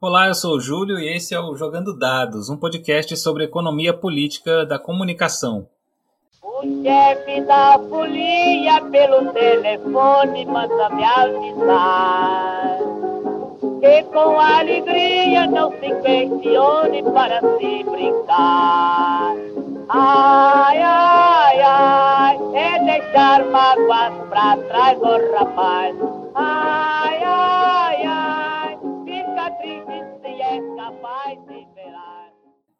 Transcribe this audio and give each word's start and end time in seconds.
Olá, 0.00 0.28
eu 0.28 0.34
sou 0.34 0.54
o 0.54 0.60
Júlio 0.60 0.96
e 0.96 1.08
esse 1.08 1.34
é 1.34 1.40
o 1.40 1.56
Jogando 1.56 1.92
Dados, 1.92 2.48
um 2.48 2.56
podcast 2.56 3.16
sobre 3.16 3.42
economia 3.42 3.92
política 3.92 4.64
da 4.64 4.78
comunicação. 4.78 5.66
O 6.40 6.62
chefe 6.84 7.40
da 7.40 7.76
folia 7.88 8.80
pelo 8.92 9.32
telefone 9.32 10.46
manda 10.46 10.88
me 10.90 11.02
avisar 11.02 12.78
que 13.80 14.02
com 14.04 14.38
alegria 14.38 15.48
não 15.48 15.72
se 15.72 15.92
questione 16.00 17.02
para 17.02 17.40
se 17.40 17.82
brincar. 17.82 19.34
Ai, 19.88 20.78
ai, 20.80 21.60
ai, 21.60 22.38
é 22.54 22.84
deixar 22.84 23.44
mágoas 23.46 24.28
pra 24.28 24.56
trás, 24.58 24.96
oh, 25.02 25.36
rapaz. 25.36 25.96
Ai, 26.36 26.77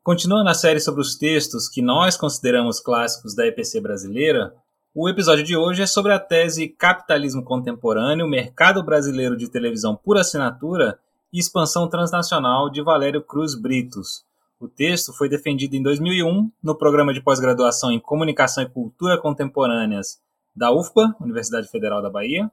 Continuando 0.09 0.49
a 0.49 0.55
série 0.55 0.81
sobre 0.81 1.03
os 1.03 1.17
textos 1.17 1.69
que 1.69 1.83
nós 1.83 2.17
consideramos 2.17 2.81
clássicos 2.81 3.35
da 3.35 3.47
EPC 3.47 3.79
brasileira, 3.79 4.55
o 4.95 5.07
episódio 5.07 5.45
de 5.45 5.55
hoje 5.55 5.83
é 5.83 5.87
sobre 5.87 6.15
a 6.15 6.19
tese 6.19 6.67
Capitalismo 6.67 7.45
Contemporâneo, 7.45 8.27
Mercado 8.27 8.83
Brasileiro 8.83 9.37
de 9.37 9.51
Televisão 9.51 9.95
por 9.95 10.17
Assinatura 10.17 10.99
e 11.31 11.39
Expansão 11.39 11.87
Transnacional 11.91 12.71
de 12.71 12.81
Valério 12.81 13.21
Cruz 13.21 13.55
Britos. 13.55 14.25
O 14.59 14.67
texto 14.67 15.13
foi 15.13 15.29
defendido 15.29 15.75
em 15.75 15.83
2001 15.83 16.51
no 16.63 16.75
programa 16.75 17.13
de 17.13 17.21
pós-graduação 17.21 17.93
em 17.93 18.01
Comunicação 18.01 18.65
e 18.65 18.71
Cultura 18.71 19.19
Contemporâneas 19.19 20.19
da 20.57 20.73
UFBA, 20.73 21.15
Universidade 21.21 21.69
Federal 21.69 22.01
da 22.01 22.09
Bahia, 22.09 22.51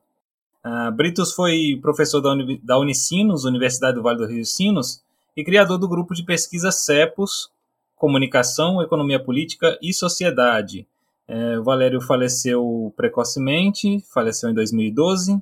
Uh, 0.65 0.91
Britos 0.91 1.31
foi 1.31 1.77
professor 1.79 2.19
da, 2.21 2.31
Uni 2.31 2.59
da 2.63 2.79
Unicinos, 2.79 3.45
Universidade 3.45 3.97
do 3.97 4.01
Vale 4.01 4.17
do 4.17 4.25
Rio 4.25 4.43
Sinos, 4.43 5.03
e 5.35 5.43
criador 5.43 5.77
do 5.77 5.87
grupo 5.87 6.13
de 6.13 6.23
pesquisa 6.23 6.71
CEPOS, 6.71 7.51
Comunicação, 7.95 8.81
Economia 8.81 9.19
Política 9.19 9.77
e 9.81 9.93
Sociedade. 9.93 10.87
É, 11.27 11.57
o 11.57 11.63
Valério 11.63 11.99
faleceu 12.01 12.93
precocemente, 12.95 14.03
faleceu 14.13 14.49
em 14.49 14.53
2012, 14.53 15.41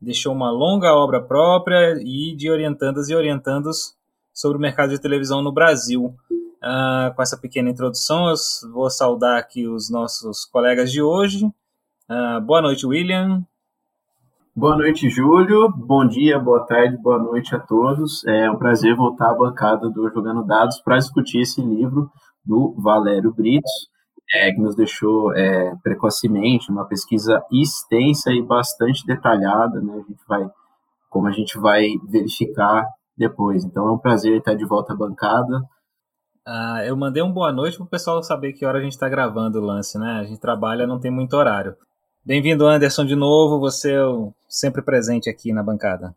deixou 0.00 0.32
uma 0.32 0.50
longa 0.50 0.94
obra 0.94 1.20
própria 1.20 2.00
e 2.00 2.34
de 2.34 2.50
orientandas 2.50 3.08
e 3.08 3.14
orientandos 3.14 3.94
sobre 4.32 4.56
o 4.56 4.60
mercado 4.60 4.90
de 4.90 5.00
televisão 5.00 5.42
no 5.42 5.52
Brasil. 5.52 6.14
Uh, 6.58 7.14
com 7.14 7.22
essa 7.22 7.36
pequena 7.36 7.70
introdução, 7.70 8.28
eu 8.28 8.34
vou 8.72 8.90
saudar 8.90 9.38
aqui 9.38 9.68
os 9.68 9.90
nossos 9.90 10.44
colegas 10.44 10.90
de 10.90 11.02
hoje. 11.02 11.44
Uh, 11.44 12.40
boa 12.40 12.62
noite, 12.62 12.86
William. 12.86 13.44
Boa 14.58 14.76
noite, 14.76 15.08
Júlio. 15.08 15.68
Bom 15.70 16.04
dia, 16.04 16.36
boa 16.36 16.66
tarde, 16.66 16.96
boa 16.96 17.16
noite 17.16 17.54
a 17.54 17.60
todos. 17.60 18.26
É 18.26 18.50
um 18.50 18.58
prazer 18.58 18.96
voltar 18.96 19.30
à 19.30 19.34
bancada 19.34 19.88
do 19.88 20.10
Jogando 20.10 20.44
Dados 20.44 20.80
para 20.80 20.98
discutir 20.98 21.42
esse 21.42 21.62
livro 21.62 22.10
do 22.44 22.74
Valério 22.76 23.32
Britos, 23.32 23.70
é, 24.34 24.50
que 24.50 24.60
nos 24.60 24.74
deixou 24.74 25.32
é, 25.32 25.76
precocemente 25.80 26.72
uma 26.72 26.84
pesquisa 26.88 27.40
extensa 27.52 28.32
e 28.32 28.42
bastante 28.42 29.06
detalhada, 29.06 29.80
né? 29.80 29.92
A 29.92 30.10
gente 30.10 30.24
vai, 30.28 30.50
como 31.08 31.28
a 31.28 31.30
gente 31.30 31.56
vai 31.56 31.90
verificar 32.10 32.84
depois. 33.16 33.64
Então 33.64 33.86
é 33.86 33.92
um 33.92 33.98
prazer 33.98 34.38
estar 34.38 34.54
de 34.54 34.66
volta 34.66 34.92
à 34.92 34.96
bancada. 34.96 35.62
Ah, 36.44 36.82
eu 36.84 36.96
mandei 36.96 37.22
um 37.22 37.32
boa 37.32 37.52
noite 37.52 37.76
para 37.76 37.86
o 37.86 37.88
pessoal 37.88 38.20
saber 38.24 38.54
que 38.54 38.66
hora 38.66 38.78
a 38.78 38.82
gente 38.82 38.94
está 38.94 39.08
gravando 39.08 39.60
o 39.60 39.64
lance, 39.64 39.96
né? 40.00 40.18
A 40.18 40.24
gente 40.24 40.40
trabalha, 40.40 40.84
não 40.84 40.98
tem 40.98 41.12
muito 41.12 41.36
horário. 41.36 41.76
Bem-vindo, 42.28 42.66
Anderson, 42.66 43.06
de 43.06 43.16
novo. 43.16 43.58
Você 43.58 43.90
é 43.90 44.02
sempre 44.46 44.82
presente 44.82 45.30
aqui 45.30 45.50
na 45.50 45.62
bancada. 45.62 46.14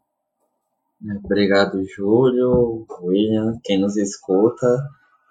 Obrigado, 1.23 1.81
Júlio, 1.85 2.85
William, 3.01 3.57
quem 3.63 3.79
nos 3.79 3.95
escuta. 3.95 4.67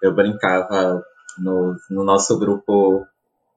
Eu 0.01 0.15
brincava 0.15 0.99
no, 1.37 1.75
no 1.91 2.03
nosso 2.03 2.39
grupo 2.39 3.05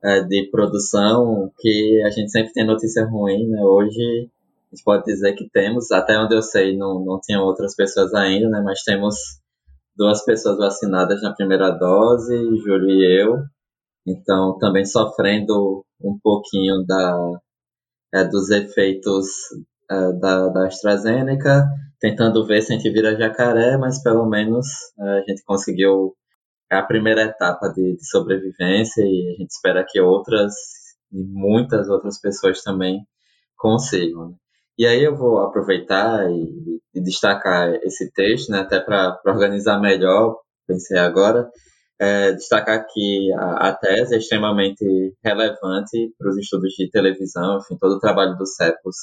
é, 0.05 0.21
de 0.21 0.51
produção 0.51 1.51
que 1.59 2.03
a 2.05 2.11
gente 2.11 2.31
sempre 2.31 2.53
tem 2.53 2.67
notícia 2.67 3.07
ruim, 3.07 3.49
né? 3.49 3.63
Hoje 3.63 4.29
a 4.71 4.77
gente 4.77 4.85
pode 4.85 5.05
dizer 5.05 5.33
que 5.33 5.49
temos, 5.49 5.91
até 5.93 6.19
onde 6.19 6.35
eu 6.35 6.43
sei, 6.43 6.77
não, 6.77 7.03
não 7.03 7.19
tinham 7.19 7.43
outras 7.43 7.75
pessoas 7.75 8.13
ainda, 8.13 8.51
né? 8.51 8.61
Mas 8.63 8.83
temos 8.83 9.17
duas 9.97 10.23
pessoas 10.27 10.59
vacinadas 10.59 11.23
na 11.23 11.33
primeira 11.33 11.71
dose, 11.71 12.37
Júlio 12.59 12.91
e 12.91 13.23
eu. 13.23 13.39
Então, 14.07 14.59
também 14.59 14.85
sofrendo 14.85 15.87
um 16.05 16.19
pouquinho 16.23 16.85
da, 16.87 17.41
é, 18.15 18.25
dos 18.25 18.51
efeitos 18.51 19.27
é, 19.91 20.13
da, 20.13 20.49
da 20.49 20.67
AstraZeneca, 20.67 21.65
tentando 21.99 22.47
ver 22.47 22.63
se 22.63 22.73
a 22.73 22.77
gente 22.77 22.91
vira 22.91 23.19
jacaré, 23.19 23.77
mas 23.79 24.03
pelo 24.03 24.27
menos 24.29 24.67
é, 25.01 25.19
a 25.19 25.21
gente 25.23 25.43
conseguiu 25.45 26.15
a 26.71 26.83
primeira 26.83 27.23
etapa 27.23 27.69
de, 27.69 27.97
de, 27.97 28.07
sobrevivência 28.07 29.03
e 29.03 29.35
a 29.35 29.41
gente 29.41 29.51
espera 29.51 29.85
que 29.89 30.01
outras 30.01 30.55
e 31.13 31.23
muitas 31.23 31.89
outras 31.89 32.21
pessoas 32.21 32.63
também 32.63 33.07
consigam. 33.57 34.31
Né? 34.31 34.35
E 34.79 34.87
aí 34.87 35.05
eu 35.05 35.17
vou 35.17 35.39
aproveitar 35.39 36.29
e, 36.31 36.81
e 36.95 37.01
destacar 37.01 37.73
esse 37.83 38.11
texto, 38.13 38.51
né, 38.51 38.61
até 38.61 38.81
para 38.81 39.21
organizar 39.27 39.81
melhor, 39.81 40.37
pensei 40.67 40.99
agora, 40.99 41.49
é, 42.01 42.33
destacar 42.33 42.87
que 42.93 43.33
a, 43.35 43.69
a, 43.69 43.73
tese 43.75 44.15
é 44.15 44.19
extremamente 44.19 44.85
relevante 45.25 46.13
para 46.19 46.29
os 46.29 46.37
estudos 46.37 46.73
de 46.73 46.91
televisão, 46.91 47.59
enfim, 47.59 47.77
todo 47.79 47.97
o 47.97 48.01
trabalho 48.01 48.37
do 48.37 48.47
CEPOS, 48.47 48.97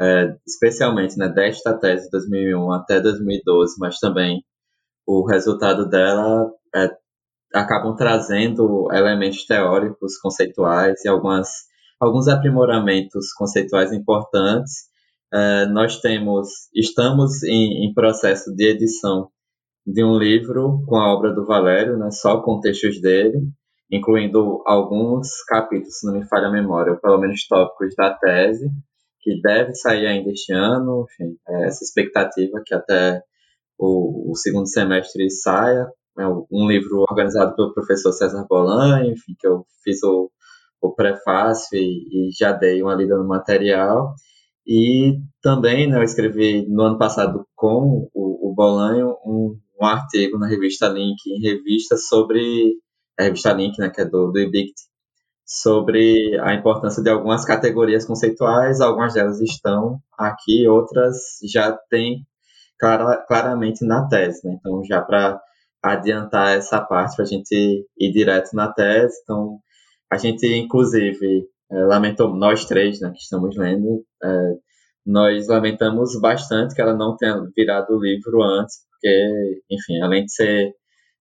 é, 0.00 0.36
especialmente 0.46 1.16
né, 1.16 1.28
desta 1.28 1.72
tese 1.78 2.04
de 2.04 2.10
2001 2.10 2.72
até 2.72 3.00
2012, 3.00 3.76
mas 3.78 3.98
também 3.98 4.44
o 5.06 5.26
resultado 5.26 5.88
dela 5.88 6.50
é, 6.74 6.90
acabam 7.54 7.96
trazendo 7.96 8.88
elementos 8.92 9.44
teóricos, 9.46 10.18
conceituais 10.18 11.04
e 11.04 11.08
algumas, 11.08 11.48
alguns 12.00 12.28
aprimoramentos 12.28 13.32
conceituais 13.32 13.92
importantes. 13.92 14.90
É, 15.32 15.66
nós 15.66 15.98
temos, 16.00 16.48
estamos 16.74 17.42
em, 17.42 17.86
em 17.86 17.94
processo 17.94 18.54
de 18.54 18.68
edição 18.68 19.30
de 19.86 20.04
um 20.04 20.16
livro 20.16 20.82
com 20.86 20.96
a 20.96 21.12
obra 21.12 21.34
do 21.34 21.44
Valério, 21.44 21.96
né, 21.96 22.10
só 22.10 22.40
com 22.40 22.60
textos 22.60 23.00
dele, 23.00 23.40
incluindo 23.90 24.62
alguns 24.64 25.28
capítulos, 25.46 25.98
se 25.98 26.06
não 26.06 26.14
me 26.14 26.26
falha 26.26 26.48
a 26.48 26.52
memória, 26.52 26.92
ou 26.92 26.98
pelo 26.98 27.18
menos 27.18 27.46
tópicos 27.46 27.94
da 27.96 28.14
tese, 28.14 28.70
que 29.20 29.40
deve 29.40 29.74
sair 29.74 30.06
ainda 30.06 30.30
este 30.30 30.52
ano, 30.52 31.06
enfim, 31.08 31.36
é 31.48 31.66
essa 31.66 31.84
expectativa 31.84 32.62
que 32.64 32.74
até 32.74 33.22
o, 33.78 34.32
o, 34.32 34.36
segundo 34.36 34.68
semestre 34.68 35.30
saia, 35.30 35.88
é 36.18 36.26
um 36.26 36.68
livro 36.68 37.04
organizado 37.08 37.54
pelo 37.54 37.74
professor 37.74 38.12
César 38.12 38.46
Bolan, 38.48 39.06
enfim, 39.06 39.34
que 39.38 39.46
eu 39.46 39.64
fiz 39.82 40.02
o, 40.02 40.30
o 40.80 40.94
prefácio 40.94 41.78
e, 41.78 42.28
e 42.28 42.30
já 42.38 42.52
dei 42.52 42.82
uma 42.82 42.94
lida 42.94 43.16
no 43.16 43.26
material, 43.26 44.14
e 44.66 45.18
também 45.42 45.88
né, 45.88 45.98
eu 45.98 46.02
escrevi 46.02 46.66
no 46.68 46.82
ano 46.82 46.98
passado 46.98 47.46
com 47.54 48.08
o, 48.14 48.50
o 48.50 48.54
Bolanho 48.54 49.16
um, 49.24 49.58
um 49.82 49.86
artigo 49.86 50.38
na 50.38 50.46
revista 50.46 50.88
Link, 50.88 51.18
em 51.26 51.40
revista 51.40 51.96
sobre 51.96 52.76
a 53.18 53.24
revista 53.24 53.52
Link, 53.52 53.78
né, 53.78 53.90
que 53.90 54.00
é 54.00 54.04
do, 54.04 54.30
do 54.30 54.38
IBICT, 54.38 54.74
sobre 55.44 56.38
a 56.40 56.54
importância 56.54 57.02
de 57.02 57.10
algumas 57.10 57.44
categorias 57.44 58.06
conceituais, 58.06 58.80
algumas 58.80 59.14
delas 59.14 59.40
estão 59.40 59.98
aqui, 60.16 60.66
outras 60.66 61.16
já 61.52 61.72
têm 61.90 62.24
clara, 62.78 63.24
claramente 63.26 63.84
na 63.84 64.08
tese, 64.08 64.46
né? 64.46 64.56
Então, 64.58 64.82
já 64.84 65.02
para 65.02 65.40
adiantar 65.82 66.56
essa 66.56 66.80
parte, 66.80 67.16
para 67.16 67.24
a 67.24 67.28
gente 67.28 67.86
ir 67.98 68.12
direto 68.12 68.50
na 68.54 68.72
tese, 68.72 69.20
então, 69.22 69.58
a 70.10 70.16
gente, 70.16 70.46
inclusive, 70.46 71.46
é, 71.70 71.84
lamentou, 71.84 72.34
nós 72.34 72.64
três, 72.64 73.00
né, 73.00 73.10
que 73.10 73.22
estamos 73.22 73.56
lendo, 73.56 74.04
é, 74.22 74.52
nós 75.04 75.48
lamentamos 75.48 76.18
bastante 76.20 76.74
que 76.74 76.80
ela 76.80 76.94
não 76.94 77.16
tenha 77.16 77.36
virado 77.56 77.94
o 77.96 78.00
livro 78.00 78.42
antes, 78.42 78.76
porque, 79.02 79.62
enfim, 79.68 80.00
além 80.00 80.24
de 80.24 80.32
ser 80.32 80.74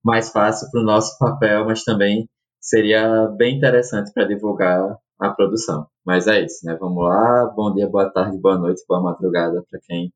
mais 0.04 0.30
fácil 0.30 0.70
para 0.70 0.82
o 0.82 0.86
nosso 0.86 1.18
papel, 1.18 1.66
mas 1.66 1.84
também 1.84 2.30
seria 2.60 3.28
bem 3.38 3.58
interessante 3.58 4.14
para 4.14 4.26
divulgar 4.26 4.98
a 5.20 5.30
produção. 5.30 5.88
Mas 6.06 6.28
é 6.28 6.42
isso, 6.42 6.66
né? 6.66 6.78
Vamos 6.80 7.04
lá. 7.04 7.52
Bom 7.56 7.74
dia, 7.74 7.90
boa 7.90 8.10
tarde, 8.10 8.38
boa 8.38 8.58
noite, 8.58 8.84
boa 8.88 9.02
madrugada 9.02 9.64
para 9.70 9.80
quem 9.88 10.14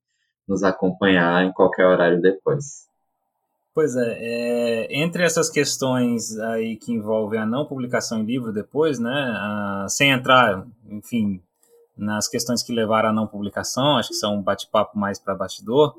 nos 0.48 0.64
acompanhar 0.64 1.44
em 1.44 1.52
qualquer 1.52 1.88
horário 1.88 2.22
depois. 2.22 2.86
Pois 3.74 3.96
é, 3.96 4.18
é, 4.20 5.02
entre 5.02 5.24
essas 5.24 5.50
questões 5.50 6.40
aí 6.40 6.78
que 6.78 6.94
envolvem 6.94 7.40
a 7.40 7.46
não 7.46 7.66
publicação 7.66 8.20
em 8.22 8.26
livro 8.26 8.54
depois, 8.54 9.00
né, 9.00 9.12
a, 9.12 9.86
sem 9.90 10.12
entrar, 10.12 10.66
enfim, 10.90 11.42
nas 11.98 12.30
questões 12.30 12.64
que 12.64 12.72
levaram 12.72 13.10
à 13.10 13.14
não 13.14 13.28
publicação, 13.28 13.98
acho 13.98 14.10
que 14.10 14.16
são 14.16 14.36
um 14.36 14.42
bate-papo 14.42 14.98
mais 14.98 15.20
para 15.20 15.36
bastidor, 15.36 15.94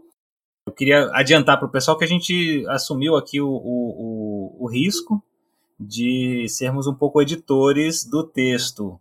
eu 0.66 0.72
queria 0.72 1.08
adiantar 1.12 1.58
para 1.58 1.68
o 1.68 1.70
pessoal 1.70 1.96
que 1.96 2.04
a 2.04 2.08
gente 2.08 2.64
assumiu 2.68 3.16
aqui 3.16 3.40
o, 3.40 3.48
o, 3.48 4.56
o, 4.58 4.66
risco 4.66 5.22
de 5.78 6.46
sermos 6.48 6.88
um 6.88 6.94
pouco 6.94 7.22
editores 7.22 8.04
do 8.04 8.24
texto 8.24 8.98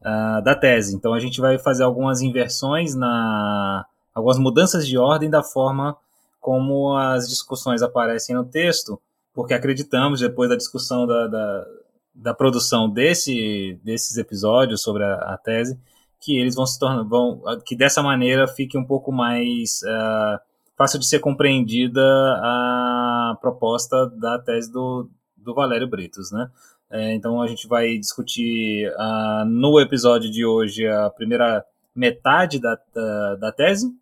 uh, 0.00 0.42
da 0.44 0.54
tese. 0.54 0.94
Então 0.94 1.12
a 1.12 1.18
gente 1.18 1.40
vai 1.40 1.58
fazer 1.58 1.82
algumas 1.82 2.22
inversões 2.22 2.94
na 2.94 3.84
algumas 4.14 4.38
mudanças 4.38 4.86
de 4.86 4.96
ordem 4.96 5.28
da 5.28 5.42
forma 5.42 5.96
como 6.40 6.96
as 6.96 7.28
discussões 7.28 7.82
aparecem 7.82 8.34
no 8.34 8.44
texto, 8.44 9.00
porque 9.34 9.54
acreditamos, 9.54 10.20
depois 10.20 10.48
da 10.48 10.56
discussão 10.56 11.06
da, 11.06 11.26
da, 11.26 11.66
da 12.14 12.34
produção 12.34 12.88
desse, 12.88 13.78
desses 13.84 14.16
episódios 14.16 14.82
sobre 14.82 15.04
a, 15.04 15.14
a, 15.14 15.36
tese, 15.36 15.78
que 16.20 16.38
eles 16.38 16.54
vão 16.54 16.66
se 16.66 16.78
tornar, 16.78 17.02
vão, 17.04 17.42
que 17.64 17.76
dessa 17.76 18.02
maneira 18.02 18.46
fique 18.48 18.78
um 18.78 18.84
pouco 18.84 19.12
mais 19.12 19.82
uh, 19.82 20.40
fácil 20.78 21.00
de 21.00 21.06
ser 21.06 21.18
compreendida 21.18 22.00
a 22.00 23.36
proposta 23.40 24.06
da 24.10 24.38
tese 24.38 24.72
do, 24.72 25.10
do 25.36 25.52
Valério 25.52 25.88
Britos, 25.88 26.30
né? 26.30 26.48
É, 26.90 27.12
então 27.14 27.42
a 27.42 27.46
gente 27.48 27.66
vai 27.66 27.98
discutir 27.98 28.88
uh, 28.92 29.44
no 29.44 29.78
episódio 29.80 30.30
de 30.30 30.46
hoje 30.46 30.86
a 30.86 31.10
primeira 31.10 31.62
metade 31.94 32.60
da, 32.60 32.78
da, 32.94 33.34
da 33.34 33.52
tese, 33.52 33.92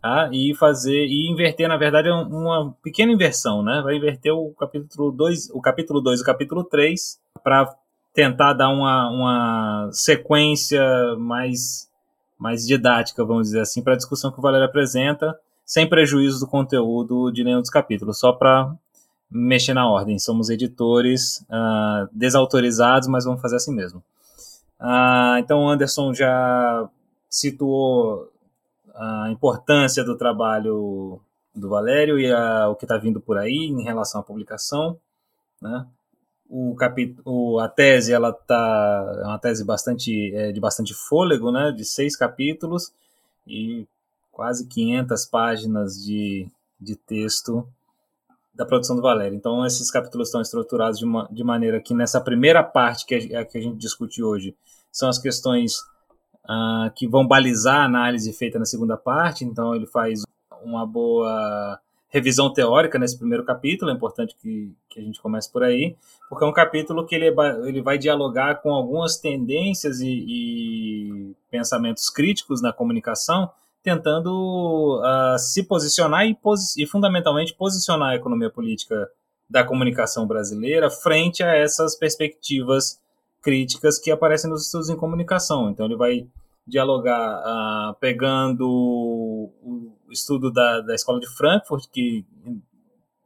tá? 0.00 0.30
e 0.32 0.54
fazer 0.54 1.06
e 1.06 1.30
inverter, 1.30 1.68
na 1.68 1.76
verdade, 1.76 2.08
uma 2.08 2.74
pequena 2.82 3.12
inversão, 3.12 3.62
né? 3.62 3.82
Vai 3.82 3.96
inverter 3.96 4.32
o 4.32 4.54
capítulo 4.54 5.10
2, 5.12 5.50
o 5.50 5.60
capítulo 5.60 6.00
2 6.00 6.20
e 6.20 6.22
o 6.22 6.26
capítulo 6.26 6.64
3 6.64 7.20
para 7.42 7.74
tentar 8.14 8.52
dar 8.52 8.68
uma, 8.68 9.10
uma 9.10 9.90
sequência 9.92 10.82
mais, 11.18 11.90
mais 12.38 12.66
didática, 12.66 13.24
vamos 13.24 13.48
dizer 13.48 13.60
assim, 13.60 13.82
para 13.82 13.94
a 13.94 13.96
discussão 13.96 14.30
que 14.30 14.38
o 14.38 14.42
Valério 14.42 14.66
apresenta, 14.66 15.38
sem 15.72 15.88
prejuízo 15.88 16.38
do 16.38 16.46
conteúdo 16.46 17.32
de 17.32 17.42
nenhum 17.42 17.62
dos 17.62 17.70
capítulos, 17.70 18.18
só 18.18 18.30
para 18.30 18.76
mexer 19.30 19.72
na 19.72 19.88
ordem. 19.88 20.18
Somos 20.18 20.50
editores 20.50 21.38
uh, 21.48 22.06
desautorizados, 22.12 23.08
mas 23.08 23.24
vamos 23.24 23.40
fazer 23.40 23.56
assim 23.56 23.74
mesmo. 23.74 24.02
Uh, 24.78 25.38
então, 25.38 25.60
o 25.60 25.70
Anderson 25.70 26.12
já 26.12 26.86
situou 27.26 28.30
a 28.94 29.30
importância 29.30 30.04
do 30.04 30.14
trabalho 30.14 31.18
do 31.54 31.70
Valério 31.70 32.20
e 32.20 32.30
a, 32.30 32.68
o 32.68 32.76
que 32.76 32.84
está 32.84 32.98
vindo 32.98 33.18
por 33.18 33.38
aí 33.38 33.54
em 33.54 33.82
relação 33.82 34.20
à 34.20 34.24
publicação, 34.24 34.98
né? 35.58 35.86
O 36.50 36.74
capítulo, 36.74 37.58
a 37.60 37.66
tese 37.66 38.12
ela 38.12 38.30
tá 38.30 39.20
é 39.22 39.26
uma 39.26 39.38
tese 39.38 39.64
bastante 39.64 40.34
é, 40.34 40.52
de 40.52 40.60
bastante 40.60 40.92
fôlego, 40.92 41.50
né? 41.50 41.72
De 41.72 41.82
seis 41.82 42.14
capítulos 42.14 42.92
e 43.46 43.86
quase 44.32 44.66
500 44.66 45.26
páginas 45.26 46.02
de, 46.02 46.48
de 46.80 46.96
texto 46.96 47.68
da 48.52 48.66
produção 48.66 48.96
do 48.96 49.02
Valério. 49.02 49.36
Então 49.36 49.64
esses 49.64 49.90
capítulos 49.90 50.28
estão 50.28 50.40
estruturados 50.40 50.98
de, 50.98 51.04
uma, 51.04 51.28
de 51.30 51.44
maneira 51.44 51.80
que 51.80 51.94
nessa 51.94 52.20
primeira 52.20 52.64
parte 52.64 53.06
que 53.06 53.14
a, 53.36 53.44
que 53.44 53.56
a 53.56 53.60
gente 53.60 53.76
discute 53.76 54.22
hoje 54.22 54.56
são 54.90 55.08
as 55.08 55.18
questões 55.18 55.78
uh, 56.44 56.90
que 56.94 57.06
vão 57.06 57.26
balizar 57.26 57.82
a 57.82 57.84
análise 57.84 58.32
feita 58.32 58.58
na 58.58 58.64
segunda 58.64 58.96
parte. 58.96 59.44
Então, 59.44 59.74
ele 59.74 59.86
faz 59.86 60.22
uma 60.62 60.86
boa 60.86 61.80
revisão 62.08 62.52
teórica 62.52 62.98
nesse 62.98 63.16
primeiro 63.16 63.44
capítulo. 63.44 63.90
É 63.90 63.94
importante 63.94 64.36
que, 64.38 64.72
que 64.88 65.00
a 65.00 65.02
gente 65.02 65.20
comece 65.20 65.50
por 65.50 65.62
aí, 65.62 65.96
porque 66.28 66.44
é 66.44 66.48
um 66.48 66.52
capítulo 66.52 67.06
que 67.06 67.14
ele, 67.14 67.34
ele 67.66 67.80
vai 67.80 67.96
dialogar 67.96 68.56
com 68.56 68.70
algumas 68.72 69.16
tendências 69.16 70.00
e, 70.00 70.10
e 70.10 71.36
pensamentos 71.50 72.10
críticos 72.10 72.60
na 72.60 72.72
comunicação, 72.72 73.50
tentando 73.82 75.00
uh, 75.00 75.38
se 75.38 75.64
posicionar 75.64 76.26
e, 76.26 76.34
posi 76.34 76.82
e, 76.82 76.86
fundamentalmente, 76.86 77.54
posicionar 77.54 78.10
a 78.10 78.16
economia 78.16 78.50
política 78.50 79.10
da 79.50 79.64
comunicação 79.64 80.26
brasileira 80.26 80.88
frente 80.90 81.42
a 81.42 81.54
essas 81.54 81.96
perspectivas 81.96 83.00
críticas 83.42 83.98
que 83.98 84.10
aparecem 84.10 84.48
nos 84.48 84.66
estudos 84.66 84.88
em 84.88 84.96
comunicação. 84.96 85.68
Então, 85.68 85.86
ele 85.86 85.96
vai 85.96 86.26
dialogar 86.66 87.40
uh, 87.40 87.94
pegando 87.98 88.66
o 88.68 89.92
estudo 90.10 90.50
da, 90.50 90.80
da 90.80 90.94
Escola 90.94 91.18
de 91.18 91.28
Frankfurt, 91.36 91.86
que 91.90 92.24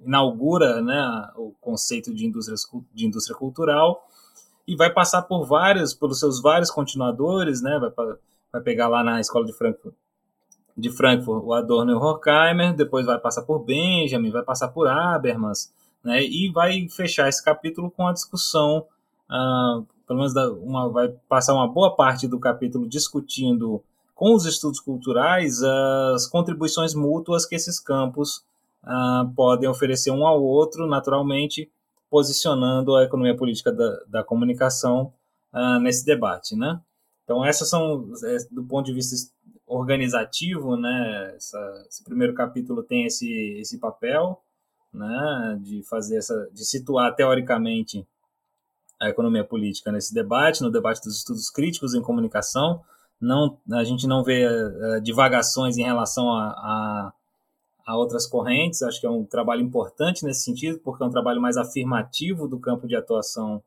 inaugura 0.00 0.80
né, 0.80 1.30
o 1.36 1.52
conceito 1.60 2.14
de 2.14 2.26
indústria, 2.26 2.56
de 2.94 3.06
indústria 3.06 3.36
cultural, 3.36 4.06
e 4.66 4.74
vai 4.74 4.92
passar 4.92 5.22
por 5.22 5.44
vários, 5.44 5.94
pelos 5.94 6.18
seus 6.18 6.40
vários 6.40 6.70
continuadores, 6.70 7.62
né, 7.62 7.78
vai, 7.78 8.16
vai 8.52 8.62
pegar 8.62 8.88
lá 8.88 9.04
na 9.04 9.20
Escola 9.20 9.44
de 9.44 9.52
Frankfurt, 9.52 9.94
de 10.76 10.90
Frankfurt 10.90 11.42
o 11.42 11.52
Adorno 11.54 11.92
e 11.92 11.94
o 11.94 11.98
Horkheimer, 11.98 12.74
depois 12.74 13.06
vai 13.06 13.18
passar 13.18 13.42
por 13.42 13.60
Benjamin, 13.60 14.30
vai 14.30 14.42
passar 14.42 14.68
por 14.68 14.86
Habermas, 14.86 15.72
né, 16.04 16.22
e 16.22 16.50
vai 16.52 16.88
fechar 16.88 17.28
esse 17.28 17.42
capítulo 17.42 17.90
com 17.90 18.06
a 18.06 18.12
discussão 18.12 18.86
uh, 19.30 19.86
pelo 20.06 20.20
menos 20.20 20.34
uma, 20.62 20.88
vai 20.88 21.08
passar 21.28 21.54
uma 21.54 21.66
boa 21.66 21.94
parte 21.94 22.28
do 22.28 22.38
capítulo 22.38 22.88
discutindo 22.88 23.82
com 24.14 24.34
os 24.34 24.46
estudos 24.46 24.80
culturais 24.80 25.62
as 25.62 26.26
contribuições 26.26 26.94
mútuas 26.94 27.44
que 27.44 27.54
esses 27.54 27.80
campos 27.80 28.44
uh, 28.84 29.28
podem 29.34 29.68
oferecer 29.68 30.10
um 30.10 30.26
ao 30.26 30.42
outro, 30.42 30.86
naturalmente 30.86 31.70
posicionando 32.08 32.94
a 32.94 33.02
economia 33.02 33.36
política 33.36 33.72
da, 33.72 33.98
da 34.06 34.24
comunicação 34.24 35.12
uh, 35.52 35.78
nesse 35.80 36.06
debate, 36.06 36.54
né? 36.54 36.80
Então 37.24 37.44
essas 37.44 37.68
são, 37.68 38.08
é, 38.24 38.36
do 38.50 38.62
ponto 38.62 38.86
de 38.86 38.92
vista 38.92 39.16
organizativo, 39.66 40.76
né? 40.76 41.34
Essa, 41.36 41.86
esse 41.88 42.04
primeiro 42.04 42.34
capítulo 42.34 42.82
tem 42.82 43.04
esse 43.04 43.58
esse 43.58 43.78
papel, 43.78 44.40
né? 44.92 45.58
De 45.60 45.82
fazer 45.82 46.18
essa, 46.18 46.48
de 46.52 46.64
situar 46.64 47.14
teoricamente 47.14 48.06
a 49.00 49.08
economia 49.08 49.44
política 49.44 49.92
nesse 49.92 50.14
debate, 50.14 50.62
no 50.62 50.70
debate 50.70 51.02
dos 51.02 51.18
estudos 51.18 51.50
críticos 51.50 51.94
em 51.94 52.00
comunicação. 52.00 52.82
Não, 53.20 53.58
a 53.72 53.84
gente 53.84 54.06
não 54.06 54.22
vê 54.22 54.46
uh, 54.46 55.00
divagações 55.00 55.76
em 55.76 55.82
relação 55.82 56.30
a, 56.30 56.48
a, 56.48 57.12
a, 57.86 57.96
outras 57.96 58.26
correntes. 58.26 58.82
Acho 58.82 59.00
que 59.00 59.06
é 59.06 59.10
um 59.10 59.24
trabalho 59.24 59.62
importante 59.62 60.24
nesse 60.24 60.42
sentido, 60.42 60.78
porque 60.78 61.02
é 61.02 61.06
um 61.06 61.10
trabalho 61.10 61.40
mais 61.40 61.56
afirmativo 61.56 62.46
do 62.46 62.58
campo 62.58 62.86
de 62.86 62.96
atuação 62.96 63.62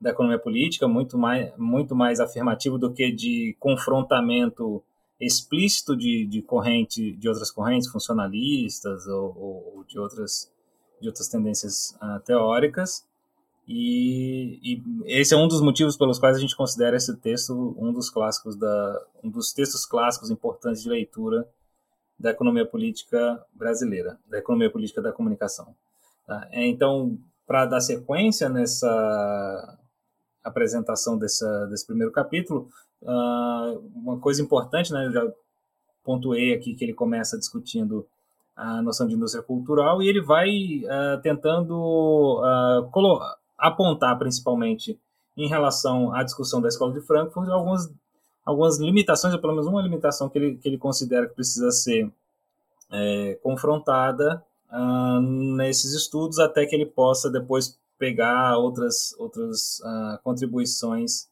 da 0.00 0.10
economia 0.10 0.38
política, 0.38 0.88
muito 0.88 1.16
mais, 1.16 1.52
muito 1.56 1.94
mais 1.94 2.18
afirmativo 2.18 2.76
do 2.76 2.92
que 2.92 3.12
de 3.12 3.56
confrontamento 3.60 4.82
explícito 5.24 5.96
de, 5.96 6.26
de 6.26 6.42
corrente, 6.42 7.12
de 7.12 7.28
outras 7.28 7.50
correntes 7.50 7.88
funcionalistas 7.88 9.06
ou, 9.06 9.74
ou 9.76 9.84
de 9.84 9.98
outras 9.98 10.50
de 11.00 11.08
outras 11.08 11.26
tendências 11.26 11.96
uh, 12.00 12.20
teóricas. 12.24 13.04
E, 13.66 14.58
e, 14.62 14.82
esse 15.06 15.34
é 15.34 15.36
um 15.36 15.48
dos 15.48 15.60
motivos 15.60 15.96
pelos 15.96 16.18
quais 16.18 16.36
a 16.36 16.40
gente 16.40 16.56
considera 16.56 16.96
esse 16.96 17.16
texto 17.16 17.76
um 17.78 17.92
dos 17.92 18.08
clássicos 18.08 18.56
da 18.56 19.04
um 19.22 19.30
dos 19.30 19.52
textos 19.52 19.84
clássicos 19.86 20.30
importantes 20.30 20.82
de 20.82 20.88
leitura 20.88 21.48
da 22.18 22.30
economia 22.30 22.66
política 22.66 23.44
brasileira, 23.52 24.18
da 24.28 24.38
economia 24.38 24.70
política 24.70 25.02
da 25.02 25.12
comunicação. 25.12 25.74
Tá? 26.26 26.48
É, 26.52 26.66
então, 26.66 27.18
para 27.46 27.66
dar 27.66 27.80
sequência 27.80 28.48
nessa 28.48 29.78
apresentação 30.42 31.18
dessa, 31.18 31.66
desse 31.66 31.86
primeiro 31.86 32.12
capítulo, 32.12 32.68
uh, 33.02 33.78
uma 33.94 34.18
coisa 34.18 34.42
importante, 34.42 34.92
né, 34.92 35.06
eu 35.06 35.12
já 35.12 35.32
pontuei 36.04 36.52
aqui 36.52 36.74
que 36.74 36.84
ele 36.84 36.94
começa 36.94 37.38
discutindo 37.38 38.06
a 38.56 38.82
noção 38.82 39.06
de 39.06 39.14
indústria 39.14 39.42
cultural 39.42 40.02
e 40.02 40.08
ele 40.08 40.20
vai 40.20 40.82
uh, 40.84 41.20
tentando 41.22 42.40
uh, 42.40 43.18
apontar 43.58 44.18
principalmente 44.18 44.98
em 45.36 45.48
relação 45.48 46.14
à 46.14 46.22
discussão 46.22 46.60
da 46.60 46.68
Escola 46.68 46.92
de 46.92 47.00
Frankfurt 47.00 47.48
algumas, 47.48 47.90
algumas 48.44 48.78
limitações, 48.78 49.32
ou 49.32 49.40
pelo 49.40 49.54
menos 49.54 49.66
uma 49.66 49.80
limitação 49.80 50.28
que 50.28 50.38
ele, 50.38 50.56
que 50.56 50.68
ele 50.68 50.76
considera 50.76 51.26
que 51.26 51.34
precisa 51.34 51.70
ser 51.70 52.12
é, 52.90 53.38
confrontada 53.42 54.44
uh, 54.70 55.20
nesses 55.20 55.94
estudos 55.94 56.38
até 56.38 56.66
que 56.66 56.76
ele 56.76 56.84
possa 56.84 57.30
depois 57.30 57.78
pegar 57.98 58.58
outras, 58.58 59.14
outras 59.16 59.80
contribuições 60.24 61.28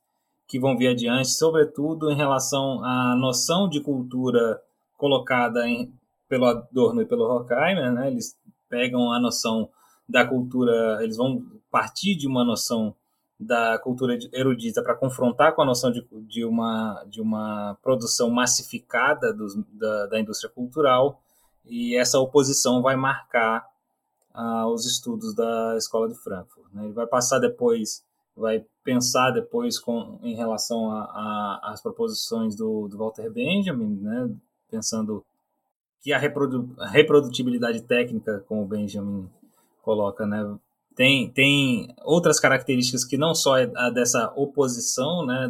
que 0.51 0.59
vão 0.59 0.77
vir 0.77 0.89
adiante, 0.89 1.31
sobretudo 1.31 2.11
em 2.11 2.17
relação 2.17 2.85
à 2.85 3.15
noção 3.15 3.69
de 3.69 3.81
cultura 3.81 4.61
colocada 4.99 5.65
em, 5.69 5.95
pelo 6.29 6.45
Adorno 6.45 7.01
e 7.01 7.07
pelo 7.07 7.23
Horkheimer, 7.23 7.93
né? 7.93 8.09
eles 8.09 8.37
pegam 8.69 9.13
a 9.13 9.21
noção 9.21 9.69
da 10.09 10.27
cultura, 10.27 10.99
eles 11.05 11.17
vão 11.17 11.41
partir 11.71 12.17
de 12.17 12.27
uma 12.27 12.45
noção 12.45 12.93
da 13.39 13.79
cultura 13.79 14.19
erudita 14.33 14.83
para 14.83 14.97
confrontar 14.97 15.55
com 15.55 15.63
a 15.63 15.65
noção 15.65 15.93
de, 15.93 16.05
de, 16.27 16.45
uma, 16.45 17.05
de 17.09 17.23
uma 17.23 17.79
produção 17.81 18.29
massificada 18.29 19.33
da, 19.73 20.07
da 20.07 20.19
indústria 20.19 20.51
cultural, 20.51 21.23
e 21.65 21.97
essa 21.97 22.19
oposição 22.19 22.83
vai 22.83 22.97
marcar 22.97 23.65
ah, 24.35 24.67
os 24.67 24.85
estudos 24.85 25.33
da 25.33 25.77
Escola 25.77 26.09
de 26.09 26.17
Frankfurt. 26.17 26.73
Né? 26.73 26.87
Ele 26.87 26.93
vai 26.93 27.07
passar 27.07 27.39
depois, 27.39 28.05
vai 28.37 28.65
pensar 28.91 29.31
depois 29.31 29.79
com, 29.79 30.19
em 30.21 30.35
relação 30.35 30.91
às 31.63 31.81
proposições 31.81 32.57
do, 32.57 32.89
do 32.89 32.99
Walter 32.99 33.31
Benjamin, 33.31 34.01
né? 34.01 34.29
pensando 34.69 35.25
que 36.03 36.13
a, 36.13 36.19
reprodu, 36.19 36.75
a 36.77 36.89
reprodutibilidade 36.89 37.83
técnica, 37.83 38.45
como 38.49 38.63
o 38.63 38.67
Benjamin 38.67 39.29
coloca, 39.83 40.27
né? 40.27 40.57
Tem, 40.97 41.31
tem 41.31 41.95
outras 42.03 42.41
características 42.41 43.05
que 43.05 43.17
não 43.17 43.33
só 43.33 43.57
é 43.57 43.71
a 43.77 43.91
dessa 43.91 44.33
oposição, 44.35 45.25
né? 45.25 45.49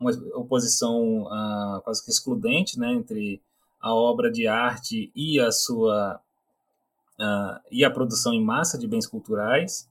Uma 0.00 0.10
oposição 0.34 1.22
uh, 1.22 1.80
quase 1.82 2.04
que 2.04 2.10
excludente, 2.10 2.78
né? 2.78 2.92
Entre 2.92 3.40
a 3.80 3.94
obra 3.94 4.30
de 4.30 4.46
arte 4.46 5.12
e 5.14 5.38
a 5.38 5.52
sua 5.52 6.20
uh, 7.20 7.60
e 7.70 7.84
a 7.84 7.90
produção 7.90 8.32
em 8.32 8.42
massa 8.42 8.76
de 8.78 8.88
bens 8.88 9.06
culturais, 9.06 9.88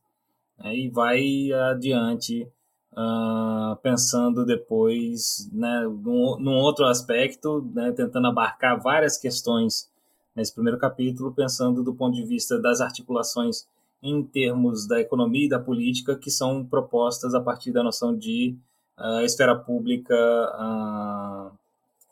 né, 0.58 0.76
e 0.76 0.90
vai 0.90 1.52
adiante 1.72 2.48
uh, 2.94 3.76
pensando 3.82 4.46
depois 4.46 5.50
né, 5.52 5.82
num, 5.84 6.38
num 6.40 6.56
outro 6.56 6.86
aspecto, 6.86 7.68
né, 7.74 7.92
tentando 7.92 8.28
abarcar 8.28 8.82
várias 8.82 9.18
questões 9.18 9.90
nesse 10.36 10.54
primeiro 10.54 10.80
capítulo, 10.80 11.34
pensando 11.34 11.84
do 11.84 11.94
ponto 11.94 12.16
de 12.16 12.24
vista 12.24 12.60
das 12.60 12.82
articulações 12.82 13.68
em 14.02 14.24
termos 14.24 14.88
da 14.88 15.00
economia 15.00 15.46
e 15.46 15.50
da 15.50 15.60
política 15.60 16.16
que 16.16 16.32
são 16.32 16.66
propostas 16.66 17.34
a 17.34 17.42
partir 17.42 17.72
da 17.72 17.84
noção 17.84 18.16
de 18.16 18.56
uh, 18.98 19.22
esfera 19.22 19.56
pública 19.56 20.16
uh, 20.16 21.52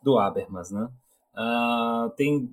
do 0.03 0.17
Habermas. 0.19 0.71
Né? 0.71 0.89
Tem 2.17 2.49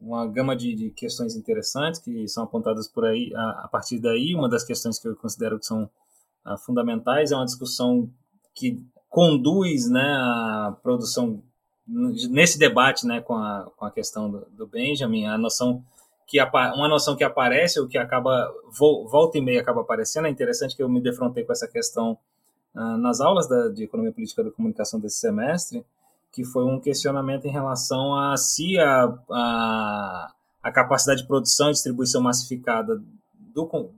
uma 0.00 0.26
gama 0.26 0.56
de, 0.56 0.74
de, 0.74 0.90
questões 0.90 1.36
interessantes 1.36 2.00
que 2.00 2.28
são 2.28 2.44
apontadas 2.44 2.88
por 2.88 3.04
aí 3.04 3.32
a, 3.34 3.64
a, 3.64 3.68
partir 3.68 3.98
daí. 3.98 4.34
Uma 4.34 4.48
das 4.48 4.64
questões 4.64 4.98
que 4.98 5.08
eu 5.08 5.16
considero 5.16 5.58
que 5.58 5.66
são 5.66 5.88
fundamentais 6.58 7.32
é 7.32 7.36
uma 7.36 7.44
discussão 7.44 8.08
que 8.54 8.82
conduz 9.08 9.88
né, 9.88 10.16
a 10.18 10.76
produção 10.82 11.42
nesse 11.86 12.58
debate 12.58 13.06
né, 13.06 13.20
com, 13.20 13.34
a, 13.34 13.70
com 13.76 13.84
a 13.84 13.90
questão 13.90 14.30
do, 14.30 14.46
do 14.56 14.66
Benjamin, 14.66 15.26
a 15.26 15.38
noção 15.38 15.82
que 16.26 16.42
uma 16.42 16.88
noção 16.88 17.14
que 17.14 17.22
aparece 17.22 17.78
ou 17.78 17.86
que 17.86 17.96
acaba 17.96 18.52
volta 18.72 19.38
e 19.38 19.40
meia 19.40 19.60
acaba 19.60 19.82
aparecendo. 19.82 20.26
É 20.26 20.30
interessante 20.30 20.74
que 20.74 20.82
eu 20.82 20.88
me 20.88 21.00
defrontei 21.00 21.44
com 21.44 21.52
essa 21.52 21.68
questão 21.68 22.18
uh, 22.74 22.96
nas 22.96 23.20
aulas 23.20 23.48
da, 23.48 23.68
de 23.68 23.84
economia 23.84 24.12
política 24.12 24.42
da 24.42 24.50
comunicação 24.50 24.98
desse 24.98 25.18
semestre 25.18 25.84
que 26.36 26.44
foi 26.44 26.64
um 26.64 26.78
questionamento 26.78 27.46
em 27.46 27.50
relação 27.50 28.14
a 28.14 28.36
se 28.36 28.78
a, 28.78 29.04
a, 29.30 30.32
a 30.62 30.70
capacidade 30.70 31.22
de 31.22 31.26
produção 31.26 31.70
e 31.70 31.72
distribuição 31.72 32.20
massificada 32.20 33.00
do, 33.54 33.64
uh, 33.64 33.90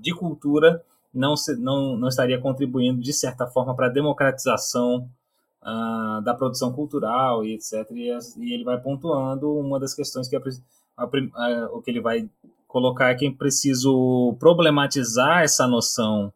de 0.00 0.14
cultura 0.14 0.84
não, 1.12 1.36
se, 1.36 1.56
não, 1.56 1.96
não 1.96 2.08
estaria 2.08 2.40
contribuindo 2.40 3.00
de 3.00 3.12
certa 3.12 3.46
forma 3.46 3.74
para 3.74 3.86
a 3.86 3.90
democratização 3.90 5.08
uh, 5.62 6.22
da 6.22 6.34
produção 6.34 6.72
cultural 6.72 7.44
e 7.44 7.54
etc 7.54 7.86
e, 7.90 8.10
e, 8.38 8.54
ele 8.54 8.64
vai 8.64 8.80
pontuando 8.80 9.52
uma 9.58 9.78
das 9.78 9.94
questões 9.94 10.28
que 10.28 10.36
é 10.36 10.40
a, 10.96 11.04
a, 11.04 11.68
o 11.72 11.82
que 11.82 11.90
ele 11.90 12.00
vai 12.00 12.28
colocar 12.66 13.10
é 13.10 13.14
que 13.14 13.26
é 13.26 13.30
preciso 13.30 14.34
problematizar 14.38 15.42
essa 15.42 15.66
noção 15.66 16.32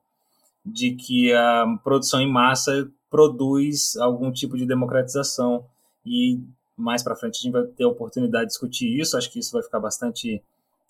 de 0.65 0.95
que 0.95 1.33
a 1.33 1.65
produção 1.83 2.21
em 2.21 2.31
massa 2.31 2.89
produz 3.09 3.97
algum 3.97 4.33
tipo 4.33 4.57
de 4.57 4.67
democratização 4.67 5.65
e 6.05 6.41
mais 6.77 7.03
para 7.03 7.17
frente 7.17 7.39
a 7.39 7.43
gente 7.43 7.53
vai 7.53 7.65
ter 7.65 7.85
a 7.85 7.89
oportunidade 7.89 8.45
de 8.45 8.51
discutir 8.51 9.01
isso. 9.01 9.17
Acho 9.17 9.31
que 9.31 9.39
isso 9.39 9.53
vai 9.53 9.63
ficar 9.63 9.81
bastante 9.81 10.43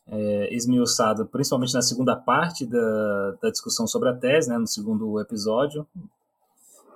é, 0.08 0.54
esmiuçado, 0.54 1.26
principalmente 1.26 1.74
na 1.74 1.82
segunda 1.82 2.14
parte 2.14 2.64
da, 2.64 3.34
da 3.42 3.50
discussão 3.50 3.86
sobre 3.86 4.08
a 4.08 4.14
tese, 4.14 4.48
né, 4.48 4.56
no 4.56 4.66
segundo 4.66 5.20
episódio. 5.20 5.86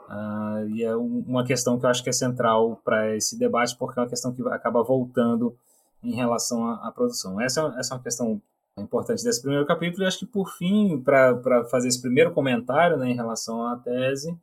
Uh, 0.09 0.69
e 0.71 0.83
é 0.83 0.97
uma 0.97 1.45
questão 1.45 1.79
que 1.79 1.87
eu 1.87 1.91
acho 1.91 2.03
que 2.03 2.11
é 2.11 2.13
central 2.13 2.81
para 2.85 3.15
esse 3.17 3.39
debate, 3.39 3.77
porque 3.77 3.99
é 3.99 4.03
uma 4.03 4.09
questão 4.09 4.33
que 4.33 4.43
acaba 4.49 4.83
voltando 4.83 5.57
em 6.03 6.13
relação 6.13 6.67
à, 6.67 6.89
à 6.89 6.93
produção. 6.93 7.41
Essa, 7.41 7.75
essa 7.79 7.95
é 7.95 7.97
uma 7.97 8.03
questão 8.03 8.43
importante 8.77 9.23
desse 9.23 9.41
primeiro 9.41 9.67
capítulo, 9.67 10.03
e 10.03 10.07
acho 10.07 10.19
que, 10.19 10.27
por 10.27 10.51
fim, 10.57 11.01
para 11.01 11.65
fazer 11.71 11.89
esse 11.89 12.01
primeiro 12.01 12.33
comentário 12.33 12.97
né, 12.97 13.11
em 13.11 13.15
relação 13.15 13.67
à 13.67 13.77
tese, 13.77 14.37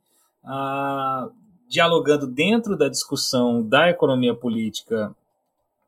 ah, 0.44 1.28
dialogando 1.68 2.26
dentro 2.26 2.76
da 2.76 2.88
discussão 2.88 3.62
da 3.62 3.90
economia 3.90 4.34
política 4.34 5.14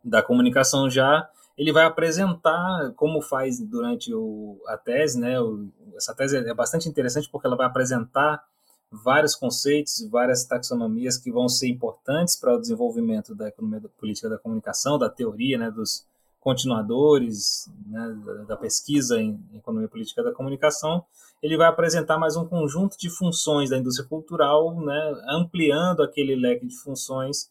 da 0.04 0.22
comunicação 0.22 0.90
já, 0.90 1.28
ele 1.61 1.73
vai 1.73 1.85
apresentar, 1.85 2.90
como 2.97 3.21
faz 3.21 3.61
durante 3.61 4.14
o, 4.14 4.59
a 4.67 4.79
tese, 4.79 5.21
né, 5.21 5.38
o, 5.38 5.69
essa 5.95 6.14
tese 6.14 6.38
é 6.38 6.55
bastante 6.55 6.88
interessante 6.88 7.29
porque 7.31 7.47
ela 7.47 7.55
vai 7.55 7.67
apresentar 7.67 8.43
vários 8.90 9.35
conceitos, 9.35 10.09
várias 10.11 10.47
taxonomias 10.47 11.19
que 11.19 11.31
vão 11.31 11.50
ser 11.50 11.69
importantes 11.69 12.35
para 12.35 12.55
o 12.55 12.59
desenvolvimento 12.59 13.35
da 13.35 13.49
economia 13.49 13.83
política 13.99 14.31
da 14.31 14.38
comunicação, 14.38 14.99
da 14.99 15.11
teoria, 15.11 15.59
né, 15.59 15.71
dos 15.71 16.07
continuadores, 16.40 17.71
né, 17.87 18.17
da 18.49 18.57
pesquisa 18.57 19.21
em 19.21 19.38
economia 19.55 19.87
política 19.87 20.23
da 20.23 20.33
comunicação. 20.33 21.05
Ele 21.43 21.59
vai 21.59 21.69
apresentar 21.69 22.17
mais 22.17 22.37
um 22.37 22.47
conjunto 22.47 22.97
de 22.97 23.11
funções 23.11 23.69
da 23.69 23.76
indústria 23.76 24.09
cultural, 24.09 24.81
né, 24.81 25.14
ampliando 25.29 26.02
aquele 26.02 26.35
leque 26.35 26.67
de 26.67 26.76
funções 26.79 27.50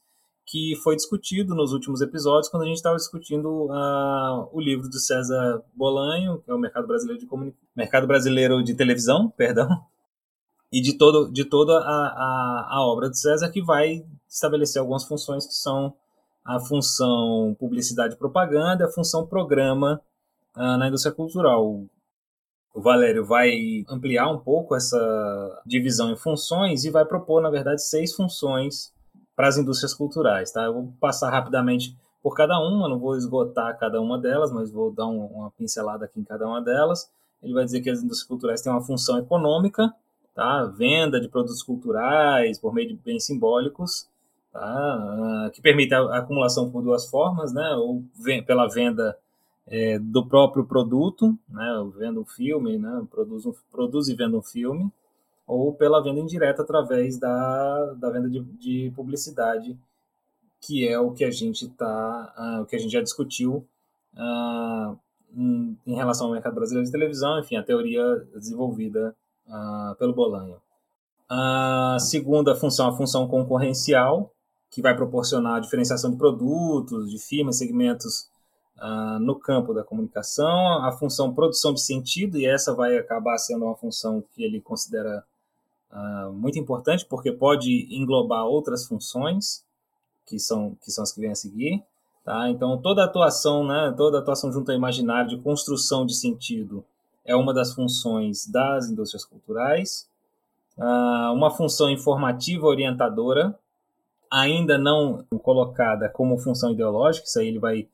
que 0.50 0.76
foi 0.78 0.96
discutido 0.96 1.54
nos 1.54 1.74
últimos 1.74 2.02
episódios, 2.02 2.50
quando 2.50 2.64
a 2.64 2.66
gente 2.66 2.78
estava 2.78 2.96
discutindo 2.96 3.68
uh, 3.68 4.50
o 4.52 4.60
livro 4.60 4.90
do 4.90 4.98
César 4.98 5.64
Bolanho, 5.76 6.42
que 6.42 6.50
é 6.50 6.54
o 6.56 6.58
Mercado 6.58 6.88
Brasileiro 6.88 7.22
de 7.22 7.54
Mercado 7.76 8.08
Brasileiro 8.08 8.64
de 8.64 8.74
Televisão, 8.74 9.30
perdão, 9.38 9.70
e 10.72 10.82
de, 10.82 10.98
todo, 10.98 11.32
de 11.32 11.46
toda 11.46 11.74
a, 11.74 11.78
a, 11.78 12.68
a 12.72 12.82
obra 12.82 13.12
de 13.12 13.20
César, 13.20 13.52
que 13.52 13.62
vai 13.62 14.04
estabelecer 14.28 14.80
algumas 14.80 15.04
funções 15.04 15.46
que 15.46 15.54
são 15.54 15.94
a 16.44 16.60
função 16.60 17.56
publicidade 17.60 18.16
e 18.16 18.18
propaganda, 18.18 18.86
a 18.86 18.92
função 18.92 19.28
programa 19.28 20.02
uh, 20.58 20.78
na 20.78 20.88
indústria 20.88 21.14
cultural. 21.14 21.84
O 22.74 22.82
Valério 22.82 23.24
vai 23.24 23.84
ampliar 23.88 24.32
um 24.32 24.40
pouco 24.40 24.76
essa 24.76 25.62
divisão 25.64 26.12
em 26.12 26.18
funções 26.18 26.86
e 26.86 26.90
vai 26.90 27.06
propor, 27.06 27.40
na 27.40 27.52
verdade, 27.52 27.84
seis 27.84 28.16
funções 28.16 28.92
para 29.40 29.48
as 29.48 29.58
indústrias 29.58 29.94
culturais. 29.94 30.52
Tá? 30.52 30.66
Eu 30.66 30.74
vou 30.74 30.94
passar 31.00 31.30
rapidamente 31.30 31.96
por 32.22 32.36
cada 32.36 32.60
uma, 32.60 32.90
não 32.90 33.00
vou 33.00 33.16
esgotar 33.16 33.80
cada 33.80 34.02
uma 34.02 34.18
delas, 34.18 34.52
mas 34.52 34.70
vou 34.70 34.92
dar 34.92 35.08
um, 35.08 35.28
uma 35.28 35.50
pincelada 35.52 36.04
aqui 36.04 36.20
em 36.20 36.26
cada 36.26 36.46
uma 36.46 36.62
delas. 36.62 37.10
Ele 37.42 37.54
vai 37.54 37.64
dizer 37.64 37.80
que 37.80 37.90
as 37.90 38.00
indústrias 38.00 38.28
culturais 38.28 38.62
têm 38.62 38.70
uma 38.70 38.82
função 38.82 39.18
econômica, 39.18 39.96
tá? 40.36 40.66
venda 40.66 41.22
de 41.22 41.30
produtos 41.30 41.64
culturais 41.64 42.60
por 42.60 42.74
meio 42.74 42.90
de 42.90 42.96
bens 42.96 43.26
simbólicos, 43.26 44.10
tá? 44.52 44.60
Ah, 44.62 45.50
que 45.54 45.62
permite 45.62 45.94
a 45.94 46.18
acumulação 46.18 46.70
por 46.70 46.84
duas 46.84 47.10
formas, 47.10 47.54
né? 47.54 47.76
ou 47.76 48.04
pela 48.46 48.68
venda 48.68 49.18
é, 49.66 49.98
do 50.00 50.26
próprio 50.26 50.66
produto, 50.66 51.34
né? 51.48 51.90
vendo 51.98 52.20
um 52.20 52.26
filme, 52.26 52.78
né? 52.78 53.08
produz, 53.10 53.46
um, 53.46 53.54
produz 53.72 54.10
e 54.10 54.16
vendo 54.16 54.38
um 54.38 54.44
filme, 54.44 54.92
ou 55.50 55.74
pela 55.74 56.00
venda 56.00 56.20
indireta 56.20 56.62
através 56.62 57.18
da, 57.18 57.94
da 57.96 58.12
venda 58.12 58.30
de, 58.30 58.40
de 58.40 58.94
publicidade, 58.96 59.76
que 60.62 60.88
é 60.88 61.00
o 61.00 61.10
que 61.10 61.26
a 61.26 61.32
gente 61.32 61.68
tá, 61.70 62.34
uh, 62.38 62.62
o 62.62 62.68
que 62.68 62.76
a 62.76 62.80
gente 62.80 62.92
já 62.92 63.02
discutiu 63.02 63.66
uh, 64.14 64.96
em, 65.36 65.76
em, 65.88 65.96
relação 65.96 66.28
ao 66.28 66.34
mercado 66.34 66.54
brasileiro 66.54 66.86
de 66.86 66.92
televisão, 66.92 67.40
enfim, 67.40 67.56
a 67.56 67.64
teoria 67.64 68.28
desenvolvida 68.36 69.16
uh, 69.48 69.96
pelo 69.96 70.14
Bolanho. 70.14 70.58
A 71.28 71.98
segunda 72.00 72.54
função, 72.54 72.88
a 72.88 72.96
função 72.96 73.28
concorrencial, 73.28 74.32
que 74.70 74.84
vai 74.84 74.96
proporcionar 74.96 75.56
a 75.56 75.60
diferenciação 75.60 76.12
de 76.12 76.18
produtos, 76.18 77.10
de 77.10 77.18
firmas, 77.18 77.58
segmentos 77.58 78.30
uh, 78.78 79.18
no 79.20 79.34
campo 79.34 79.74
da 79.74 79.84
comunicação. 79.84 80.86
A 80.86 80.92
função 80.92 81.34
produção 81.34 81.74
de 81.74 81.82
sentido, 81.82 82.38
e 82.38 82.46
essa 82.46 82.72
vai 82.72 83.00
acabar 83.00 83.40
sendo 83.40 83.66
uma 83.66 83.76
função 83.76 84.24
que 84.36 84.44
ele 84.44 84.62
considera 84.62 85.24
uh, 85.92 86.32
muito 86.32 86.60
importante, 86.60 87.06
porque 87.06 87.32
pode 87.32 87.88
englobar 87.90 88.46
outras 88.46 88.86
funções, 88.86 89.64
que 90.26 90.40
são, 90.40 90.76
que 90.84 90.92
são 90.92 91.04
as 91.04 91.12
que 91.12 91.22
vêm 91.22 91.32
a 91.32 91.36
seguir. 91.36 91.84
Tá? 92.24 92.50
Então, 92.50 92.78
toda 92.78 93.04
atuação, 93.04 93.66
né, 93.66 93.94
toda 93.98 94.20
atuação 94.20 94.52
junto 94.52 94.72
ao 94.72 94.78
imaginário 94.78 95.30
de 95.30 95.38
construção 95.38 96.06
de 96.06 96.16
sentido 96.16 96.84
é 97.26 97.36
uma 97.36 97.54
das 97.54 97.74
funções 97.74 98.46
das 98.48 98.90
indústrias 98.90 99.26
culturais. 99.26 100.08
Uh, 100.78 101.34
uma 101.34 101.52
função 101.52 101.90
informativa 101.90 102.66
orientadora, 102.66 103.58
ainda 104.32 104.78
não 104.78 105.26
colocada 105.44 106.08
como 106.08 106.38
função 106.38 106.72
ideológica, 106.72 107.26
isso 107.26 107.40
aí 107.40 107.48
ele 107.48 107.60
vai, 107.60 107.88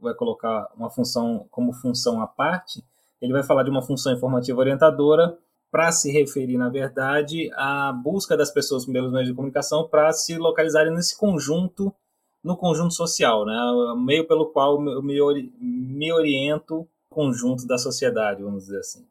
vai 0.00 0.14
colocar 0.14 0.70
uma 0.76 0.88
função 0.88 1.46
como 1.50 1.72
função 1.72 2.22
à 2.22 2.26
parte, 2.26 2.82
ele 3.20 3.32
vai 3.32 3.42
falar 3.42 3.62
de 3.62 3.70
uma 3.70 3.82
função 3.82 4.12
informativa 4.12 4.58
orientadora 4.58 5.36
para 5.74 5.90
se 5.90 6.08
referir, 6.12 6.56
na 6.56 6.68
verdade, 6.68 7.50
à 7.56 7.92
busca 7.92 8.36
das 8.36 8.48
pessoas 8.48 8.86
pelos 8.86 9.10
meios 9.10 9.26
de 9.26 9.34
comunicação 9.34 9.88
para 9.88 10.12
se 10.12 10.38
localizarem 10.38 10.94
nesse 10.94 11.18
conjunto, 11.18 11.92
no 12.44 12.56
conjunto 12.56 12.94
social, 12.94 13.44
né? 13.44 13.60
o 13.92 13.96
meio 13.96 14.24
pelo 14.24 14.46
qual 14.46 14.80
eu 14.86 15.02
me, 15.02 15.20
me 15.60 16.12
oriento 16.12 16.86
conjunto 17.10 17.66
da 17.66 17.76
sociedade, 17.76 18.40
vamos 18.40 18.66
dizer 18.66 18.78
assim. 18.78 19.04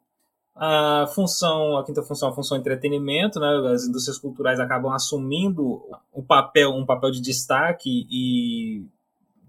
A 0.56 1.06
função, 1.14 1.76
a 1.76 1.84
quinta 1.84 2.02
função, 2.02 2.30
a 2.30 2.32
função 2.32 2.56
entretenimento, 2.56 3.38
né? 3.38 3.46
As 3.70 3.84
indústrias 3.84 4.18
culturais 4.18 4.58
acabam 4.58 4.90
assumindo 4.90 5.82
o 6.14 6.22
papel, 6.22 6.70
um 6.70 6.86
papel 6.86 7.10
de 7.10 7.20
destaque 7.20 8.06
e 8.10 8.86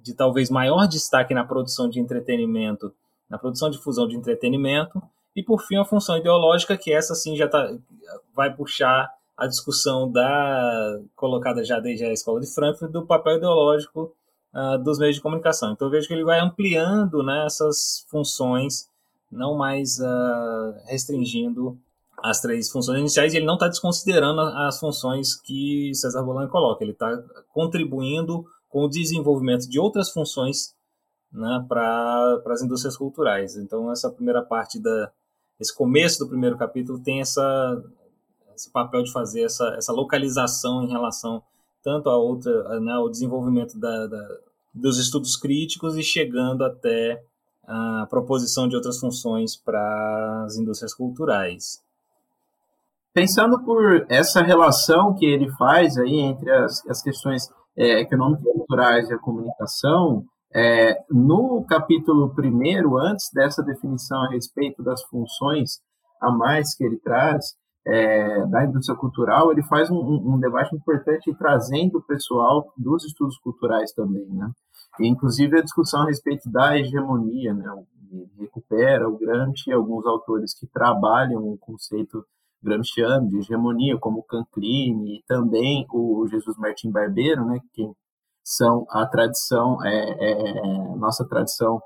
de 0.04 0.14
talvez 0.14 0.50
maior 0.50 0.86
destaque 0.86 1.34
na 1.34 1.46
produção 1.46 1.88
de 1.88 1.98
entretenimento, 1.98 2.94
na 3.30 3.38
produção 3.38 3.70
de 3.70 3.78
fusão 3.78 4.06
de 4.06 4.18
entretenimento, 4.18 5.02
e 5.36 5.44
por 5.44 5.62
fim 5.62 5.78
a 5.78 5.86
função 5.86 6.18
ideológica, 6.18 6.78
que 6.78 6.94
essa 6.94 7.14
sim 7.14 7.36
já 7.36 7.48
tá, 7.48 7.76
vai 8.34 8.54
puxar 8.54 9.12
a 9.38 9.48
discussão 9.48 10.10
da 10.10 11.00
colocada 11.16 11.64
já 11.64 11.80
desde 11.80 12.06
a 12.06 12.14
escola 12.14 12.40
de 12.40 12.54
Frankfurt 12.54 12.92
do 12.92 13.06
papel 13.06 13.38
ideológico 13.38 14.16
uh, 14.54 14.78
dos 14.82 14.98
meios 14.98 15.18
de 15.18 15.22
comunicação. 15.22 15.74
Então 15.74 15.90
vejo 15.90 16.08
que 16.08 16.14
ele 16.14 16.24
vai 16.24 16.40
ampliando 16.40 17.22
né, 17.22 17.46
essas 17.46 18.06
funções, 18.10 18.90
não 19.30 19.58
mais 19.58 20.00
uh, 20.00 20.74
restringindo 20.88 21.78
as 22.24 22.40
três 22.40 22.72
funções 22.72 23.00
iniciais, 23.00 23.34
e 23.34 23.38
ele 23.38 23.46
não 23.46 23.56
está 23.56 23.68
desconsiderando 23.68 24.40
as 24.40 24.80
funções 24.80 25.36
que 25.36 25.94
César 25.94 26.24
Bolan 26.24 26.48
coloca, 26.48 26.84
ele 26.84 26.94
está 26.94 27.22
contribuindo 27.54 28.46
com 28.70 28.86
o 28.86 28.90
desenvolvimento 28.90 29.70
de 29.70 29.80
outras 29.80 30.10
funções 30.10 30.74
né, 31.32 31.64
para 31.68 32.42
as 32.48 32.62
indústrias 32.62 32.98
culturais. 32.98 33.58
Então 33.58 33.92
essa 33.92 34.10
primeira 34.10 34.42
parte 34.42 34.80
da 34.80 35.12
esse 35.60 35.74
começo 35.76 36.20
do 36.20 36.28
primeiro 36.28 36.58
capítulo 36.58 37.00
tem 37.00 37.22
essa 37.22 37.84
esse 38.56 38.72
papel 38.72 39.04
de 39.04 39.12
fazer 39.12 39.44
essa, 39.44 39.76
essa 39.78 39.92
localização 39.92 40.84
em 40.84 40.88
relação 40.88 41.44
tanto 41.84 42.10
a 42.10 42.18
outra, 42.18 42.80
né, 42.80 42.94
ao 42.94 43.10
desenvolvimento 43.10 43.78
da, 43.78 44.08
da, 44.08 44.28
dos 44.74 44.98
estudos 44.98 45.38
críticos 45.38 45.96
e 45.98 46.02
chegando 46.02 46.64
até 46.64 47.22
a 47.68 48.08
proposição 48.10 48.68
de 48.68 48.76
outras 48.76 49.00
funções 49.00 49.56
para 49.56 50.44
as 50.46 50.56
indústrias 50.56 50.94
culturais. 50.94 51.84
Pensando 53.14 53.60
por 53.64 54.06
essa 54.10 54.42
relação 54.42 55.14
que 55.14 55.26
ele 55.26 55.50
faz 55.52 55.98
aí 55.98 56.20
entre 56.20 56.52
as, 56.52 56.86
as 56.88 57.02
questões 57.02 57.50
é, 57.78 58.02
econômicas 58.02 58.52
culturais 58.52 59.10
e 59.10 59.14
a 59.14 59.20
comunicação, 59.20 60.26
é, 60.56 61.04
no 61.12 61.66
capítulo 61.66 62.34
primeiro, 62.34 62.98
antes 62.98 63.30
dessa 63.34 63.62
definição 63.62 64.24
a 64.24 64.30
respeito 64.30 64.82
das 64.82 65.04
funções 65.04 65.82
a 66.22 66.32
mais 66.32 66.74
que 66.74 66.86
ele 66.86 66.98
traz, 66.98 67.58
é, 67.86 68.46
da 68.48 68.64
indústria 68.64 68.98
cultural, 68.98 69.52
ele 69.52 69.62
faz 69.64 69.92
um, 69.92 69.98
um, 69.98 70.40
debate 70.40 70.74
importante 70.74 71.36
trazendo 71.36 71.98
o 71.98 72.02
pessoal 72.02 72.74
dos 72.78 73.04
estudos 73.04 73.38
culturais 73.38 73.92
também, 73.92 74.26
né? 74.28 74.50
Inclusive 75.02 75.60
a 75.60 75.62
discussão 75.62 76.04
a 76.04 76.06
respeito 76.06 76.50
da 76.50 76.80
hegemonia, 76.80 77.54
né? 77.54 77.66
Ele 78.12 78.30
recupera 78.40 79.10
o 79.10 79.18
Gramsci 79.18 79.70
e 79.70 79.74
alguns 79.74 80.06
autores 80.06 80.58
que 80.58 80.66
trabalham 80.68 81.44
o 81.44 81.58
conceito 81.58 82.26
gramsciano 82.64 83.28
de 83.28 83.40
hegemonia, 83.40 83.98
como 83.98 84.24
Cancrini 84.24 85.18
e 85.18 85.24
também 85.28 85.86
o 85.92 86.26
Jesus 86.28 86.58
Martim 86.58 86.90
Barbeiro, 86.90 87.46
né? 87.46 87.60
Que 87.74 87.92
são 88.46 88.86
a 88.92 89.08
tradição, 89.08 89.84
é, 89.84 89.90
é, 89.90 90.58
é 90.60 90.96
nossa 90.96 91.28
tradição 91.28 91.82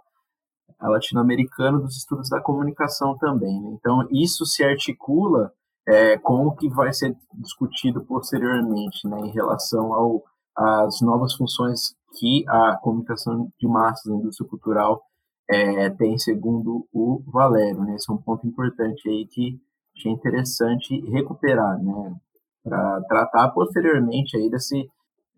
latino-americana 0.82 1.80
dos 1.80 1.98
estudos 1.98 2.30
da 2.30 2.42
comunicação 2.42 3.18
também. 3.18 3.62
Né? 3.62 3.72
Então, 3.80 4.06
isso 4.12 4.46
se 4.46 4.64
articula 4.64 5.52
é, 5.88 6.18
com 6.18 6.48
o 6.48 6.56
que 6.56 6.70
vai 6.70 6.94
ser 6.94 7.16
discutido 7.34 8.04
posteriormente 8.06 9.08
né, 9.08 9.20
em 9.22 9.32
relação 9.32 9.94
ao, 9.94 10.24
às 10.56 11.02
novas 11.02 11.34
funções 11.34 11.96
que 12.20 12.44
a 12.48 12.78
comunicação 12.78 13.50
de 13.58 13.68
massas 13.68 14.12
na 14.12 14.18
indústria 14.20 14.50
cultural 14.50 15.02
é, 15.50 15.90
tem, 15.92 16.18
segundo 16.18 16.88
o 16.94 17.24
Valério. 17.32 17.82
Né? 17.84 17.96
Esse 17.96 18.12
é 18.12 18.14
um 18.14 18.22
ponto 18.22 18.46
importante 18.46 19.10
aí 19.10 19.26
que 19.28 19.60
achei 19.96 20.12
interessante 20.12 21.00
recuperar, 21.10 21.82
né? 21.82 22.16
para 22.64 23.02
tratar 23.08 23.50
posteriormente 23.50 24.38
aí 24.38 24.50
desse 24.50 24.90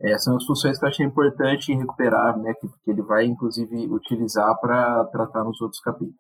é, 0.04 0.18
são 0.18 0.36
as 0.36 0.46
funções 0.46 0.80
que 0.80 0.86
eu 0.86 0.90
achei 0.90 1.06
importante 1.06 1.74
recuperar, 1.74 2.38
né, 2.40 2.54
que, 2.60 2.68
que 2.68 2.92
ele 2.92 3.02
vai 3.04 3.26
inclusive 3.26 3.88
utilizar 3.88 4.60
para 4.60 5.06
tratar 5.06 5.44
nos 5.44 5.62
outros 5.62 5.80
capítulos. 5.82 6.16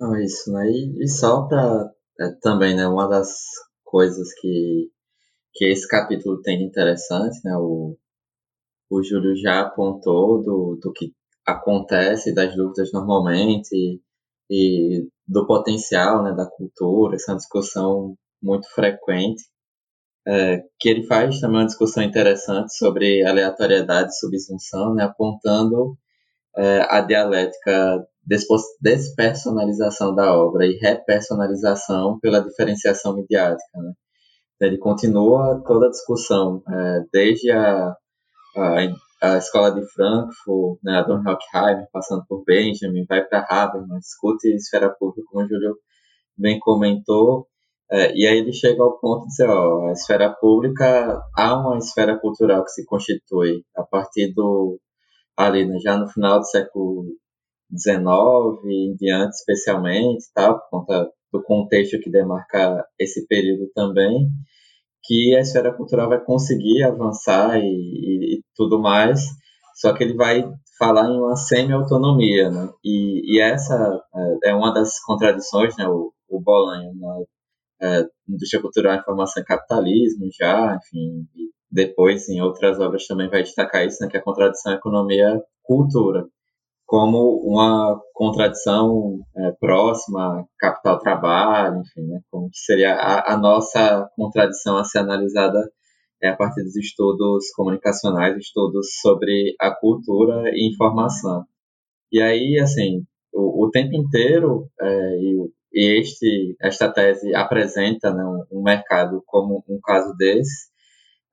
Não, 0.00 0.16
isso, 0.16 0.52
né? 0.52 0.66
E, 0.68 1.04
e 1.04 1.08
só 1.08 1.46
para 1.46 1.90
é, 2.20 2.30
também, 2.40 2.74
né, 2.74 2.86
uma 2.86 3.08
das 3.08 3.28
coisas 3.84 4.32
que, 4.40 4.90
que 5.54 5.66
esse 5.66 5.86
capítulo 5.86 6.40
tem 6.42 6.58
de 6.58 6.64
interessante, 6.64 7.38
né, 7.44 7.56
o, 7.56 7.96
o 8.90 9.02
Júlio 9.02 9.36
já 9.36 9.60
apontou 9.60 10.42
do, 10.42 10.78
do 10.82 10.92
que 10.92 11.12
acontece, 11.46 12.34
das 12.34 12.54
dúvidas 12.54 12.92
normalmente, 12.92 13.68
e, 13.74 14.00
e 14.50 15.08
do 15.26 15.46
potencial 15.46 16.22
né, 16.22 16.32
da 16.32 16.46
cultura, 16.46 17.16
essa 17.16 17.34
discussão 17.34 18.16
muito 18.42 18.68
frequente, 18.74 19.42
é, 20.28 20.62
que 20.78 20.90
ele 20.90 21.06
faz 21.06 21.40
também 21.40 21.60
uma 21.60 21.66
discussão 21.66 22.02
interessante 22.02 22.76
sobre 22.76 23.24
aleatoriedade 23.24 24.10
e 24.10 24.18
subsunção, 24.18 24.94
né, 24.94 25.04
apontando 25.04 25.96
é, 26.56 26.86
a 26.90 27.00
dialética 27.00 28.06
despersonalização 28.82 30.14
da 30.14 30.36
obra 30.36 30.66
e 30.66 30.76
repersonalização 30.76 32.18
pela 32.20 32.40
diferenciação 32.40 33.16
midiática. 33.16 33.80
Né? 33.80 33.92
Ele 34.60 34.76
continua 34.76 35.62
toda 35.66 35.86
a 35.86 35.90
discussão, 35.90 36.62
é, 36.68 37.00
desde 37.10 37.50
a, 37.50 37.96
a, 38.54 38.76
a, 39.22 39.38
escola 39.38 39.70
de 39.70 39.86
Frankfurt, 39.94 40.78
né, 40.82 40.98
a 40.98 41.02
Don 41.04 41.22
Hockheimer, 41.26 41.86
passando 41.90 42.22
por 42.28 42.44
Benjamin, 42.44 43.06
vai 43.08 43.24
para 43.24 43.46
Harvard, 43.48 43.88
mas 43.88 44.00
discute 44.00 44.48
esfera 44.48 44.90
pública, 44.90 45.26
como 45.30 45.46
o 45.46 45.48
Júlio 45.48 45.78
bem 46.36 46.58
comentou, 46.60 47.46
é, 47.90 48.14
e 48.14 48.26
aí 48.26 48.38
ele 48.38 48.52
chega 48.52 48.82
ao 48.82 48.98
ponto 48.98 49.22
de 49.22 49.28
dizer, 49.28 49.48
ó, 49.48 49.88
a 49.88 49.92
esfera 49.92 50.30
pública, 50.30 51.20
há 51.36 51.56
uma 51.56 51.78
esfera 51.78 52.18
cultural 52.18 52.64
que 52.64 52.70
se 52.70 52.84
constitui 52.84 53.64
a 53.76 53.82
partir 53.82 54.32
do, 54.34 54.78
ali, 55.36 55.66
né, 55.66 55.78
já 55.80 55.96
no 55.96 56.08
final 56.08 56.38
do 56.40 56.46
século 56.46 57.06
19 57.70 58.68
em 58.68 58.96
diante, 58.96 59.36
especialmente, 59.36 60.24
tá? 60.34 60.54
por 60.54 60.68
conta 60.70 61.10
do 61.32 61.42
contexto 61.42 62.00
que 62.00 62.10
demarca 62.10 62.84
esse 62.98 63.26
período 63.26 63.70
também, 63.74 64.28
que 65.04 65.34
a 65.36 65.40
esfera 65.40 65.74
cultural 65.74 66.08
vai 66.08 66.22
conseguir 66.24 66.82
avançar 66.84 67.58
e, 67.58 67.64
e, 67.64 68.38
e 68.38 68.42
tudo 68.54 68.80
mais, 68.80 69.20
só 69.76 69.92
que 69.92 70.04
ele 70.04 70.14
vai 70.14 70.44
falar 70.78 71.08
em 71.10 71.18
uma 71.18 71.36
semi-autonomia, 71.36 72.50
né? 72.50 72.68
E, 72.84 73.36
e, 73.36 73.40
essa 73.40 74.00
é, 74.44 74.50
é 74.50 74.54
uma 74.54 74.72
das 74.72 75.00
contradições, 75.00 75.76
né? 75.76 75.86
O, 75.88 76.12
o 76.28 76.40
Bolanho, 76.40 76.92
na 76.94 77.16
é, 77.80 78.04
indústria 78.28 78.60
cultural, 78.60 78.98
informação 78.98 79.42
e 79.42 79.46
capitalismo, 79.46 80.28
já, 80.38 80.76
enfim, 80.76 81.26
depois 81.70 82.28
em 82.28 82.40
outras 82.40 82.78
obras 82.80 83.06
também 83.06 83.28
vai 83.28 83.42
destacar 83.42 83.86
isso, 83.86 84.02
né? 84.02 84.08
Que 84.10 84.16
é 84.16 84.20
a 84.20 84.22
contradição 84.22 84.72
economia-cultura 84.72 86.26
como 86.88 87.42
uma 87.44 88.00
contradição 88.14 89.20
é, 89.36 89.52
próxima, 89.60 90.48
capital-trabalho, 90.58 91.82
enfim, 91.82 92.08
né, 92.08 92.20
como 92.30 92.48
seria 92.50 92.94
a, 92.94 93.34
a, 93.34 93.36
nossa 93.36 94.08
contradição 94.16 94.78
a 94.78 94.84
ser 94.84 95.00
analisada 95.00 95.70
é, 96.22 96.30
a 96.30 96.36
partir 96.36 96.62
dos 96.64 96.74
estudos 96.76 97.50
comunicacionais, 97.54 98.38
estudos 98.38 98.88
sobre 99.02 99.54
a 99.60 99.70
cultura 99.70 100.50
e 100.54 100.66
informação. 100.72 101.44
E 102.10 102.22
aí, 102.22 102.58
assim, 102.58 103.04
o, 103.34 103.66
o 103.66 103.70
tempo 103.70 103.94
inteiro, 103.94 104.66
é, 104.80 105.16
e, 105.18 105.50
e, 105.72 106.00
este, 106.00 106.56
esta 106.60 106.90
tese 106.90 107.34
apresenta 107.34 108.12
né, 108.12 108.24
um, 108.50 108.62
mercado 108.62 109.22
como 109.26 109.64
um 109.68 109.78
caso 109.82 110.14
desse, 110.16 110.68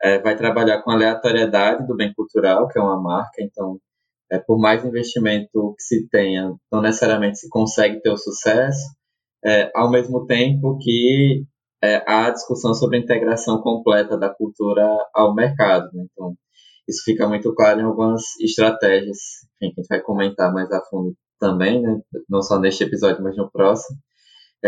é, 0.02 0.20
vai 0.20 0.36
trabalhar 0.36 0.82
com 0.82 0.92
a 0.92 0.94
aleatoriedade 0.94 1.88
do 1.88 1.96
bem 1.96 2.14
cultural, 2.14 2.68
que 2.68 2.78
é 2.78 2.82
uma 2.82 3.02
marca, 3.02 3.42
então 3.42 3.80
é, 4.32 4.40
por 4.40 4.60
mais 4.60 4.84
investimento 4.84 5.76
que 5.78 5.84
se 5.84 6.08
tenha, 6.10 6.54
não 6.72 6.82
necessariamente 6.82 7.40
se 7.40 7.50
consegue 7.50 8.02
ter 8.02 8.10
o 8.10 8.18
sucesso, 8.18 8.84
é, 9.46 9.72
ao 9.76 9.92
mesmo 9.92 10.26
tempo 10.26 10.78
que 10.80 11.46
é, 11.84 12.04
há 12.08 12.32
discussão 12.32 12.74
sobre 12.74 12.98
a 12.98 13.02
integração 13.02 13.62
completa 13.62 14.18
da 14.18 14.30
cultura 14.30 14.84
ao 15.14 15.36
mercado. 15.36 15.88
Né? 15.94 16.06
Então, 16.12 16.34
isso 16.88 17.04
fica 17.04 17.28
muito 17.28 17.54
claro 17.54 17.80
em 17.80 17.84
algumas 17.84 18.22
estratégias, 18.42 19.18
enfim, 19.62 19.74
que 19.74 19.82
a 19.82 19.84
gente 19.84 19.90
vai 19.90 20.02
comentar 20.02 20.52
mais 20.54 20.72
a 20.72 20.82
fundo 20.86 21.16
também, 21.40 21.82
né? 21.82 22.00
não 22.30 22.42
só 22.42 22.60
neste 22.60 22.84
episódio, 22.84 23.24
mas 23.24 23.38
no 23.38 23.52
próximo, 23.52 23.98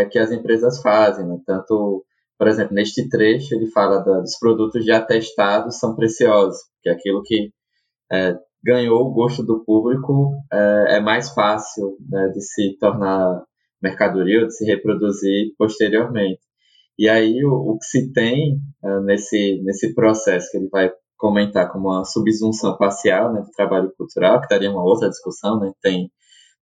é 0.00 0.04
que 0.04 0.18
as 0.18 0.30
empresas 0.30 0.80
fazem. 0.80 1.26
Né? 1.26 1.38
Tanto, 1.46 2.04
por 2.38 2.48
exemplo, 2.48 2.74
neste 2.74 3.08
trecho, 3.08 3.54
ele 3.54 3.70
fala 3.70 3.98
da, 4.00 4.20
dos 4.20 4.38
produtos 4.38 4.84
já 4.84 5.00
testados 5.00 5.78
são 5.78 5.94
preciosos, 5.94 6.58
que 6.82 6.88
é 6.88 6.92
aquilo 6.92 7.22
que 7.22 7.50
é, 8.10 8.36
ganhou 8.62 9.06
o 9.06 9.12
gosto 9.12 9.42
do 9.42 9.64
público, 9.64 10.32
é, 10.52 10.96
é 10.96 11.00
mais 11.00 11.30
fácil 11.30 11.96
né, 12.08 12.28
de 12.28 12.40
se 12.40 12.76
tornar 12.78 13.42
mercadoria 13.82 14.40
ou 14.40 14.46
de 14.46 14.56
se 14.56 14.64
reproduzir 14.64 15.54
posteriormente. 15.56 16.40
E 16.98 17.08
aí 17.08 17.44
o, 17.44 17.52
o 17.52 17.78
que 17.78 17.84
se 17.84 18.12
tem 18.12 18.58
é, 18.84 19.00
nesse, 19.00 19.62
nesse 19.64 19.94
processo 19.94 20.50
que 20.50 20.58
ele 20.58 20.68
vai 20.68 20.90
comentar 21.16 21.70
como 21.70 21.88
uma 21.88 22.04
subsunção 22.04 22.76
parcial 22.76 23.32
né, 23.32 23.40
do 23.40 23.50
trabalho 23.50 23.92
cultural, 23.96 24.40
que 24.40 24.48
daria 24.48 24.70
uma 24.70 24.84
outra 24.84 25.08
discussão, 25.08 25.58
né, 25.58 25.72
tem 25.82 26.10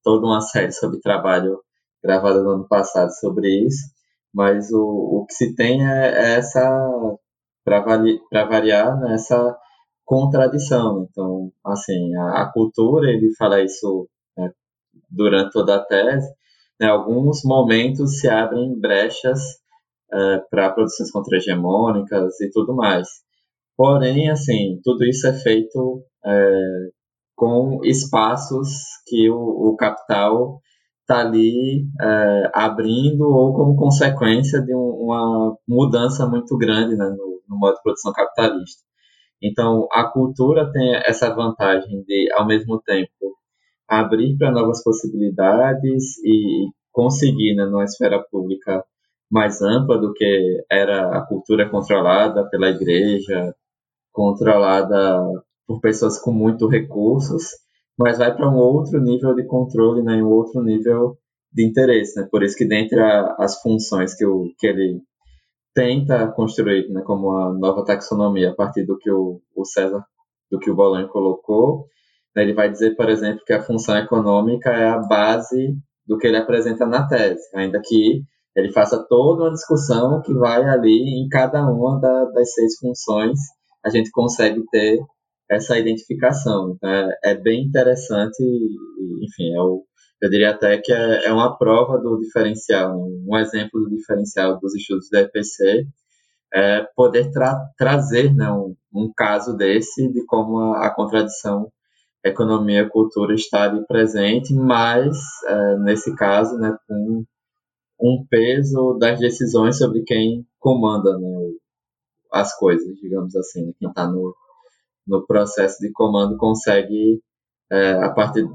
toda 0.03 0.27
uma 0.27 0.41
série 0.41 0.73
sobre 0.73 1.01
trabalho 1.01 1.61
gravada 2.03 2.43
no 2.43 2.51
ano 2.51 2.69
passado 2.69 3.11
sobre 3.19 3.67
isso, 3.67 3.91
mas 4.33 4.71
o, 4.71 4.83
o 4.83 5.27
que 5.27 5.35
se 5.35 5.55
tem 5.55 5.87
é, 5.87 6.09
é 6.09 6.35
essa, 6.37 7.17
para 7.65 8.45
variar, 8.45 9.01
né, 9.01 9.15
essa 9.15 9.57
contradição. 10.05 11.07
Então, 11.11 11.51
assim, 11.65 12.15
a, 12.17 12.43
a, 12.43 12.53
cultura, 12.53 13.11
ele 13.11 13.35
fala 13.35 13.63
isso 13.63 14.09
né, 14.37 14.51
durante 15.11 15.53
toda 15.53 15.77
a 15.77 15.85
tese, 15.85 16.31
né, 16.81 16.89
alguns 16.89 17.43
momentos 17.45 18.21
se 18.21 18.29
abrem 18.29 18.79
brechas 18.79 19.41
é, 20.13 20.39
para 20.51 20.71
produções 20.71 21.11
contra-hegemônicas 21.11 22.41
e 22.41 22.51
tudo 22.51 22.75
mais. 22.75 23.09
Porém, 23.77 24.31
assim, 24.31 24.81
tudo 24.83 25.05
isso 25.05 25.27
é 25.27 25.33
feito 25.33 26.03
é, 26.25 26.89
com 27.35 27.81
espaços 27.85 28.69
que 29.07 29.29
o, 29.31 29.71
o 29.71 29.77
capital 29.77 30.61
está 31.07 31.21
ali 31.21 31.87
é, 32.01 32.51
abrindo 32.53 33.23
ou 33.23 33.55
como 33.55 33.77
consequência 33.77 34.61
de 34.61 34.75
um, 34.75 35.05
uma 35.05 35.57
mudança 35.67 36.27
muito 36.27 36.59
grande 36.59 36.97
né, 36.97 37.09
no, 37.11 37.41
no 37.49 37.57
modo 37.57 37.77
de 37.77 37.83
produção 37.83 38.13
capitalista. 38.13 38.83
Então, 39.41 39.87
a 39.93 40.05
cultura 40.05 40.71
tem 40.73 40.97
essa 41.07 41.33
vantagem 41.33 42.03
de, 42.03 42.29
ao 42.35 42.47
mesmo 42.47 42.81
tempo, 42.83 43.37
abrir 43.89 44.37
para 44.37 44.51
novas 44.51 44.83
possibilidades 44.83 46.19
e 46.25 46.67
conseguir, 46.91 47.55
né, 47.55 47.65
numa 47.67 47.85
esfera 47.85 48.21
pública 48.31 48.85
mais 49.31 49.63
ampla 49.63 49.99
do 49.99 50.13
que 50.13 50.65
era 50.71 51.17
a 51.19 51.27
cultura 51.27 51.69
controlada 51.69 52.49
pela 52.49 52.69
igreja, 52.69 53.55
controlada 54.13 55.23
por 55.67 55.81
pessoas 55.81 56.19
com 56.19 56.33
muito 56.33 56.67
recursos, 56.69 57.51
mas 57.99 58.19
vai 58.19 58.35
para 58.35 58.49
um 58.49 58.57
outro 58.57 59.01
nível 59.01 59.35
de 59.35 59.45
controle, 59.47 60.03
né, 60.03 60.23
um 60.23 60.29
outro 60.29 60.63
nível 60.63 61.17
de 61.53 61.67
interesse, 61.67 62.21
né? 62.21 62.29
Por 62.31 62.43
isso 62.43 62.57
que 62.57 62.67
dentre 62.67 63.01
a, 63.01 63.35
as 63.39 63.61
funções 63.63 64.15
que, 64.15 64.27
o, 64.27 64.53
que 64.59 64.67
ele 64.67 65.01
tenta 65.75 66.29
construir, 66.33 66.89
né, 66.91 67.03
como 67.03 67.33
a 67.33 67.53
nova 67.53 67.85
taxonomia 67.85 68.51
a 68.51 68.55
partir 68.55 68.85
do 68.85 68.99
que 68.99 69.11
o, 69.11 69.41
o 69.55 69.65
César, 69.65 70.05
do 70.51 70.59
que 70.59 70.71
o 70.71 70.75
Bolan 70.75 71.09
colocou, 71.09 71.87
né, 72.35 72.43
ele 72.43 72.53
vai 72.53 72.71
dizer, 72.71 72.95
por 72.97 73.09
exemplo, 73.09 73.43
que 73.47 73.53
a 73.53 73.63
função 73.63 73.97
econômica 73.97 74.71
é 74.71 74.89
a 74.89 74.99
base 74.99 75.75
do 76.07 76.19
que 76.19 76.27
ele 76.27 76.37
apresenta 76.37 76.87
na 76.87 77.07
tese, 77.09 77.49
ainda 77.55 77.81
que 77.83 78.23
ele 78.55 78.73
faça 78.73 79.05
toda 79.09 79.45
uma 79.45 79.53
discussão 79.53 80.23
que 80.23 80.33
vai 80.35 80.65
ali 80.65 81.21
em 81.21 81.29
cada 81.29 81.67
uma 81.71 82.01
da, 82.01 82.25
das 82.27 82.53
seis 82.55 82.79
funções, 82.79 83.39
a 83.85 83.91
gente 83.91 84.11
consegue 84.11 84.63
ter 84.71 84.99
essa 85.51 85.79
identificação. 85.79 86.75
Então, 86.77 86.91
é, 86.91 87.19
é 87.25 87.35
bem 87.35 87.65
interessante, 87.65 88.43
enfim, 89.23 89.55
é 89.55 89.61
o, 89.61 89.85
eu 90.21 90.31
diria 90.31 90.51
até 90.51 90.79
que 90.79 90.93
é, 90.93 91.27
é 91.27 91.33
uma 91.33 91.57
prova 91.57 91.99
do 91.99 92.19
diferencial, 92.19 92.97
né? 92.97 93.17
um 93.29 93.37
exemplo 93.39 93.81
do 93.81 93.91
diferencial 93.91 94.59
dos 94.59 94.75
estudos 94.75 95.09
da 95.11 95.21
EPC, 95.21 95.87
é 96.55 96.83
poder 96.97 97.31
tra 97.31 97.55
trazer 97.77 98.35
né, 98.35 98.51
um, 98.51 98.75
um, 98.95 99.13
caso 99.15 99.57
desse 99.57 100.11
de 100.13 100.25
como 100.25 100.59
a, 100.59 100.87
a 100.87 100.95
contradição 100.95 101.71
economia 102.25 102.83
e 102.83 102.89
cultura 102.89 103.35
está 103.35 103.65
ali 103.65 103.85
presente, 103.87 104.55
mas 104.55 105.17
é, 105.47 105.79
nesse 105.79 106.15
caso, 106.15 106.57
né, 106.59 106.77
com 106.89 107.25
um 108.01 108.27
peso 108.29 108.97
das 108.99 109.19
decisões 109.19 109.79
sobre 109.79 110.03
quem 110.03 110.47
comanda 110.59 111.19
né, 111.19 111.51
as 112.33 112.57
coisas, 112.57 112.97
digamos 113.01 113.37
assim, 113.37 113.67
né, 113.67 113.73
quem 113.79 113.89
está 113.89 114.07
no, 114.07 114.35
no 115.07 115.27
processo 115.27 115.79
de 115.81 115.91
comando 115.93 116.37
consegue, 116.37 117.21
é, 117.71 117.93
a 117.93 118.11
partir 118.11 118.47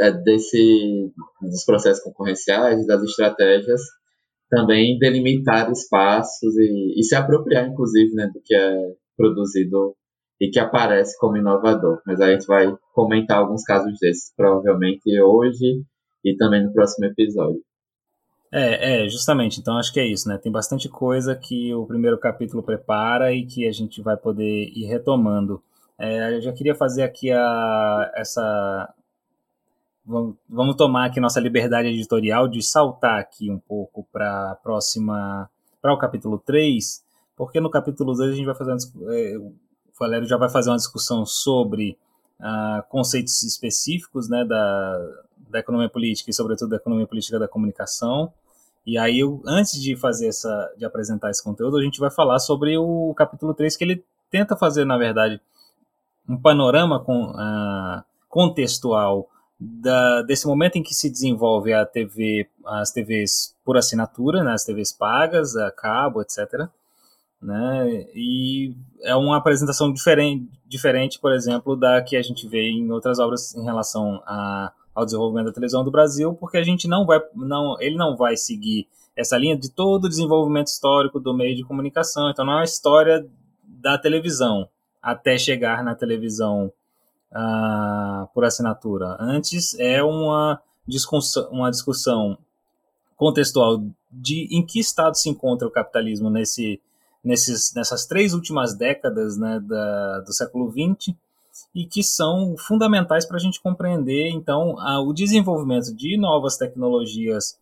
é, 0.00 0.12
desse, 0.12 1.12
dos 1.40 1.64
processos 1.64 2.02
concorrenciais, 2.02 2.86
das 2.86 3.02
estratégias, 3.02 3.80
também 4.48 4.98
delimitar 4.98 5.70
espaços 5.70 6.56
e, 6.56 6.94
e 6.98 7.02
se 7.02 7.14
apropriar, 7.14 7.68
inclusive, 7.68 8.12
né, 8.14 8.26
do 8.32 8.40
que 8.44 8.54
é 8.54 8.94
produzido 9.16 9.94
e 10.40 10.48
que 10.48 10.58
aparece 10.58 11.18
como 11.18 11.36
inovador. 11.36 12.00
Mas 12.06 12.20
a 12.20 12.30
gente 12.32 12.46
vai 12.46 12.74
comentar 12.92 13.38
alguns 13.38 13.62
casos 13.62 13.96
desses, 14.00 14.32
provavelmente 14.34 15.20
hoje 15.20 15.82
e 16.24 16.36
também 16.36 16.64
no 16.64 16.72
próximo 16.72 17.06
episódio. 17.06 17.60
É, 18.52 19.04
é, 19.04 19.08
justamente. 19.08 19.60
Então 19.60 19.76
acho 19.76 19.92
que 19.92 20.00
é 20.00 20.06
isso, 20.06 20.28
né? 20.28 20.36
Tem 20.36 20.50
bastante 20.50 20.88
coisa 20.88 21.36
que 21.36 21.72
o 21.74 21.86
primeiro 21.86 22.18
capítulo 22.18 22.62
prepara 22.62 23.32
e 23.32 23.46
que 23.46 23.66
a 23.66 23.72
gente 23.72 24.02
vai 24.02 24.16
poder 24.16 24.72
ir 24.74 24.86
retomando. 24.86 25.62
É, 26.00 26.34
eu 26.34 26.40
já 26.40 26.50
queria 26.50 26.74
fazer 26.74 27.02
aqui 27.02 27.30
a, 27.30 28.10
essa. 28.16 28.94
Vamos, 30.02 30.34
vamos 30.48 30.74
tomar 30.74 31.04
aqui 31.04 31.20
nossa 31.20 31.38
liberdade 31.38 31.88
editorial 31.88 32.48
de 32.48 32.62
saltar 32.62 33.20
aqui 33.20 33.50
um 33.50 33.58
pouco 33.58 34.08
para 34.10 34.52
a 34.52 34.54
próxima. 34.54 35.48
para 35.82 35.92
o 35.92 35.98
capítulo 35.98 36.38
3, 36.38 37.04
porque 37.36 37.60
no 37.60 37.68
capítulo 37.68 38.14
2 38.14 38.32
a 38.32 38.34
gente 38.34 38.46
vai 38.46 38.54
fazer. 38.54 38.72
Uma, 38.72 39.14
é, 39.14 39.36
o 39.36 39.52
Valério 39.98 40.26
já 40.26 40.38
vai 40.38 40.48
fazer 40.48 40.70
uma 40.70 40.78
discussão 40.78 41.26
sobre 41.26 41.98
uh, 42.40 42.82
conceitos 42.88 43.42
específicos 43.42 44.30
né, 44.30 44.42
da, 44.42 44.98
da 45.50 45.58
economia 45.58 45.90
política 45.90 46.30
e, 46.30 46.32
sobretudo, 46.32 46.70
da 46.70 46.76
economia 46.76 47.06
política 47.06 47.38
da 47.38 47.46
comunicação. 47.46 48.32
E 48.86 48.96
aí, 48.96 49.18
eu, 49.18 49.42
antes 49.46 49.78
de 49.78 49.94
fazer 49.96 50.28
essa, 50.28 50.72
de 50.78 50.86
apresentar 50.86 51.28
esse 51.28 51.44
conteúdo, 51.44 51.76
a 51.76 51.82
gente 51.82 52.00
vai 52.00 52.10
falar 52.10 52.38
sobre 52.38 52.78
o 52.78 53.12
capítulo 53.14 53.52
3, 53.52 53.76
que 53.76 53.84
ele 53.84 54.02
tenta 54.30 54.56
fazer, 54.56 54.86
na 54.86 54.96
verdade, 54.96 55.38
um 56.30 56.40
panorama 56.40 57.00
com, 57.00 57.30
uh, 57.30 58.02
contextual 58.28 59.28
da, 59.58 60.22
desse 60.22 60.46
momento 60.46 60.76
em 60.76 60.82
que 60.82 60.94
se 60.94 61.10
desenvolve 61.10 61.72
a 61.72 61.84
TV, 61.84 62.48
as 62.64 62.92
TVs 62.92 63.54
por 63.64 63.76
assinatura, 63.76 64.44
né, 64.44 64.52
as 64.52 64.64
TVs 64.64 64.92
pagas, 64.92 65.56
a 65.56 65.70
cabo, 65.70 66.22
etc. 66.22 66.68
Né, 67.42 68.06
e 68.14 68.74
é 69.02 69.14
uma 69.16 69.36
apresentação 69.36 69.92
diferente, 69.92 70.48
diferente, 70.66 71.18
por 71.18 71.32
exemplo, 71.32 71.74
da 71.74 72.00
que 72.00 72.16
a 72.16 72.22
gente 72.22 72.46
vê 72.46 72.70
em 72.70 72.90
outras 72.92 73.18
obras 73.18 73.54
em 73.54 73.64
relação 73.64 74.22
a 74.24 74.72
ao 74.92 75.04
desenvolvimento 75.04 75.46
da 75.46 75.52
televisão 75.52 75.84
do 75.84 75.90
Brasil, 75.90 76.34
porque 76.34 76.58
a 76.58 76.64
gente 76.64 76.88
não 76.88 77.06
vai, 77.06 77.20
não, 77.34 77.80
ele 77.80 77.96
não 77.96 78.16
vai 78.16 78.36
seguir 78.36 78.88
essa 79.16 79.38
linha 79.38 79.56
de 79.56 79.70
todo 79.70 80.04
o 80.04 80.08
desenvolvimento 80.08 80.66
histórico 80.66 81.20
do 81.20 81.32
meio 81.32 81.54
de 81.54 81.62
comunicação. 81.64 82.28
Então, 82.28 82.44
não 82.44 82.58
é 82.58 82.62
a 82.62 82.64
história 82.64 83.24
da 83.62 83.96
televisão 83.96 84.68
até 85.02 85.38
chegar 85.38 85.82
na 85.82 85.94
televisão 85.94 86.72
ah, 87.32 88.28
por 88.34 88.44
assinatura. 88.44 89.16
Antes 89.18 89.78
é 89.78 90.02
uma 90.02 90.60
discussão, 90.86 91.48
uma 91.50 91.70
discussão 91.70 92.36
contextual 93.16 93.82
de 94.10 94.48
em 94.50 94.64
que 94.64 94.80
estado 94.80 95.16
se 95.16 95.28
encontra 95.28 95.68
o 95.68 95.70
capitalismo 95.70 96.30
nesse, 96.30 96.80
nesses, 97.22 97.72
nessas 97.74 98.06
três 98.06 98.34
últimas 98.34 98.74
décadas 98.74 99.36
né, 99.36 99.60
da, 99.60 100.20
do 100.20 100.32
século 100.32 100.70
XX 100.70 101.14
e 101.74 101.84
que 101.84 102.02
são 102.02 102.56
fundamentais 102.58 103.26
para 103.26 103.36
a 103.36 103.40
gente 103.40 103.60
compreender, 103.60 104.30
então, 104.30 104.78
a, 104.78 105.00
o 105.00 105.12
desenvolvimento 105.12 105.94
de 105.94 106.16
novas 106.16 106.56
tecnologias 106.56 107.58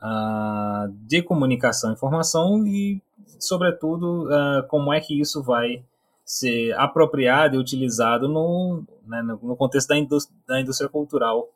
a, 0.00 0.88
de 1.06 1.22
comunicação 1.22 1.90
e 1.90 1.92
informação 1.92 2.66
e, 2.66 3.00
sobretudo, 3.38 4.28
a, 4.32 4.62
como 4.64 4.92
é 4.92 5.00
que 5.00 5.20
isso 5.20 5.42
vai 5.42 5.84
ser 6.24 6.72
apropriado 6.74 7.56
e 7.56 7.58
utilizado 7.58 8.28
no, 8.28 8.84
né, 9.06 9.22
no 9.22 9.56
contexto 9.56 9.88
da 9.88 9.98
indústria, 9.98 10.36
da 10.46 10.60
indústria 10.60 10.88
cultural 10.88 11.48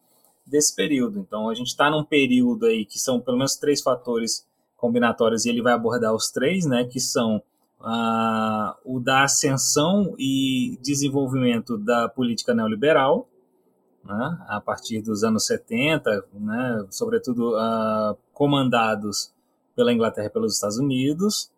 desse 0.47 0.75
período. 0.75 1.19
Então, 1.19 1.49
a 1.49 1.55
gente 1.55 1.69
está 1.69 1.91
num 1.91 2.05
período 2.05 2.67
aí 2.67 2.85
que 2.85 2.99
são 2.99 3.21
pelo 3.21 3.37
menos 3.37 3.57
três 3.57 3.83
fatores 3.83 4.47
combinatórios 4.77 5.45
e 5.45 5.49
ele 5.49 5.63
vai 5.63 5.73
abordar 5.73 6.15
os 6.15 6.31
três, 6.31 6.67
né, 6.67 6.85
que 6.85 7.01
são 7.01 7.43
uh, 7.81 8.75
o 8.85 9.01
da 9.01 9.25
ascensão 9.25 10.15
e 10.19 10.79
desenvolvimento 10.83 11.77
da 11.77 12.09
política 12.09 12.55
neoliberal, 12.55 13.29
né, 14.05 14.39
a 14.49 14.61
partir 14.61 15.01
dos 15.01 15.25
anos 15.25 15.47
70, 15.47 16.25
né, 16.35 16.87
sobretudo 16.91 17.57
uh, 17.57 18.17
comandados 18.33 19.33
pela 19.75 19.93
Inglaterra 19.93 20.29
e 20.29 20.31
pelos 20.31 20.55
Estados 20.55 20.79
Unidos, 20.79 21.51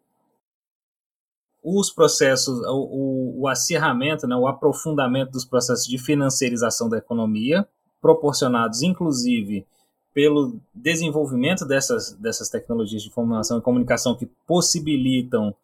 os 1.63 1.91
processos, 1.91 2.61
o, 2.67 3.41
o, 3.41 3.49
acirramento, 3.49 4.27
né, 4.27 4.37
o 4.37 4.47
aprofundamento 4.47 5.33
dos 5.33 5.45
processos 5.45 5.87
de 5.87 5.99
financiarização 5.99 6.89
da 6.89 6.99
economia, 6.99 7.67
proporcionados 8.01 8.83
inclusive 8.83 9.67
pelo 10.15 10.59
desenvolvimento 10.75 11.65
dessas, 11.65 12.13
dessas 12.15 12.49
tecnologias 12.49 13.03
de 13.03 13.09
informação 13.09 13.59
e 13.59 13.63
comunicação 13.63 14.17
que 14.17 14.27
possibilitam 14.47 15.55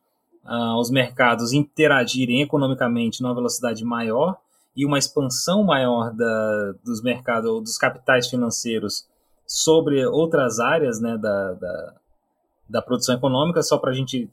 uh, 0.44 0.78
os 0.78 0.90
mercados 0.90 1.52
interagirem 1.52 2.42
economicamente 2.42 3.22
numa 3.22 3.34
velocidade 3.34 3.84
maior 3.84 4.36
e 4.76 4.84
uma 4.84 4.98
expansão 4.98 5.62
maior 5.64 6.12
da, 6.12 6.74
dos 6.84 7.02
mercados 7.02 7.50
ou 7.50 7.60
dos 7.60 7.78
capitais 7.78 8.28
financeiros 8.28 9.06
sobre 9.46 10.04
outras 10.06 10.58
áreas 10.58 11.00
né, 11.00 11.16
da, 11.16 11.52
da, 11.54 11.94
da 12.68 12.82
produção 12.82 13.14
econômica, 13.14 13.62
só 13.62 13.78
para 13.78 13.90
a 13.90 13.94
gente 13.94 14.28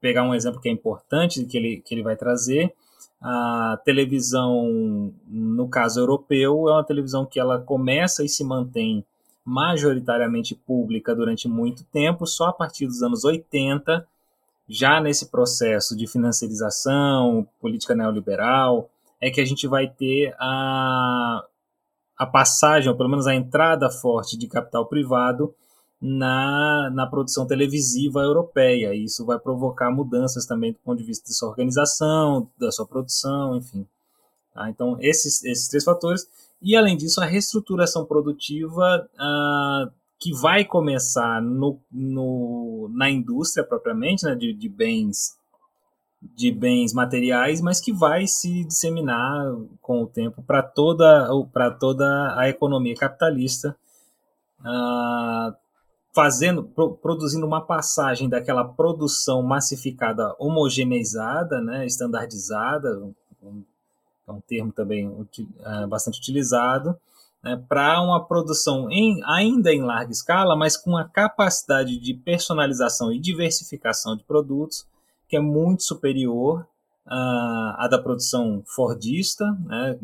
pegar 0.00 0.22
um 0.22 0.34
exemplo 0.34 0.60
que 0.60 0.68
é 0.68 0.72
importante 0.72 1.44
que 1.44 1.56
ele, 1.56 1.82
que 1.84 1.94
ele 1.94 2.02
vai 2.02 2.16
trazer. 2.16 2.72
A 3.20 3.80
televisão, 3.84 5.12
no 5.26 5.68
caso 5.68 6.00
europeu, 6.00 6.68
é 6.68 6.72
uma 6.72 6.84
televisão 6.84 7.24
que 7.24 7.40
ela 7.40 7.60
começa 7.60 8.24
e 8.24 8.28
se 8.28 8.44
mantém 8.44 9.04
majoritariamente 9.44 10.54
pública 10.54 11.14
durante 11.14 11.48
muito 11.48 11.84
tempo, 11.84 12.26
só 12.26 12.46
a 12.46 12.52
partir 12.52 12.86
dos 12.86 13.02
anos 13.02 13.24
80 13.24 14.06
já 14.68 15.00
nesse 15.00 15.30
processo 15.30 15.96
de 15.96 16.06
financiarização, 16.06 17.46
política 17.60 17.94
neoliberal, 17.94 18.90
é 19.20 19.30
que 19.30 19.40
a 19.40 19.44
gente 19.44 19.66
vai 19.66 19.88
ter 19.88 20.34
a, 20.38 21.44
a 22.18 22.26
passagem, 22.26 22.90
ou 22.90 22.96
pelo 22.96 23.08
menos 23.08 23.26
a 23.26 23.34
entrada 23.34 23.88
forte 23.88 24.36
de 24.36 24.48
capital 24.48 24.86
privado 24.86 25.54
na, 26.06 26.90
na 26.94 27.06
produção 27.06 27.46
televisiva 27.46 28.20
europeia. 28.20 28.94
E 28.94 29.04
isso 29.04 29.24
vai 29.24 29.38
provocar 29.38 29.90
mudanças 29.90 30.46
também 30.46 30.72
do 30.72 30.78
ponto 30.78 30.98
de 30.98 31.04
vista 31.04 31.28
da 31.28 31.34
sua 31.34 31.48
organização, 31.48 32.48
da 32.58 32.70
sua 32.70 32.86
produção, 32.86 33.56
enfim. 33.56 33.86
Tá? 34.54 34.70
Então, 34.70 34.96
esses, 35.00 35.42
esses 35.44 35.68
três 35.68 35.84
fatores. 35.84 36.28
E, 36.62 36.76
além 36.76 36.96
disso, 36.96 37.20
a 37.20 37.26
reestruturação 37.26 38.06
produtiva 38.06 39.06
uh, 39.14 39.92
que 40.18 40.32
vai 40.32 40.64
começar 40.64 41.42
no, 41.42 41.78
no, 41.90 42.88
na 42.94 43.10
indústria 43.10 43.64
propriamente, 43.64 44.24
né, 44.24 44.34
de, 44.34 44.54
de 44.54 44.68
bens 44.68 45.36
de 46.34 46.50
bens 46.50 46.92
materiais, 46.92 47.60
mas 47.60 47.80
que 47.80 47.92
vai 47.92 48.26
se 48.26 48.64
disseminar 48.64 49.54
com 49.80 50.02
o 50.02 50.06
tempo 50.06 50.42
para 50.42 50.62
toda, 50.62 51.28
toda 51.78 52.34
a 52.36 52.48
economia 52.48 52.96
capitalista, 52.96 53.76
uh, 54.60 55.54
fazendo, 56.16 56.64
pro, 56.64 56.94
produzindo 56.94 57.44
uma 57.44 57.60
passagem 57.60 58.26
daquela 58.26 58.64
produção 58.64 59.42
massificada, 59.42 60.34
homogeneizada, 60.38 61.60
né, 61.60 61.84
estandardizada, 61.84 62.98
um, 63.42 63.62
é 64.26 64.32
um 64.32 64.40
termo 64.40 64.72
também 64.72 65.06
uh, 65.08 65.86
bastante 65.86 66.18
utilizado, 66.18 66.96
né, 67.42 67.62
para 67.68 68.00
uma 68.00 68.24
produção 68.24 68.90
em, 68.90 69.20
ainda 69.26 69.70
em 69.70 69.82
larga 69.82 70.10
escala, 70.10 70.56
mas 70.56 70.74
com 70.74 70.96
a 70.96 71.04
capacidade 71.04 71.98
de 71.98 72.14
personalização 72.14 73.12
e 73.12 73.20
diversificação 73.20 74.16
de 74.16 74.24
produtos 74.24 74.86
que 75.28 75.36
é 75.36 75.40
muito 75.40 75.82
superior 75.82 76.66
à, 77.04 77.84
à 77.84 77.88
da 77.88 77.98
produção 77.98 78.62
fordista, 78.64 79.44
né, 79.66 79.98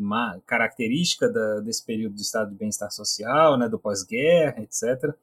característica 0.45 1.27
da, 1.27 1.59
desse 1.61 1.83
período 1.83 2.13
de 2.13 2.21
estado 2.21 2.51
de 2.51 2.55
bem-estar 2.55 2.91
social, 2.91 3.57
né, 3.57 3.67
do 3.67 3.79
pós-guerra, 3.79 4.61
etc. 4.61 5.15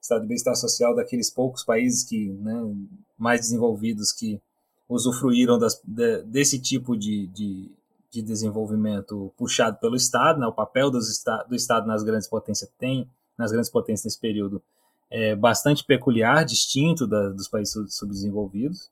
Estado 0.00 0.22
de 0.22 0.28
bem-estar 0.28 0.56
social 0.56 0.94
daqueles 0.94 1.30
poucos 1.30 1.62
países 1.62 2.04
que 2.04 2.28
né, 2.28 2.74
mais 3.18 3.40
desenvolvidos 3.40 4.12
que 4.12 4.40
usufruíram 4.88 5.58
das, 5.58 5.80
de, 5.84 6.22
desse 6.22 6.58
tipo 6.58 6.96
de, 6.96 7.26
de, 7.28 7.70
de, 8.10 8.22
desenvolvimento 8.22 9.32
puxado 9.36 9.78
pelo 9.78 9.94
Estado, 9.94 10.40
né, 10.40 10.46
o 10.46 10.52
papel 10.52 10.90
dos, 10.90 11.22
do 11.48 11.54
Estado 11.54 11.86
nas 11.86 12.02
grandes 12.02 12.28
potências 12.28 12.70
tem 12.78 13.08
nas 13.36 13.52
grandes 13.52 13.70
potências 13.70 14.04
nesse 14.04 14.20
período 14.20 14.62
é 15.10 15.34
bastante 15.34 15.84
peculiar, 15.84 16.44
distinto 16.44 17.06
da, 17.06 17.30
dos 17.30 17.48
países 17.48 17.74
subdesenvolvidos. 17.94 18.88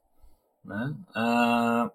Né? 0.65 0.95
Ah, 1.15 1.91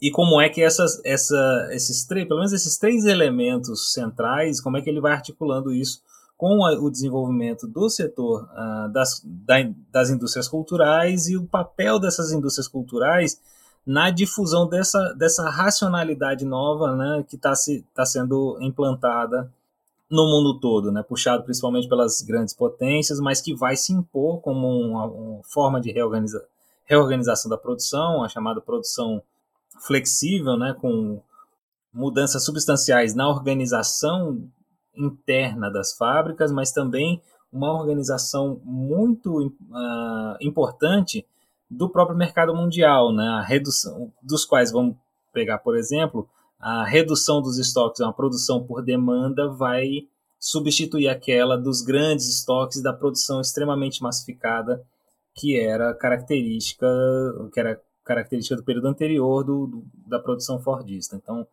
e 0.00 0.10
como 0.10 0.40
é 0.40 0.48
que 0.48 0.62
essas, 0.62 1.00
essa, 1.04 1.68
esses 1.70 2.04
três, 2.06 2.26
pelo 2.26 2.40
menos 2.40 2.54
esses 2.54 2.78
três 2.78 3.04
elementos 3.04 3.92
centrais, 3.92 4.60
como 4.60 4.78
é 4.78 4.82
que 4.82 4.88
ele 4.88 5.00
vai 5.00 5.12
articulando 5.12 5.72
isso 5.72 6.02
com 6.36 6.58
o 6.60 6.90
desenvolvimento 6.90 7.66
do 7.66 7.88
setor 7.88 8.48
ah, 8.52 8.90
das, 8.92 9.22
da, 9.24 9.54
das 9.90 10.10
indústrias 10.10 10.46
culturais 10.46 11.28
e 11.28 11.36
o 11.36 11.46
papel 11.46 11.98
dessas 11.98 12.30
indústrias 12.30 12.68
culturais 12.68 13.40
na 13.86 14.10
difusão 14.10 14.68
dessa, 14.68 15.14
dessa 15.14 15.48
racionalidade 15.48 16.44
nova 16.44 16.94
né, 16.94 17.24
que 17.26 17.36
está 17.36 17.54
se, 17.54 17.84
tá 17.94 18.04
sendo 18.04 18.58
implantada 18.60 19.50
no 20.10 20.24
mundo 20.26 20.60
todo, 20.60 20.92
né, 20.92 21.02
puxado 21.02 21.42
principalmente 21.42 21.88
pelas 21.88 22.20
grandes 22.20 22.54
potências, 22.54 23.18
mas 23.18 23.40
que 23.40 23.54
vai 23.54 23.76
se 23.76 23.92
impor 23.92 24.40
como 24.40 24.68
uma, 24.68 25.06
uma 25.06 25.42
forma 25.42 25.80
de 25.80 25.90
reorganização 25.90 26.46
reorganização 26.86 27.50
da 27.50 27.58
produção, 27.58 28.22
a 28.22 28.28
chamada 28.28 28.60
produção 28.60 29.20
flexível, 29.80 30.56
né, 30.56 30.74
com 30.80 31.20
mudanças 31.92 32.44
substanciais 32.44 33.14
na 33.14 33.28
organização 33.28 34.48
interna 34.96 35.70
das 35.70 35.96
fábricas, 35.96 36.50
mas 36.50 36.72
também 36.72 37.20
uma 37.52 37.72
organização 37.72 38.60
muito 38.64 39.46
uh, 39.46 40.36
importante 40.40 41.26
do 41.70 41.88
próprio 41.88 42.16
mercado 42.16 42.54
mundial, 42.54 43.12
né, 43.12 43.26
a 43.26 43.42
redução 43.42 44.12
dos 44.22 44.44
quais 44.44 44.70
vamos 44.70 44.96
pegar, 45.32 45.58
por 45.58 45.76
exemplo, 45.76 46.28
a 46.58 46.84
redução 46.84 47.42
dos 47.42 47.58
estoques, 47.58 48.00
uma 48.00 48.12
produção 48.12 48.64
por 48.64 48.82
demanda 48.82 49.48
vai 49.48 50.06
substituir 50.38 51.08
aquela 51.08 51.56
dos 51.56 51.82
grandes 51.82 52.28
estoques 52.28 52.82
da 52.82 52.92
produção 52.92 53.40
extremamente 53.40 54.02
massificada 54.02 54.84
que 55.34 55.58
era 55.58 55.92
característica, 55.94 56.86
que 57.52 57.60
era 57.60 57.80
característica 58.04 58.56
do 58.56 58.64
período 58.64 58.88
anterior 58.88 59.44
do, 59.44 59.66
do, 59.66 59.84
da 60.06 60.18
produção 60.18 60.58
fordista. 60.58 61.16
Então, 61.16 61.46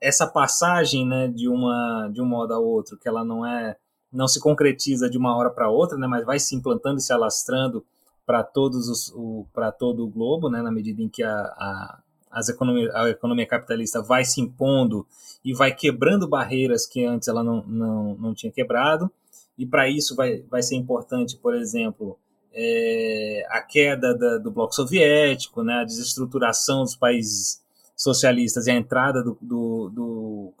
essa 0.00 0.26
passagem, 0.26 1.06
né, 1.06 1.28
de 1.28 1.48
uma 1.48 2.08
de 2.12 2.20
um 2.20 2.26
modo 2.26 2.52
ao 2.54 2.64
outro, 2.64 2.98
que 2.98 3.08
ela 3.08 3.24
não 3.24 3.44
é 3.46 3.76
não 4.12 4.28
se 4.28 4.40
concretiza 4.40 5.08
de 5.08 5.16
uma 5.16 5.36
hora 5.36 5.50
para 5.50 5.70
outra, 5.70 5.96
né, 5.96 6.06
mas 6.06 6.24
vai 6.24 6.38
se 6.38 6.54
implantando 6.54 6.98
e 6.98 7.02
se 7.02 7.12
alastrando 7.12 7.84
para 8.26 8.42
todos 8.42 8.88
os 8.88 9.12
para 9.52 9.72
todo 9.72 10.04
o 10.04 10.08
globo, 10.08 10.48
né, 10.50 10.62
na 10.62 10.70
medida 10.70 11.02
em 11.02 11.08
que 11.08 11.22
a, 11.22 11.32
a 11.34 12.02
as 12.32 12.48
economia, 12.48 12.90
a 12.94 13.10
economia 13.10 13.46
capitalista 13.46 14.00
vai 14.00 14.24
se 14.24 14.40
impondo 14.40 15.06
e 15.44 15.52
vai 15.52 15.74
quebrando 15.74 16.26
barreiras 16.26 16.86
que 16.86 17.04
antes 17.04 17.28
ela 17.28 17.44
não, 17.44 17.62
não, 17.66 18.14
não 18.14 18.34
tinha 18.34 18.50
quebrado. 18.50 19.10
E 19.58 19.66
para 19.66 19.88
isso 19.88 20.16
vai, 20.16 20.40
vai 20.50 20.62
ser 20.62 20.76
importante, 20.76 21.36
por 21.36 21.54
exemplo, 21.54 22.18
é, 22.54 23.46
a 23.50 23.60
queda 23.60 24.16
da, 24.16 24.38
do 24.38 24.50
bloco 24.50 24.74
soviético, 24.74 25.62
né, 25.62 25.74
a 25.74 25.84
desestruturação 25.84 26.82
dos 26.82 26.96
países 26.96 27.61
socialistas 28.02 28.66
e 28.66 28.70
a 28.70 28.74
entrada 28.74 29.22
do, 29.22 29.38
do, 29.40 29.90
do 29.90 30.54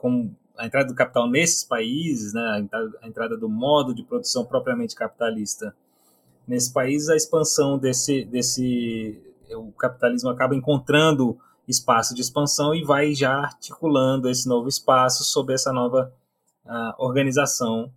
a 0.56 0.66
entrada 0.66 0.88
do 0.88 0.94
capital 0.94 1.28
nesses 1.28 1.64
países, 1.64 2.32
né, 2.32 2.68
a 3.00 3.06
entrada, 3.08 3.36
do 3.36 3.48
modo 3.48 3.94
de 3.94 4.04
produção 4.04 4.44
propriamente 4.44 4.94
capitalista 4.94 5.74
nesse 6.46 6.72
país, 6.72 7.08
a 7.08 7.16
expansão 7.16 7.78
desse, 7.78 8.24
desse 8.24 9.20
o 9.50 9.72
capitalismo 9.72 10.30
acaba 10.30 10.54
encontrando 10.54 11.38
espaço 11.66 12.14
de 12.14 12.20
expansão 12.20 12.74
e 12.74 12.84
vai 12.84 13.14
já 13.14 13.34
articulando 13.34 14.28
esse 14.28 14.48
novo 14.48 14.68
espaço 14.68 15.24
sob 15.24 15.52
essa 15.52 15.72
nova 15.72 16.12
uh, 16.64 17.04
organização 17.04 17.92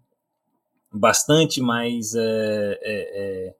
bastante 0.92 1.62
mais 1.62 2.16
é, 2.16 2.80
é, 2.82 3.50
é, 3.52 3.56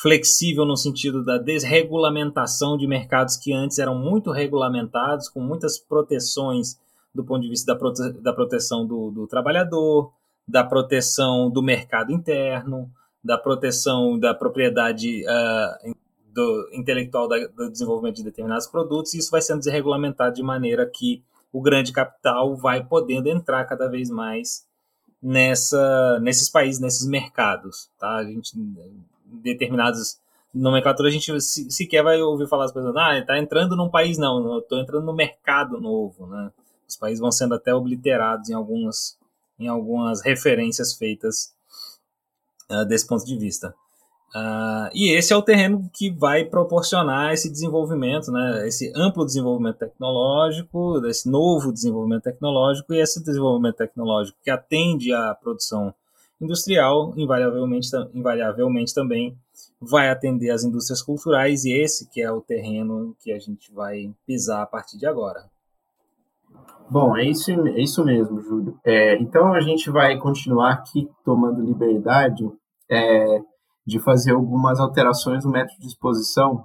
flexível 0.00 0.64
no 0.64 0.76
sentido 0.76 1.22
da 1.22 1.36
desregulamentação 1.36 2.78
de 2.78 2.86
mercados 2.86 3.36
que 3.36 3.52
antes 3.52 3.78
eram 3.78 3.94
muito 3.94 4.32
regulamentados, 4.32 5.28
com 5.28 5.40
muitas 5.40 5.78
proteções 5.78 6.80
do 7.14 7.22
ponto 7.22 7.42
de 7.42 7.50
vista 7.50 7.74
da, 7.74 7.78
prote 7.78 8.10
da 8.20 8.32
proteção 8.32 8.86
do, 8.86 9.10
do, 9.10 9.26
trabalhador, 9.26 10.10
da 10.48 10.64
proteção 10.64 11.50
do 11.50 11.62
mercado 11.62 12.10
interno, 12.10 12.90
da 13.22 13.36
proteção 13.36 14.18
da 14.18 14.34
propriedade 14.34 15.24
uh, 15.26 15.94
do, 16.32 16.70
intelectual 16.72 17.28
da, 17.28 17.46
do 17.48 17.70
desenvolvimento 17.70 18.16
de 18.16 18.24
determinados 18.24 18.66
produtos, 18.66 19.12
e 19.12 19.18
isso 19.18 19.30
vai 19.30 19.42
sendo 19.42 19.58
desregulamentado 19.58 20.34
de 20.34 20.42
maneira 20.42 20.86
que 20.86 21.22
o 21.52 21.60
grande 21.60 21.92
capital 21.92 22.56
vai 22.56 22.82
podendo 22.82 23.28
entrar 23.28 23.66
cada 23.66 23.88
vez 23.88 24.08
mais 24.08 24.66
nessa, 25.22 26.18
nesses 26.20 26.48
países, 26.48 26.80
nesses 26.80 27.06
mercados. 27.06 27.90
Tá? 27.98 28.16
A 28.16 28.24
gente 28.24 28.56
determinadas 29.32 30.20
nomenclaturas, 30.52 31.12
a 31.12 31.16
gente 31.16 31.40
sequer 31.40 32.02
vai 32.02 32.20
ouvir 32.20 32.48
falar 32.48 32.66
as 32.66 32.72
pessoas, 32.72 32.94
ah, 32.96 33.18
está 33.18 33.38
entrando 33.38 33.74
num 33.74 33.88
país, 33.88 34.18
não, 34.18 34.58
estou 34.58 34.78
entrando 34.78 35.06
no 35.06 35.14
mercado 35.14 35.80
novo, 35.80 36.26
né? 36.26 36.50
Os 36.86 36.96
países 36.96 37.20
vão 37.20 37.32
sendo 37.32 37.54
até 37.54 37.74
obliterados 37.74 38.50
em 38.50 38.54
algumas, 38.54 39.18
em 39.58 39.66
algumas 39.66 40.22
referências 40.22 40.94
feitas 40.94 41.54
uh, 42.70 42.84
desse 42.84 43.06
ponto 43.06 43.24
de 43.24 43.36
vista. 43.38 43.74
Uh, 44.34 44.88
e 44.94 45.10
esse 45.10 45.32
é 45.32 45.36
o 45.36 45.42
terreno 45.42 45.90
que 45.92 46.10
vai 46.10 46.44
proporcionar 46.44 47.32
esse 47.32 47.50
desenvolvimento, 47.50 48.30
né, 48.30 48.66
esse 48.66 48.90
amplo 48.96 49.26
desenvolvimento 49.26 49.76
tecnológico, 49.76 51.02
esse 51.06 51.28
novo 51.28 51.72
desenvolvimento 51.72 52.24
tecnológico 52.24 52.94
e 52.94 53.00
esse 53.00 53.22
desenvolvimento 53.22 53.76
tecnológico 53.76 54.38
que 54.42 54.50
atende 54.50 55.12
à 55.12 55.34
produção 55.34 55.94
industrial, 56.42 57.14
invariavelmente, 57.16 57.88
invariavelmente 58.12 58.92
também 58.92 59.38
vai 59.80 60.10
atender 60.10 60.50
às 60.50 60.64
indústrias 60.64 61.00
culturais 61.00 61.64
e 61.64 61.72
esse 61.72 62.08
que 62.10 62.20
é 62.20 62.30
o 62.30 62.40
terreno 62.40 63.16
que 63.20 63.32
a 63.32 63.38
gente 63.38 63.72
vai 63.72 64.12
pisar 64.26 64.62
a 64.62 64.66
partir 64.66 64.98
de 64.98 65.06
agora. 65.06 65.44
Bom, 66.90 67.16
é 67.16 67.24
isso, 67.24 67.50
é 67.50 67.80
isso 67.80 68.04
mesmo, 68.04 68.42
Júlio. 68.42 68.78
É, 68.84 69.16
então 69.18 69.54
a 69.54 69.60
gente 69.60 69.88
vai 69.88 70.18
continuar 70.18 70.72
aqui 70.72 71.08
tomando 71.24 71.62
liberdade 71.62 72.44
é, 72.90 73.40
de 73.86 74.00
fazer 74.00 74.32
algumas 74.32 74.80
alterações 74.80 75.44
no 75.44 75.50
método 75.50 75.80
de 75.80 75.86
exposição 75.86 76.64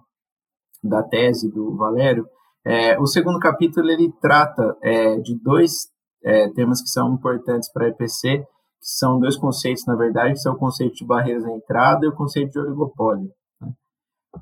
da 0.84 1.04
tese 1.04 1.50
do 1.52 1.76
Valério. 1.78 2.28
É, 2.66 3.00
o 3.00 3.06
segundo 3.06 3.40
capítulo 3.40 3.90
ele 3.90 4.12
trata 4.20 4.76
é, 4.82 5.18
de 5.20 5.36
dois 5.40 5.88
é, 6.24 6.50
temas 6.50 6.82
que 6.82 6.90
são 6.90 7.14
importantes 7.14 7.72
para 7.72 7.86
a 7.86 7.90
EPC, 7.90 8.46
que 8.80 8.88
são 8.88 9.20
dois 9.20 9.36
conceitos, 9.36 9.86
na 9.86 9.96
verdade, 9.96 10.42
são 10.42 10.54
o 10.54 10.58
conceito 10.58 10.96
de 10.96 11.06
barreiras 11.06 11.46
à 11.46 11.52
entrada 11.52 12.06
e 12.06 12.10
o 12.10 12.16
conceito 12.16 12.52
de 12.52 12.60
oligopólio. 12.60 13.32
Né? 13.62 13.72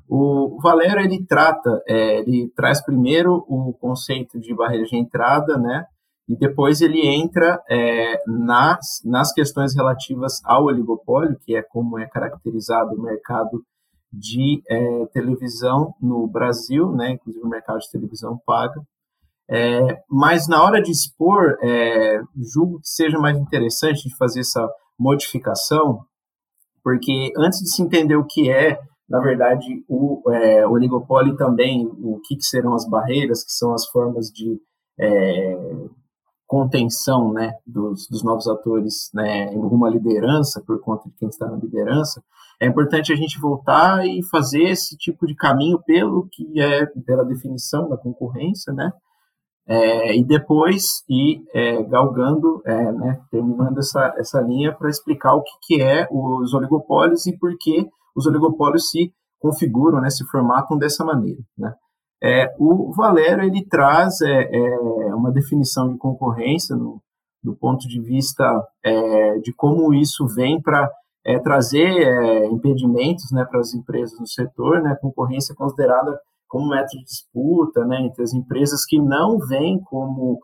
O 0.08 0.58
Valério, 0.62 1.00
ele 1.00 1.24
trata, 1.24 1.82
é, 1.86 2.20
ele 2.20 2.50
traz 2.54 2.84
primeiro 2.84 3.44
o 3.48 3.72
conceito 3.72 4.38
de 4.38 4.54
barreiras 4.54 4.88
de 4.88 4.96
entrada, 4.96 5.58
né, 5.58 5.86
e 6.28 6.36
depois 6.36 6.80
ele 6.80 7.06
entra 7.06 7.62
é, 7.70 8.20
nas, 8.26 9.00
nas 9.04 9.32
questões 9.32 9.74
relativas 9.74 10.40
ao 10.44 10.64
oligopólio, 10.64 11.38
que 11.44 11.54
é 11.54 11.62
como 11.62 11.98
é 11.98 12.06
caracterizado 12.06 12.94
o 12.94 13.02
mercado 13.02 13.62
de 14.12 14.62
é, 14.68 15.06
televisão 15.12 15.94
no 16.00 16.26
Brasil, 16.26 16.90
né, 16.92 17.12
inclusive 17.12 17.44
o 17.44 17.48
mercado 17.48 17.78
de 17.78 17.90
televisão 17.90 18.40
paga, 18.44 18.80
É, 19.48 20.02
mas 20.10 20.48
na 20.48 20.62
hora 20.62 20.82
de 20.82 20.90
expor, 20.90 21.56
é, 21.62 22.20
julgo 22.52 22.80
que 22.80 22.88
seja 22.88 23.18
mais 23.18 23.38
interessante 23.38 24.08
de 24.08 24.16
fazer 24.16 24.40
essa 24.40 24.68
modificação, 24.98 26.00
porque 26.82 27.32
antes 27.36 27.60
de 27.60 27.70
se 27.70 27.82
entender 27.82 28.16
o 28.16 28.24
que 28.24 28.50
é, 28.50 28.78
na 29.08 29.20
verdade, 29.20 29.84
o 29.88 30.22
é, 30.32 30.66
oligopólio 30.66 31.36
também, 31.36 31.86
o 31.86 32.20
que, 32.24 32.36
que, 32.36 32.44
serão 32.44 32.74
as 32.74 32.88
barreiras, 32.88 33.44
que 33.44 33.52
são 33.52 33.72
as 33.72 33.86
formas 33.86 34.26
de 34.32 34.60
é, 34.98 35.56
contenção 36.46 37.32
né, 37.32 37.52
dos, 37.64 38.08
dos, 38.08 38.24
novos 38.24 38.48
atores 38.48 39.10
né, 39.14 39.52
em 39.52 39.58
uma 39.58 39.88
liderança, 39.88 40.62
por 40.66 40.80
conta 40.80 41.08
de 41.08 41.14
quem 41.16 41.28
está 41.28 41.46
na 41.46 41.56
liderança, 41.56 42.22
é 42.60 42.66
importante 42.66 43.12
a 43.12 43.16
gente 43.16 43.38
voltar 43.38 44.06
e 44.06 44.24
fazer 44.24 44.64
esse 44.64 44.96
tipo 44.96 45.26
de 45.26 45.34
caminho 45.34 45.80
pelo 45.84 46.28
que 46.32 46.60
é 46.60 46.86
pela 47.04 47.24
definição 47.24 47.88
da 47.88 47.96
concorrência, 47.96 48.72
né, 48.72 48.92
é, 49.68 50.16
e 50.16 50.24
depois 50.24 51.02
ir 51.08 51.42
é, 51.52 51.82
galgando, 51.82 52.62
é, 52.64 52.92
né, 52.92 53.20
terminando 53.30 53.78
essa, 53.78 54.14
essa 54.16 54.40
linha 54.40 54.72
para 54.72 54.88
explicar 54.88 55.34
o 55.34 55.42
que, 55.42 55.50
que 55.62 55.82
é 55.82 56.06
os 56.10 56.54
oligopólios 56.54 57.26
e 57.26 57.36
por 57.36 57.52
que 57.58 57.86
os 58.14 58.26
oligopólios 58.26 58.90
se 58.90 59.12
configuram, 59.40 60.00
né, 60.00 60.08
se 60.08 60.24
formatam 60.26 60.78
dessa 60.78 61.04
maneira. 61.04 61.40
Né. 61.58 61.74
É, 62.22 62.54
o 62.58 62.92
Valério 62.94 63.44
ele 63.44 63.64
traz 63.66 64.20
é, 64.20 64.48
é, 64.50 65.14
uma 65.14 65.32
definição 65.32 65.92
de 65.92 65.98
concorrência 65.98 66.74
no, 66.76 67.02
do 67.42 67.54
ponto 67.54 67.86
de 67.88 68.00
vista 68.00 68.44
é, 68.84 69.38
de 69.40 69.52
como 69.52 69.92
isso 69.92 70.26
vem 70.28 70.60
para 70.60 70.88
trazer 71.42 72.46
impedimentos 72.52 73.32
né, 73.32 73.44
para 73.44 73.58
as 73.58 73.74
empresas 73.74 74.16
no 74.20 74.28
setor, 74.28 74.80
né, 74.80 74.96
concorrência 75.00 75.56
considerada 75.56 76.16
como 76.48 76.68
método 76.68 76.98
de 76.98 77.04
disputa 77.04 77.84
né, 77.84 78.00
entre 78.02 78.22
as 78.22 78.32
empresas 78.32 78.84
que 78.84 78.98
não 78.98 79.38
vêm 79.38 79.80
como 79.80 80.40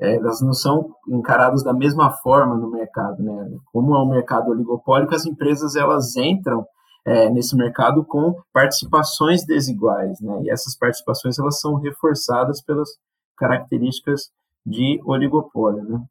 é, 0.00 0.16
elas 0.16 0.40
não 0.40 0.54
são 0.54 0.94
encaradas 1.08 1.62
da 1.62 1.74
mesma 1.74 2.10
forma 2.10 2.56
no 2.56 2.70
mercado, 2.70 3.22
né? 3.22 3.50
Como 3.70 3.94
é 3.94 4.02
um 4.02 4.08
mercado 4.08 4.50
oligopólico, 4.50 5.14
as 5.14 5.26
empresas 5.26 5.76
elas 5.76 6.16
entram 6.16 6.66
é, 7.04 7.28
nesse 7.28 7.54
mercado 7.54 8.02
com 8.04 8.34
participações 8.52 9.44
desiguais, 9.44 10.18
né? 10.20 10.40
E 10.42 10.50
essas 10.50 10.76
participações 10.76 11.38
elas 11.38 11.60
são 11.60 11.74
reforçadas 11.74 12.62
pelas 12.62 12.88
características 13.36 14.30
de 14.64 15.00
oligopólio, 15.04 15.82
né? 15.84 16.02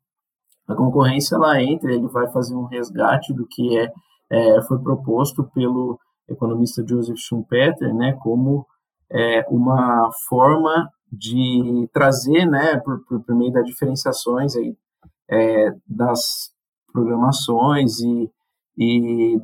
A 0.67 0.75
concorrência 0.75 1.35
ela 1.35 1.59
entra, 1.59 1.91
ele 1.91 2.07
vai 2.07 2.31
fazer 2.31 2.53
um 2.53 2.65
resgate 2.65 3.33
do 3.33 3.47
que 3.47 3.75
é, 3.75 3.91
é 4.29 4.61
foi 4.67 4.77
proposto 4.77 5.43
pelo 5.51 5.99
economista 6.27 6.85
Joseph 6.87 7.17
Schumpeter, 7.17 7.91
né? 7.95 8.13
Como 8.21 8.67
é, 9.11 9.45
uma 9.49 10.09
forma 10.27 10.89
de 11.11 11.89
trazer, 11.91 12.45
né, 12.45 12.77
por, 12.77 13.03
por, 13.05 13.23
por 13.23 13.35
meio 13.35 13.51
das 13.51 13.65
diferenciações 13.65 14.55
aí, 14.55 14.75
é, 15.29 15.73
das 15.87 16.51
programações 16.91 17.99
e, 17.99 18.31
e 18.77 19.39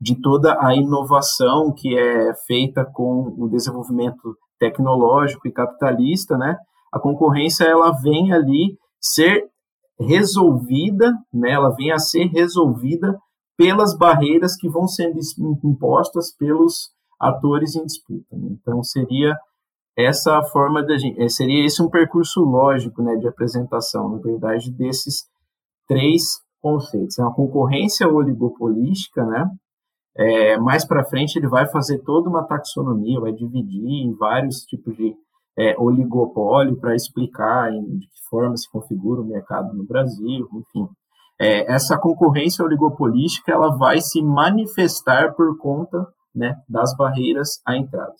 de 0.00 0.20
toda 0.20 0.58
a 0.60 0.74
inovação 0.74 1.72
que 1.72 1.96
é 1.96 2.34
feita 2.46 2.84
com 2.84 3.34
o 3.38 3.48
desenvolvimento 3.48 4.36
tecnológico 4.58 5.46
e 5.46 5.52
capitalista, 5.52 6.36
né, 6.36 6.58
a 6.92 6.98
concorrência 6.98 7.64
ela 7.64 7.90
vem 7.92 8.32
ali 8.32 8.76
ser 9.00 9.48
resolvida, 9.98 11.12
né, 11.32 11.52
ela 11.52 11.70
vem 11.70 11.92
a 11.92 11.98
ser 11.98 12.26
resolvida 12.26 13.18
pelas 13.56 13.96
barreiras 13.96 14.56
que 14.56 14.68
vão 14.68 14.86
sendo 14.86 15.18
impostas 15.64 16.34
pelos 16.36 16.93
atores 17.18 17.74
em 17.76 17.84
disputa. 17.84 18.36
Né? 18.36 18.50
Então, 18.52 18.82
seria 18.82 19.36
essa 19.96 20.42
forma 20.44 20.82
da 20.82 20.98
gente, 20.98 21.20
eh, 21.22 21.28
seria 21.28 21.64
esse 21.64 21.82
um 21.82 21.88
percurso 21.88 22.40
lógico, 22.40 23.00
né, 23.02 23.14
de 23.16 23.28
apresentação, 23.28 24.08
na 24.08 24.18
verdade, 24.18 24.70
desses 24.72 25.24
três 25.86 26.40
conceitos. 26.60 27.18
É 27.18 27.22
uma 27.22 27.34
concorrência 27.34 28.08
oligopolística, 28.08 29.24
né, 29.24 29.48
é, 30.16 30.56
mais 30.58 30.84
para 30.84 31.04
frente 31.04 31.36
ele 31.36 31.48
vai 31.48 31.66
fazer 31.66 31.98
toda 31.98 32.28
uma 32.28 32.44
taxonomia, 32.44 33.20
vai 33.20 33.32
dividir 33.32 33.84
em 33.84 34.14
vários 34.14 34.60
tipos 34.60 34.96
de 34.96 35.14
é, 35.58 35.76
oligopólio 35.78 36.76
para 36.76 36.94
explicar 36.94 37.72
em, 37.72 37.98
de 37.98 38.06
que 38.06 38.28
forma 38.28 38.56
se 38.56 38.70
configura 38.70 39.20
o 39.20 39.26
mercado 39.26 39.74
no 39.74 39.84
Brasil, 39.84 40.48
enfim. 40.54 40.88
É, 41.40 41.72
essa 41.72 41.98
concorrência 41.98 42.64
oligopolística 42.64 43.50
ela 43.50 43.76
vai 43.76 44.00
se 44.00 44.22
manifestar 44.22 45.34
por 45.34 45.58
conta 45.58 46.06
né, 46.34 46.56
das 46.68 46.96
barreiras 46.96 47.60
à 47.66 47.76
entrada. 47.76 48.14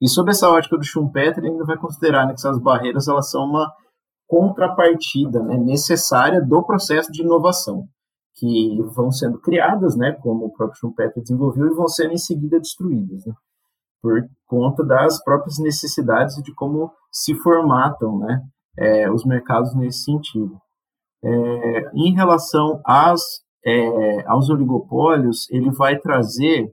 E 0.00 0.08
sob 0.08 0.30
essa 0.30 0.50
ótica 0.50 0.76
do 0.76 0.84
Schumpeter, 0.84 1.38
ele 1.38 1.52
ainda 1.52 1.64
vai 1.64 1.76
considerar 1.76 2.26
né, 2.26 2.34
que 2.34 2.40
essas 2.40 2.58
barreiras 2.58 3.08
elas 3.08 3.30
são 3.30 3.44
uma 3.44 3.72
contrapartida 4.26 5.42
né, 5.42 5.56
necessária 5.56 6.42
do 6.42 6.62
processo 6.62 7.10
de 7.12 7.22
inovação, 7.22 7.86
que 8.34 8.76
vão 8.94 9.10
sendo 9.10 9.38
criadas, 9.38 9.96
né, 9.96 10.12
como 10.12 10.46
o 10.46 10.52
próprio 10.52 10.78
Schumpeter 10.78 11.22
desenvolveu, 11.22 11.66
e 11.66 11.74
vão 11.74 11.88
sendo 11.88 12.12
em 12.12 12.18
seguida 12.18 12.58
destruídas, 12.58 13.24
né, 13.24 13.34
por 14.02 14.28
conta 14.46 14.84
das 14.84 15.22
próprias 15.22 15.58
necessidades 15.58 16.36
de 16.42 16.54
como 16.54 16.92
se 17.10 17.34
formatam 17.36 18.18
né, 18.18 18.42
é, 18.76 19.10
os 19.10 19.24
mercados 19.24 19.74
nesse 19.74 20.04
sentido. 20.04 20.58
É, 21.24 21.90
em 21.94 22.12
relação 22.14 22.82
às, 22.84 23.22
é, 23.64 24.26
aos 24.26 24.50
oligopólios, 24.50 25.48
ele 25.50 25.70
vai 25.70 25.98
trazer 25.98 26.70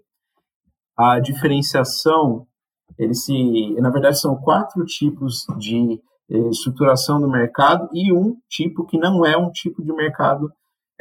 a 1.02 1.20
diferenciação, 1.20 2.46
ele 2.98 3.14
se, 3.14 3.74
na 3.80 3.90
verdade, 3.90 4.20
são 4.20 4.36
quatro 4.36 4.86
tipos 4.86 5.46
de 5.58 6.00
eh, 6.30 6.50
estruturação 6.50 7.20
do 7.20 7.28
mercado 7.28 7.90
e 7.94 8.14
um 8.14 8.38
tipo 8.48 8.86
que 8.86 8.98
não 8.98 9.26
é 9.26 9.36
um 9.36 9.50
tipo 9.52 9.84
de 9.84 9.92
mercado 9.94 10.52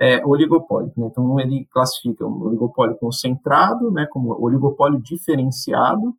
é, 0.00 0.24
oligopólico. 0.24 0.98
Né? 0.98 1.08
Então, 1.08 1.38
ele 1.38 1.66
classifica 1.70 2.26
um 2.26 2.42
oligopólio 2.42 2.96
concentrado, 2.96 3.90
né, 3.90 4.06
como 4.10 4.32
oligopólio 4.42 5.00
diferenciado, 5.02 6.14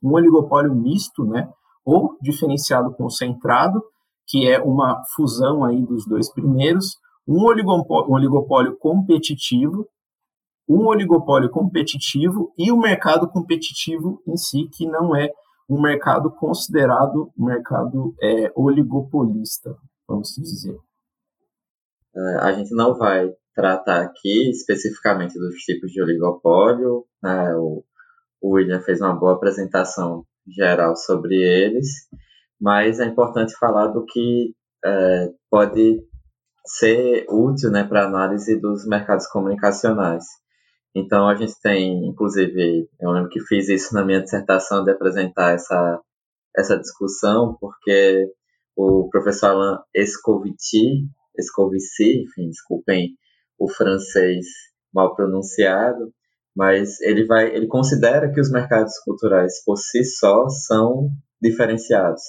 um 0.00 0.12
oligopólio 0.12 0.72
misto, 0.72 1.24
né, 1.24 1.50
ou 1.84 2.16
diferenciado 2.22 2.92
concentrado, 2.94 3.82
que 4.28 4.48
é 4.48 4.60
uma 4.62 5.02
fusão 5.16 5.64
aí 5.64 5.84
dos 5.84 6.06
dois 6.06 6.32
primeiros, 6.32 6.96
um 7.26 7.44
oligopólio, 7.44 8.08
um 8.08 8.14
oligopólio 8.14 8.76
competitivo, 8.78 9.86
um 10.72 10.86
oligopólio 10.86 11.50
competitivo 11.50 12.52
e 12.56 12.72
o 12.72 12.78
mercado 12.78 13.28
competitivo 13.28 14.22
em 14.26 14.36
si, 14.36 14.68
que 14.72 14.86
não 14.86 15.14
é 15.14 15.30
um 15.68 15.80
mercado 15.80 16.30
considerado 16.30 17.32
um 17.38 17.46
mercado 17.46 18.14
é, 18.22 18.50
oligopolista, 18.54 19.76
vamos 20.08 20.28
dizer. 20.36 20.76
É, 22.14 22.36
a 22.40 22.52
gente 22.52 22.74
não 22.74 22.94
vai 22.96 23.30
tratar 23.54 24.02
aqui 24.02 24.50
especificamente 24.50 25.38
dos 25.38 25.54
tipos 25.56 25.90
de 25.90 26.02
oligopólio. 26.02 27.04
Né? 27.22 27.54
O, 27.56 27.84
o 28.40 28.54
William 28.54 28.80
fez 28.80 29.00
uma 29.00 29.14
boa 29.14 29.34
apresentação 29.34 30.24
geral 30.46 30.96
sobre 30.96 31.36
eles, 31.36 31.86
mas 32.60 32.98
é 32.98 33.04
importante 33.04 33.56
falar 33.56 33.88
do 33.88 34.04
que 34.04 34.54
é, 34.84 35.28
pode 35.50 36.02
ser 36.64 37.26
útil 37.28 37.70
né, 37.70 37.84
para 37.84 38.06
análise 38.06 38.58
dos 38.60 38.86
mercados 38.86 39.26
comunicacionais. 39.26 40.24
Então 40.94 41.28
a 41.28 41.34
gente 41.34 41.54
tem, 41.60 42.06
inclusive, 42.06 42.88
eu 43.00 43.10
lembro 43.10 43.30
que 43.30 43.40
fiz 43.40 43.68
isso 43.68 43.94
na 43.94 44.04
minha 44.04 44.20
dissertação 44.22 44.84
de 44.84 44.90
apresentar 44.90 45.54
essa, 45.54 46.00
essa 46.56 46.78
discussão, 46.78 47.56
porque 47.60 48.26
o 48.76 49.08
professor 49.10 49.50
Alain 49.50 49.78
Escovici, 49.94 51.06
Escovici, 51.38 52.24
enfim, 52.24 52.48
desculpem 52.50 53.16
o 53.58 53.68
francês 53.68 54.46
mal 54.92 55.14
pronunciado, 55.14 56.12
mas 56.54 57.00
ele 57.00 57.24
vai, 57.26 57.54
ele 57.54 57.66
considera 57.66 58.30
que 58.30 58.40
os 58.40 58.50
mercados 58.50 58.98
culturais 58.98 59.64
por 59.64 59.78
si 59.78 60.04
só 60.04 60.48
são 60.48 61.08
diferenciados 61.40 62.22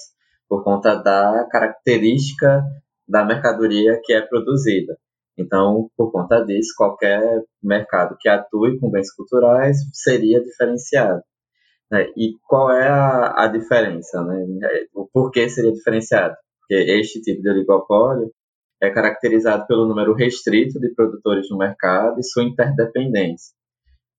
por 0.48 0.62
conta 0.62 0.94
da 0.94 1.46
característica 1.50 2.62
da 3.08 3.24
mercadoria 3.24 4.00
que 4.02 4.12
é 4.12 4.22
produzida. 4.22 4.96
Então, 5.36 5.90
por 5.96 6.12
conta 6.12 6.44
disso, 6.44 6.74
qualquer 6.76 7.42
mercado 7.62 8.16
que 8.20 8.28
atue 8.28 8.78
com 8.78 8.90
bens 8.90 9.12
culturais 9.12 9.76
seria 9.92 10.42
diferenciado. 10.42 11.22
Né? 11.90 12.06
E 12.16 12.34
qual 12.46 12.70
é 12.70 12.88
a, 12.88 13.44
a 13.44 13.46
diferença? 13.48 14.22
Né? 14.22 14.46
O 14.94 15.08
porquê 15.12 15.48
seria 15.48 15.72
diferenciado? 15.72 16.34
Porque 16.60 16.74
este 16.74 17.20
tipo 17.20 17.42
de 17.42 17.50
oligopólio 17.50 18.30
é 18.80 18.90
caracterizado 18.90 19.66
pelo 19.66 19.86
número 19.86 20.14
restrito 20.14 20.78
de 20.78 20.94
produtores 20.94 21.50
no 21.50 21.58
mercado 21.58 22.18
e 22.18 22.24
sua 22.24 22.44
interdependência, 22.44 23.54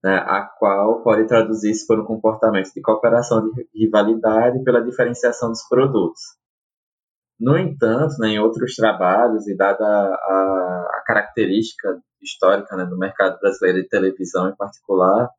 né? 0.03 0.15
a 0.15 0.41
qual 0.59 1.01
pode 1.01 1.27
traduzir-se 1.27 1.87
por 1.87 1.99
um 1.99 2.05
comportamento 2.05 2.71
de 2.73 2.81
cooperação 2.81 3.49
de 3.49 3.67
rivalidade 3.73 4.63
pela 4.63 4.83
diferenciação 4.83 5.49
dos 5.49 5.67
produtos. 5.67 6.21
No 7.39 7.57
entanto, 7.57 8.15
né, 8.19 8.29
em 8.29 8.39
outros 8.39 8.75
trabalhos, 8.75 9.47
e 9.47 9.55
dada 9.55 9.83
a, 9.83 10.87
a 10.97 11.03
característica 11.05 11.99
histórica 12.21 12.75
né, 12.75 12.85
do 12.85 12.97
mercado 12.97 13.39
brasileiro 13.39 13.81
de 13.81 13.89
televisão 13.89 14.49
em 14.49 14.55
particular, 14.55 15.29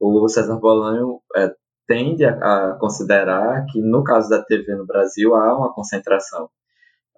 o 0.00 0.28
César 0.28 0.56
Bolanho 0.56 1.20
é, 1.36 1.52
tende 1.86 2.24
a, 2.24 2.32
a, 2.32 2.76
considerar 2.78 3.64
que, 3.66 3.80
no 3.80 4.04
caso 4.04 4.28
da 4.28 4.42
TV 4.42 4.74
no 4.76 4.86
Brasil, 4.86 5.34
há 5.34 5.56
uma 5.56 5.72
concentração. 5.72 6.48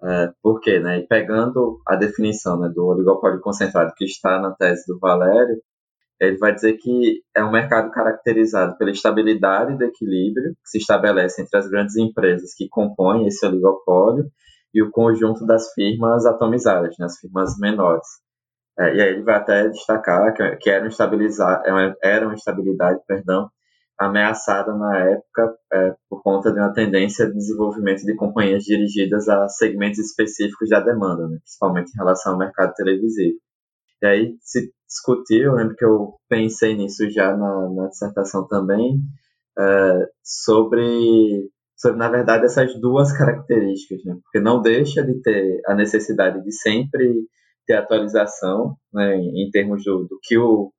É, 0.03 0.31
por 0.41 0.59
quê? 0.61 0.79
Né? 0.79 0.99
E 0.99 1.07
pegando 1.07 1.79
a 1.87 1.95
definição 1.95 2.59
né, 2.59 2.69
do 2.69 2.85
oligopólio 2.87 3.41
concentrado 3.41 3.93
que 3.95 4.05
está 4.05 4.39
na 4.39 4.51
tese 4.51 4.85
do 4.87 4.97
Valério, 4.99 5.61
ele 6.21 6.37
vai 6.37 6.53
dizer 6.53 6.73
que 6.73 7.23
é 7.35 7.43
um 7.43 7.51
mercado 7.51 7.89
caracterizado 7.89 8.77
pela 8.77 8.91
estabilidade 8.91 9.75
do 9.75 9.83
equilíbrio 9.83 10.53
que 10.53 10.69
se 10.69 10.77
estabelece 10.77 11.41
entre 11.41 11.57
as 11.57 11.67
grandes 11.67 11.97
empresas 11.97 12.53
que 12.55 12.69
compõem 12.69 13.25
esse 13.25 13.43
oligopólio 13.43 14.29
e 14.71 14.83
o 14.83 14.91
conjunto 14.91 15.45
das 15.47 15.73
firmas 15.73 16.25
atomizadas, 16.27 16.95
né, 16.99 17.07
as 17.07 17.17
firmas 17.17 17.57
menores. 17.57 18.05
É, 18.79 18.95
e 18.95 19.01
aí 19.01 19.09
ele 19.09 19.23
vai 19.23 19.35
até 19.35 19.67
destacar 19.67 20.33
que, 20.35 20.57
que 20.57 20.69
era, 20.69 20.87
estabilizar, 20.87 21.63
é 21.65 21.95
era 22.03 22.27
uma 22.27 22.35
estabilidade 22.35 22.99
perdão, 23.07 23.49
ameaçada 23.99 24.73
na 24.75 24.97
época 24.99 25.55
é, 25.73 25.95
por 26.07 26.21
conta 26.21 26.51
de 26.51 26.59
uma 26.59 26.71
tendência 26.71 27.25
de 27.25 27.33
desenvolvimento 27.33 28.03
de 28.03 28.15
companhias 28.15 28.63
dirigidas 28.63 29.27
a 29.27 29.49
segmentos 29.49 29.99
específicos 29.99 30.69
da 30.69 30.79
demanda, 30.81 31.27
né, 31.27 31.37
principalmente 31.39 31.91
em 31.91 31.97
relação 31.97 32.33
ao 32.33 32.39
mercado 32.39 32.73
televisivo. 32.75 33.39
E 34.03 34.05
aí 34.05 34.35
se 34.41 34.71
discutiu, 34.91 35.43
eu 35.43 35.55
lembro 35.55 35.75
que 35.75 35.85
eu 35.85 36.15
pensei 36.27 36.75
nisso 36.75 37.09
já 37.09 37.35
na, 37.35 37.69
na 37.69 37.87
dissertação 37.87 38.45
também, 38.47 38.99
é, 39.57 40.07
sobre, 40.21 41.49
sobre, 41.77 41.97
na 41.97 42.09
verdade, 42.09 42.45
essas 42.45 42.79
duas 42.79 43.11
características, 43.17 44.03
né? 44.05 44.17
porque 44.21 44.39
não 44.41 44.61
deixa 44.61 45.03
de 45.03 45.21
ter 45.21 45.61
a 45.65 45.73
necessidade 45.73 46.43
de 46.43 46.51
sempre 46.51 47.25
ter 47.65 47.75
atualização 47.75 48.75
né, 48.93 49.15
em, 49.15 49.47
em 49.47 49.49
termos 49.49 49.83
do, 49.83 50.03
do 50.03 50.19
que 50.21 50.37
o, 50.37 50.71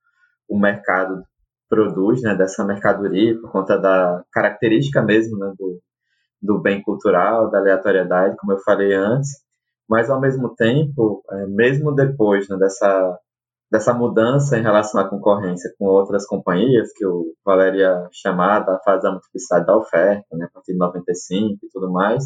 o 0.49 0.59
mercado 0.59 1.23
produz, 1.69 2.21
né, 2.21 2.35
dessa 2.35 2.65
mercadoria, 2.67 3.41
por 3.41 3.51
conta 3.51 3.79
da 3.79 4.23
característica 4.31 5.01
mesmo 5.01 5.39
né, 5.39 5.55
do, 5.59 5.81
do 6.43 6.61
bem 6.61 6.83
cultural, 6.83 7.51
da 7.51 7.59
aleatoriedade, 7.59 8.37
como 8.37 8.53
eu 8.53 8.59
falei 8.59 8.93
antes, 8.93 9.31
mas 9.89 10.11
ao 10.11 10.21
mesmo 10.21 10.55
tempo, 10.55 11.23
é, 11.31 11.47
mesmo 11.47 11.95
depois 11.95 12.47
né, 12.49 12.59
dessa, 12.59 13.19
dessa 13.73 13.95
mudança 13.95 14.59
em 14.59 14.63
relação 14.63 15.01
à 15.01 15.09
concorrência 15.09 15.75
com 15.79 15.87
outras 15.87 16.27
companhias, 16.27 16.93
que 16.93 17.07
o 17.07 17.33
Valéria 17.43 18.07
chamada 18.13 18.75
a 18.75 18.79
fase 18.81 19.03
da 19.03 19.11
multiplicidade 19.11 19.65
da 19.65 19.75
oferta, 19.75 20.27
né, 20.37 20.45
a 20.45 20.51
partir 20.53 20.73
de 20.73 20.79
95 20.79 21.57
e 21.63 21.69
tudo 21.71 21.91
mais, 21.91 22.23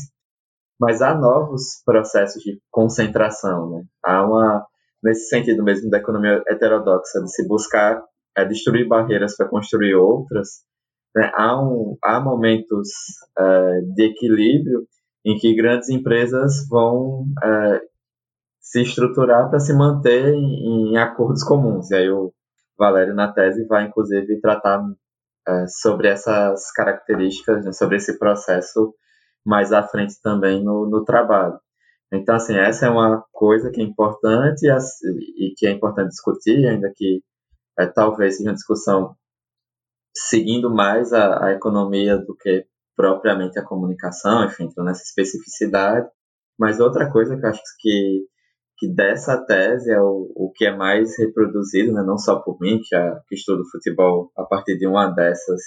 mas 0.79 1.01
há 1.01 1.15
novos 1.15 1.83
processos 1.85 2.43
de 2.43 2.61
concentração, 2.69 3.71
né? 3.71 3.85
Há 4.05 4.27
uma, 4.27 4.67
nesse 5.01 5.29
sentido 5.29 5.63
mesmo 5.63 5.89
da 5.89 5.99
economia 5.99 6.43
heterodoxa, 6.49 7.23
de 7.23 7.33
se 7.33 7.47
buscar 7.47 8.03
é, 8.37 8.45
destruir 8.45 8.89
barreiras 8.89 9.37
para 9.37 9.49
construir 9.49 9.95
outras, 9.95 10.49
né? 11.15 11.31
há, 11.33 11.63
um, 11.63 11.97
há 12.03 12.19
momentos 12.19 12.89
é, 13.39 13.81
de 13.95 14.05
equilíbrio 14.05 14.85
em 15.25 15.39
que 15.39 15.55
grandes 15.55 15.91
empresas 15.91 16.67
vão 16.69 17.25
é, 17.41 17.81
se 18.67 18.83
estruturar 18.83 19.49
para 19.49 19.61
se 19.61 19.73
manter 19.73 20.35
em, 20.35 20.91
em, 20.93 20.99
acordos 20.99 21.45
comuns. 21.45 21.89
E 21.93 21.95
aí 21.95 22.11
o 22.11 22.33
Valério, 22.77 23.15
na 23.15 23.33
tese, 23.33 23.65
vai, 23.65 23.85
inclusive, 23.87 24.41
tratar 24.41 24.83
é, 25.47 25.67
sobre 25.69 26.09
essas 26.09 26.73
características, 26.73 27.65
né? 27.65 27.73
sobre 27.73 27.97
esse 27.97 28.19
processo 28.19 28.93
mais 29.45 29.73
à 29.73 29.85
frente 29.85 30.21
também 30.21 30.65
no, 30.65 30.85
no 30.91 31.05
trabalho. 31.05 31.61
Então, 32.13 32.35
assim, 32.35 32.57
essa 32.57 32.87
é 32.87 32.91
uma 32.91 33.25
coisa 33.33 33.71
que 33.71 33.81
é 33.81 33.85
importante 33.85 34.67
e, 34.67 35.47
e 35.47 35.55
que 35.57 35.67
é 35.67 35.71
importante 35.71 36.09
discutir, 36.09 36.67
ainda 36.67 36.93
que 36.95 37.23
é, 37.79 37.87
talvez 37.87 38.37
seja 38.37 38.51
uma 38.51 38.55
discussão 38.55 39.15
seguindo 40.13 40.75
mais 40.75 41.13
a, 41.13 41.47
a 41.47 41.53
economia 41.53 42.19
do 42.19 42.35
que 42.35 42.67
propriamente 42.97 43.61
a 43.61 43.65
comunicação, 43.65 44.45
enfim, 44.45 44.65
entrando 44.65 44.89
nessa 44.89 45.05
especificidade. 45.05 46.09
Mas 46.59 46.81
outra 46.81 47.09
coisa 47.13 47.37
que 47.37 47.47
eu 47.47 47.51
acho 47.51 47.63
que, 47.79 48.27
que 48.79 48.89
dessa 48.89 49.39
tese 49.47 49.91
é 49.93 50.01
o, 50.01 50.31
o 50.35 50.53
que 50.55 50.67
é 50.67 50.77
mais 50.77 51.19
reproduzido, 51.19 51.93
né, 51.93 52.03
não 52.03 52.19
só 52.19 52.41
por 52.41 52.61
mim, 52.61 52.81
que, 52.83 52.95
a, 52.95 53.21
que 53.29 53.35
estudo 53.35 53.69
futebol 53.71 54.31
a 54.37 54.45
partir 54.45 54.77
de 54.79 54.87
uma 54.87 55.09
dessas 55.11 55.61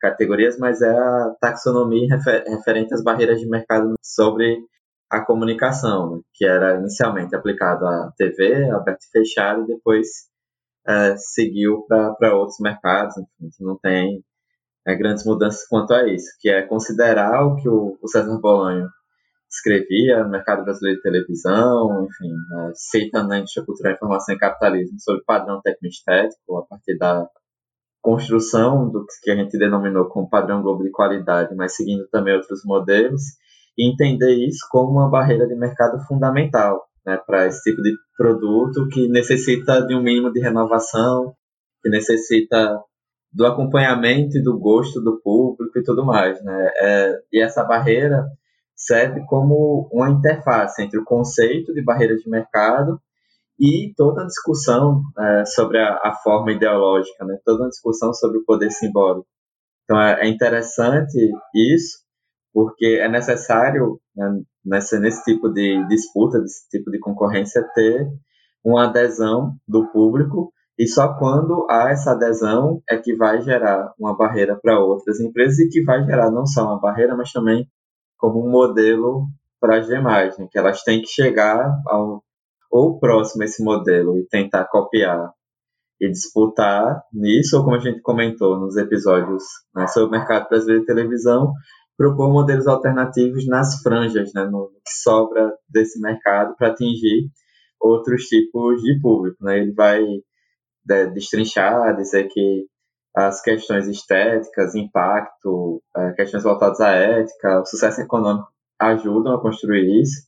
categorias, 0.00 0.58
mas 0.58 0.80
é 0.82 0.90
a 0.90 1.34
taxonomia 1.40 2.08
refer, 2.16 2.44
referente 2.48 2.94
às 2.94 3.02
barreiras 3.02 3.40
de 3.40 3.48
mercado 3.48 3.94
sobre 4.02 4.58
a 5.10 5.20
comunicação, 5.24 6.16
né, 6.16 6.20
que 6.34 6.44
era 6.44 6.78
inicialmente 6.78 7.34
aplicado 7.36 7.86
à 7.86 8.12
TV, 8.16 8.70
aberto 8.70 9.04
e 9.04 9.10
fechado, 9.10 9.62
e 9.62 9.66
depois 9.66 10.08
é, 10.86 11.16
seguiu 11.16 11.84
para 12.18 12.34
outros 12.34 12.58
mercados, 12.60 13.16
enfim, 13.40 13.64
não 13.64 13.78
tem 13.78 14.24
é, 14.86 14.94
grandes 14.94 15.24
mudanças 15.24 15.66
quanto 15.68 15.92
a 15.92 16.08
isso, 16.08 16.26
que 16.40 16.48
é 16.48 16.62
considerar 16.62 17.44
o 17.44 17.56
que 17.56 17.68
o, 17.68 17.98
o 18.02 18.08
César 18.08 18.38
Bolanho 18.40 18.88
escrevia 19.50 20.22
no 20.22 20.30
mercado 20.30 20.64
brasileiro 20.64 20.98
de 20.98 21.02
televisão, 21.02 22.06
enfim, 22.06 22.32
é, 22.32 22.72
citando 22.74 23.28
na 23.28 23.38
indústria 23.38 23.66
cultural, 23.66 23.94
informação 23.94 24.34
e 24.34 24.38
capitalismo 24.38 24.98
sobre 25.00 25.24
padrão 25.24 25.60
técnico-estético, 25.60 26.58
a 26.58 26.66
partir 26.66 26.96
da 26.96 27.28
construção 28.00 28.88
do 28.88 29.04
que 29.22 29.30
a 29.30 29.36
gente 29.36 29.58
denominou 29.58 30.08
como 30.08 30.30
padrão 30.30 30.62
Globo 30.62 30.84
de 30.84 30.90
qualidade, 30.90 31.54
mas 31.54 31.74
seguindo 31.74 32.08
também 32.08 32.34
outros 32.34 32.62
modelos, 32.64 33.22
e 33.76 33.90
entender 33.90 34.34
isso 34.46 34.66
como 34.70 34.92
uma 34.92 35.10
barreira 35.10 35.46
de 35.46 35.54
mercado 35.54 36.00
fundamental, 36.06 36.86
né, 37.04 37.18
para 37.26 37.46
esse 37.46 37.62
tipo 37.62 37.82
de 37.82 37.94
produto 38.16 38.88
que 38.88 39.08
necessita 39.08 39.84
de 39.86 39.94
um 39.94 40.02
mínimo 40.02 40.32
de 40.32 40.40
renovação, 40.40 41.34
que 41.82 41.90
necessita 41.90 42.78
do 43.32 43.46
acompanhamento 43.46 44.36
e 44.36 44.42
do 44.42 44.58
gosto 44.58 45.00
do 45.00 45.20
público 45.20 45.78
e 45.78 45.82
tudo 45.82 46.04
mais, 46.04 46.42
né? 46.42 46.70
É, 46.80 47.18
e 47.32 47.40
essa 47.40 47.62
barreira 47.62 48.26
serve 48.80 49.24
como 49.26 49.88
uma 49.92 50.10
interface 50.10 50.82
entre 50.82 50.98
o 50.98 51.04
conceito 51.04 51.72
de 51.74 51.84
barreira 51.84 52.16
de 52.16 52.28
mercado 52.28 52.98
e 53.58 53.92
toda 53.94 54.22
a 54.22 54.26
discussão 54.26 55.02
é, 55.18 55.44
sobre 55.44 55.78
a, 55.78 56.00
a, 56.02 56.14
forma 56.24 56.50
ideológica, 56.50 57.24
né? 57.26 57.38
Toda 57.44 57.66
a 57.66 57.68
discussão 57.68 58.14
sobre 58.14 58.38
o 58.38 58.44
poder 58.44 58.70
simbólico. 58.70 59.26
Então 59.84 60.00
é, 60.00 60.22
é 60.22 60.28
interessante 60.28 61.30
isso, 61.54 61.98
porque 62.54 62.98
é 63.02 63.08
necessário 63.08 64.00
né, 64.16 64.40
nesse, 64.64 64.98
nesse 64.98 65.22
tipo 65.24 65.50
de 65.50 65.86
disputa, 65.88 66.38
nesse 66.38 66.66
tipo 66.70 66.90
de 66.90 66.98
concorrência, 66.98 67.62
ter 67.74 68.08
uma 68.64 68.86
adesão 68.86 69.54
do 69.68 69.86
público 69.92 70.52
e 70.80 70.86
só 70.88 71.12
quando 71.18 71.66
há 71.68 71.90
essa 71.90 72.12
adesão 72.12 72.82
é 72.88 72.96
que 72.96 73.14
vai 73.14 73.42
gerar 73.42 73.92
uma 73.98 74.16
barreira 74.16 74.58
para 74.58 74.80
outras 74.80 75.20
empresas 75.20 75.58
e 75.58 75.68
que 75.68 75.84
vai 75.84 76.02
gerar 76.06 76.30
não 76.30 76.46
só 76.46 76.64
uma 76.64 76.80
barreira, 76.80 77.14
mas 77.14 77.30
também 77.30 77.68
como 78.20 78.46
um 78.46 78.50
modelo 78.50 79.26
para 79.60 79.78
as 79.78 79.86
demais, 79.86 80.38
né? 80.38 80.46
que 80.50 80.58
elas 80.58 80.82
têm 80.82 81.00
que 81.00 81.08
chegar 81.08 81.80
ao 81.86 82.22
ou 82.70 83.00
próximo 83.00 83.42
a 83.42 83.46
esse 83.46 83.64
modelo 83.64 84.16
e 84.16 84.26
tentar 84.28 84.64
copiar 84.66 85.32
e 86.00 86.08
disputar 86.08 87.02
nisso, 87.12 87.58
ou 87.58 87.64
como 87.64 87.76
a 87.76 87.80
gente 87.80 88.00
comentou 88.00 88.58
nos 88.58 88.76
episódios 88.76 89.42
né, 89.74 89.86
sobre 89.88 90.08
o 90.08 90.18
mercado 90.18 90.48
brasileiro 90.48 90.82
de 90.82 90.86
televisão, 90.86 91.52
propor 91.96 92.32
modelos 92.32 92.66
alternativos 92.66 93.46
nas 93.46 93.82
franjas, 93.82 94.32
né, 94.32 94.44
no 94.44 94.68
que 94.68 94.92
sobra 95.02 95.52
desse 95.68 96.00
mercado 96.00 96.54
para 96.56 96.68
atingir 96.68 97.28
outros 97.80 98.22
tipos 98.24 98.80
de 98.80 98.98
público. 99.00 99.36
Né? 99.44 99.58
Ele 99.58 99.72
vai 99.72 100.02
é, 100.90 101.06
destrinchar, 101.06 101.94
dizer 101.96 102.28
que 102.28 102.66
as 103.14 103.42
questões 103.42 103.88
estéticas, 103.88 104.74
impacto, 104.74 105.82
é, 105.96 106.12
questões 106.12 106.42
voltadas 106.42 106.80
à 106.80 106.90
ética, 106.90 107.60
o 107.60 107.66
sucesso 107.66 108.00
econômico 108.00 108.48
ajudam 108.78 109.34
a 109.34 109.40
construir 109.40 110.00
isso, 110.00 110.22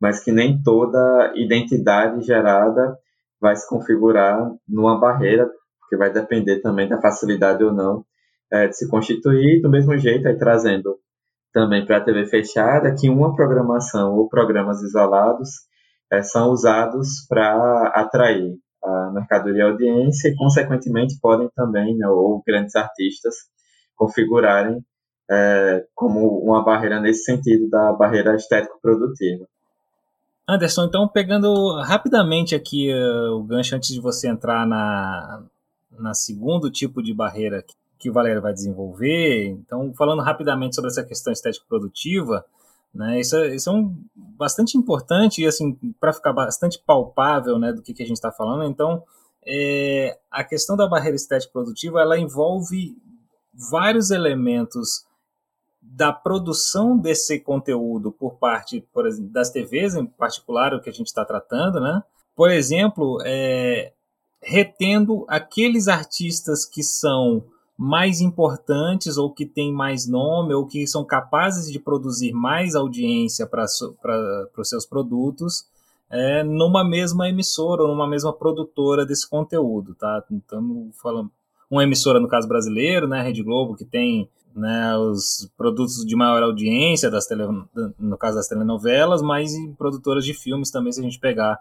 mas 0.00 0.22
que 0.22 0.32
nem 0.32 0.62
toda 0.62 1.32
identidade 1.36 2.22
gerada 2.22 2.96
vai 3.40 3.54
se 3.54 3.68
configurar 3.68 4.50
numa 4.68 4.98
barreira, 4.98 5.48
porque 5.80 5.96
vai 5.96 6.12
depender 6.12 6.60
também 6.60 6.88
da 6.88 7.00
facilidade 7.00 7.62
ou 7.62 7.72
não 7.72 8.04
é, 8.52 8.68
de 8.68 8.76
se 8.76 8.88
constituir, 8.88 9.60
do 9.60 9.70
mesmo 9.70 9.96
jeito, 9.96 10.26
aí 10.28 10.36
trazendo 10.36 10.98
também 11.52 11.84
para 11.84 11.98
a 11.98 12.00
TV 12.04 12.26
fechada 12.26 12.94
que 12.94 13.08
uma 13.08 13.34
programação 13.34 14.14
ou 14.14 14.28
programas 14.28 14.82
isolados 14.82 15.50
é, 16.10 16.22
são 16.22 16.50
usados 16.50 17.26
para 17.28 17.88
atrair 17.94 18.56
a 18.92 19.10
mercadoria 19.12 19.64
a 19.64 19.70
audiência 19.70 20.28
e, 20.28 20.36
consequentemente, 20.36 21.18
podem 21.20 21.48
também, 21.54 21.96
né, 21.96 22.08
ou 22.08 22.42
grandes 22.46 22.74
artistas, 22.76 23.34
configurarem 23.96 24.84
é, 25.30 25.84
como 25.94 26.38
uma 26.40 26.64
barreira 26.64 27.00
nesse 27.00 27.24
sentido 27.24 27.68
da 27.68 27.92
barreira 27.92 28.34
estético-produtiva. 28.34 29.46
Anderson, 30.48 30.84
então 30.84 31.08
pegando 31.08 31.80
rapidamente 31.80 32.54
aqui 32.54 32.92
uh, 32.92 33.36
o 33.36 33.44
gancho 33.44 33.76
antes 33.76 33.90
de 33.90 34.00
você 34.00 34.28
entrar 34.28 34.66
na, 34.66 35.42
na 35.98 36.14
segundo 36.14 36.70
tipo 36.70 37.02
de 37.02 37.14
barreira 37.14 37.64
que 37.98 38.10
o 38.10 38.12
Valério 38.12 38.42
vai 38.42 38.52
desenvolver. 38.52 39.46
Então, 39.46 39.94
falando 39.94 40.22
rapidamente 40.22 40.74
sobre 40.74 40.90
essa 40.90 41.04
questão 41.04 41.32
estético-produtiva, 41.32 42.44
né, 42.94 43.20
isso, 43.20 43.36
é, 43.36 43.54
isso 43.54 43.70
é 43.70 43.72
um, 43.72 43.96
bastante 44.14 44.76
importante 44.76 45.42
e, 45.42 45.46
assim, 45.46 45.74
para 45.98 46.12
ficar 46.12 46.32
bastante 46.32 46.78
palpável 46.84 47.58
né, 47.58 47.72
do 47.72 47.82
que, 47.82 47.94
que 47.94 48.02
a 48.02 48.06
gente 48.06 48.16
está 48.16 48.30
falando. 48.30 48.64
Então, 48.64 49.02
é, 49.46 50.18
a 50.30 50.44
questão 50.44 50.76
da 50.76 50.86
barreira 50.86 51.16
estético-produtiva, 51.16 52.00
ela 52.00 52.18
envolve 52.18 52.96
vários 53.70 54.10
elementos 54.10 55.04
da 55.80 56.12
produção 56.12 56.96
desse 56.96 57.40
conteúdo 57.40 58.12
por 58.12 58.36
parte 58.36 58.86
por 58.92 59.06
exemplo, 59.06 59.32
das 59.32 59.50
TVs, 59.50 59.96
em 59.96 60.06
particular, 60.06 60.72
o 60.74 60.80
que 60.80 60.88
a 60.88 60.92
gente 60.92 61.08
está 61.08 61.24
tratando, 61.24 61.80
né? 61.80 62.02
Por 62.36 62.50
exemplo, 62.50 63.18
é, 63.24 63.92
retendo 64.40 65.24
aqueles 65.28 65.88
artistas 65.88 66.64
que 66.64 66.82
são 66.82 67.44
mais 67.76 68.20
importantes 68.20 69.16
ou 69.16 69.32
que 69.32 69.46
têm 69.46 69.72
mais 69.72 70.06
nome 70.06 70.54
ou 70.54 70.66
que 70.66 70.86
são 70.86 71.04
capazes 71.04 71.70
de 71.70 71.78
produzir 71.78 72.32
mais 72.32 72.74
audiência 72.74 73.46
para 73.46 73.64
os 73.64 74.68
seus 74.68 74.86
produtos 74.86 75.66
é, 76.10 76.44
numa 76.44 76.84
mesma 76.84 77.28
emissora 77.28 77.82
ou 77.82 77.88
numa 77.88 78.06
mesma 78.06 78.32
produtora 78.32 79.06
desse 79.06 79.28
conteúdo, 79.28 79.94
tá? 79.94 80.22
Então, 80.30 80.90
falando 81.02 81.30
uma 81.70 81.82
emissora 81.82 82.20
no 82.20 82.28
caso 82.28 82.46
brasileiro, 82.46 83.08
né, 83.08 83.22
Rede 83.22 83.42
Globo, 83.42 83.74
que 83.74 83.84
tem 83.86 84.28
né, 84.54 84.94
os 84.98 85.50
produtos 85.56 86.04
de 86.04 86.14
maior 86.14 86.42
audiência 86.42 87.10
das 87.10 87.26
tele, 87.26 87.44
no 87.98 88.18
caso 88.18 88.36
das 88.36 88.46
telenovelas, 88.46 89.22
mas 89.22 89.54
em 89.54 89.72
produtoras 89.72 90.22
de 90.26 90.34
filmes 90.34 90.70
também, 90.70 90.92
se 90.92 91.00
a 91.00 91.02
gente 91.02 91.18
pegar 91.18 91.58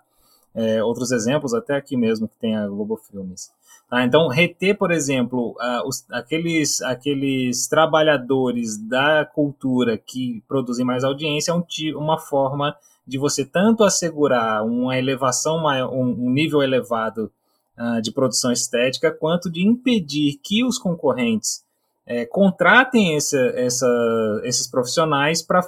é, 0.54 0.84
outros 0.84 1.12
exemplos, 1.12 1.54
até 1.54 1.78
aqui 1.78 1.96
mesmo 1.96 2.28
que 2.28 2.36
tem 2.36 2.58
a 2.58 2.68
Globo 2.68 2.98
Filmes. 2.98 3.50
Tá? 3.92 4.06
Então, 4.06 4.30
reter, 4.30 4.78
por 4.78 4.90
exemplo, 4.90 5.52
uh, 5.60 5.86
os, 5.86 6.10
aqueles, 6.10 6.82
aqueles 6.82 7.68
trabalhadores 7.68 8.78
da 8.78 9.26
cultura 9.26 9.98
que 9.98 10.42
produzem 10.48 10.86
mais 10.86 11.04
audiência 11.04 11.52
é 11.52 11.54
um, 11.54 11.66
uma 11.98 12.18
forma 12.18 12.74
de 13.06 13.18
você 13.18 13.44
tanto 13.44 13.84
assegurar 13.84 14.66
uma 14.66 14.98
elevação, 14.98 15.62
maior, 15.62 15.94
um, 15.94 16.30
nível 16.30 16.64
elevado 16.64 17.30
uh, 17.78 18.02
de 18.02 18.14
produção 18.14 18.54
estética, 18.54 19.12
quanto 19.12 19.52
de 19.52 19.68
impedir 19.68 20.40
que 20.42 20.64
os 20.64 20.78
concorrentes 20.78 21.62
é, 22.06 22.26
contratem 22.26 23.18
esse, 23.18 23.38
essa, 23.58 24.42
esses 24.46 24.72
profissionais 24.72 25.42
para 25.42 25.68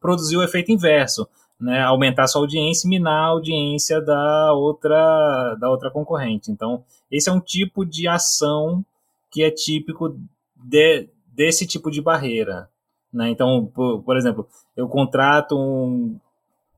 produzir 0.00 0.38
o 0.38 0.42
efeito 0.42 0.72
inverso, 0.72 1.28
né, 1.60 1.82
aumentar 1.82 2.26
sua 2.26 2.40
audiência 2.40 2.86
e 2.86 2.90
minar 2.90 3.24
a 3.24 3.28
audiência 3.28 4.00
da 4.00 4.52
outra, 4.54 5.56
da 5.60 5.68
outra 5.68 5.90
concorrente. 5.90 6.50
Então, 6.50 6.82
esse 7.10 7.28
é 7.28 7.32
um 7.32 7.40
tipo 7.40 7.84
de 7.84 8.08
ação 8.08 8.84
que 9.30 9.42
é 9.42 9.50
típico 9.50 10.18
de, 10.56 11.08
desse 11.26 11.66
tipo 11.66 11.90
de 11.90 12.00
barreira. 12.00 12.68
Né? 13.12 13.30
Então, 13.30 13.70
por, 13.74 14.02
por 14.02 14.16
exemplo, 14.16 14.48
eu 14.76 14.88
contrato 14.88 15.58
um, 15.58 16.18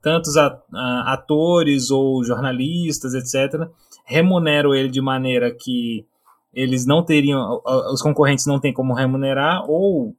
tantos 0.03 0.35
atores 0.37 1.91
ou 1.91 2.25
jornalistas, 2.25 3.15
etc., 3.15 3.69
remunero 4.05 4.75
ele 4.75 4.89
de 4.89 5.01
maneira 5.01 5.55
que 5.55 6.05
eles 6.53 6.85
não 6.85 7.05
teriam, 7.05 7.63
os 7.65 8.03
concorrentes 8.03 8.47
não 8.47 8.59
têm 8.59 8.73
como 8.73 8.93
remunerar, 8.93 9.65
ou 9.71 10.15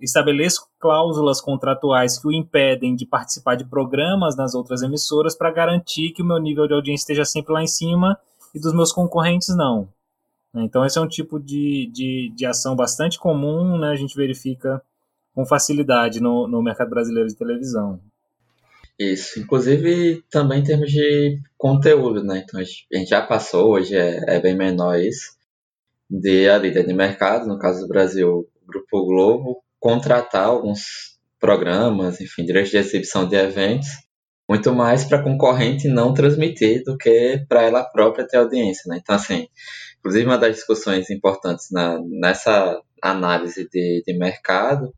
estabeleço 0.00 0.66
cláusulas 0.78 1.40
contratuais 1.40 2.18
que 2.18 2.26
o 2.26 2.32
impedem 2.32 2.94
de 2.94 3.06
participar 3.06 3.54
de 3.54 3.64
programas 3.64 4.36
nas 4.36 4.54
outras 4.54 4.82
emissoras 4.82 5.36
para 5.36 5.50
garantir 5.50 6.12
que 6.12 6.22
o 6.22 6.24
meu 6.24 6.38
nível 6.38 6.66
de 6.66 6.74
audiência 6.74 7.04
esteja 7.04 7.24
sempre 7.24 7.52
lá 7.52 7.62
em 7.62 7.66
cima 7.66 8.18
e 8.54 8.60
dos 8.60 8.74
meus 8.74 8.92
concorrentes 8.92 9.54
não. 9.56 9.88
Então, 10.54 10.84
esse 10.84 10.98
é 10.98 11.00
um 11.00 11.08
tipo 11.08 11.40
de, 11.40 11.90
de, 11.92 12.32
de 12.34 12.46
ação 12.46 12.76
bastante 12.76 13.18
comum, 13.18 13.76
né? 13.76 13.88
a 13.88 13.96
gente 13.96 14.16
verifica 14.16 14.80
com 15.34 15.44
facilidade 15.44 16.20
no, 16.20 16.46
no 16.46 16.62
mercado 16.62 16.90
brasileiro 16.90 17.28
de 17.28 17.34
televisão. 17.34 18.00
Isso, 18.96 19.40
inclusive 19.40 20.22
também 20.30 20.60
em 20.60 20.64
termos 20.64 20.90
de 20.92 21.40
conteúdo, 21.58 22.22
né? 22.22 22.44
Então 22.44 22.60
a 22.60 22.62
gente 22.62 23.08
já 23.08 23.20
passou, 23.20 23.70
hoje 23.70 23.96
é, 23.96 24.36
é 24.36 24.40
bem 24.40 24.56
menor 24.56 24.96
isso, 25.00 25.36
de 26.08 26.48
a 26.48 26.56
líder 26.58 26.86
de 26.86 26.94
mercado, 26.94 27.48
no 27.48 27.58
caso 27.58 27.80
do 27.80 27.88
Brasil, 27.88 28.48
Grupo 28.64 29.04
Globo, 29.04 29.63
contratar 29.84 30.46
alguns 30.46 31.18
programas, 31.38 32.18
enfim, 32.18 32.42
direitos 32.42 32.70
de 32.70 32.78
exibição 32.78 33.28
de 33.28 33.36
eventos, 33.36 33.86
muito 34.48 34.72
mais 34.72 35.04
para 35.04 35.22
concorrente 35.22 35.88
não 35.88 36.14
transmitir 36.14 36.82
do 36.84 36.96
que 36.96 37.44
para 37.46 37.64
ela 37.64 37.84
própria 37.84 38.26
ter 38.26 38.38
audiência, 38.38 38.84
né? 38.88 38.98
Então, 39.02 39.14
assim, 39.14 39.46
inclusive 39.98 40.24
uma 40.24 40.38
das 40.38 40.54
discussões 40.56 41.10
importantes 41.10 41.66
na, 41.70 42.00
nessa 42.02 42.80
análise 43.02 43.68
de, 43.70 44.02
de 44.06 44.18
mercado 44.18 44.90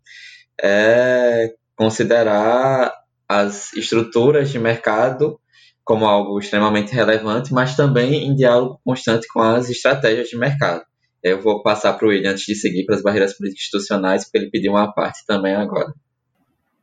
é 0.63 1.53
considerar 1.75 2.95
as 3.29 3.73
estruturas 3.73 4.51
de 4.51 4.59
mercado 4.61 5.41
como 5.85 6.07
algo 6.07 6.39
extremamente 6.39 6.95
relevante, 6.95 7.53
mas 7.53 7.75
também 7.75 8.25
em 8.25 8.37
diálogo 8.37 8.81
constante 8.85 9.27
com 9.27 9.41
as 9.41 9.69
estratégias 9.69 10.29
de 10.29 10.39
mercado. 10.39 10.85
Eu 11.27 11.43
vou 11.43 11.63
passar 11.63 11.93
para 11.95 12.07
o 12.07 12.11
William 12.11 12.31
antes 12.31 12.45
de 12.45 12.55
seguir 12.55 12.85
para 12.85 12.95
as 12.95 13.03
barreiras 13.03 13.35
institucionais, 13.41 14.25
porque 14.25 14.39
ele 14.39 14.51
pediu 14.51 14.73
uma 14.73 14.93
parte 14.93 15.27
também 15.27 15.55
agora. 15.55 15.93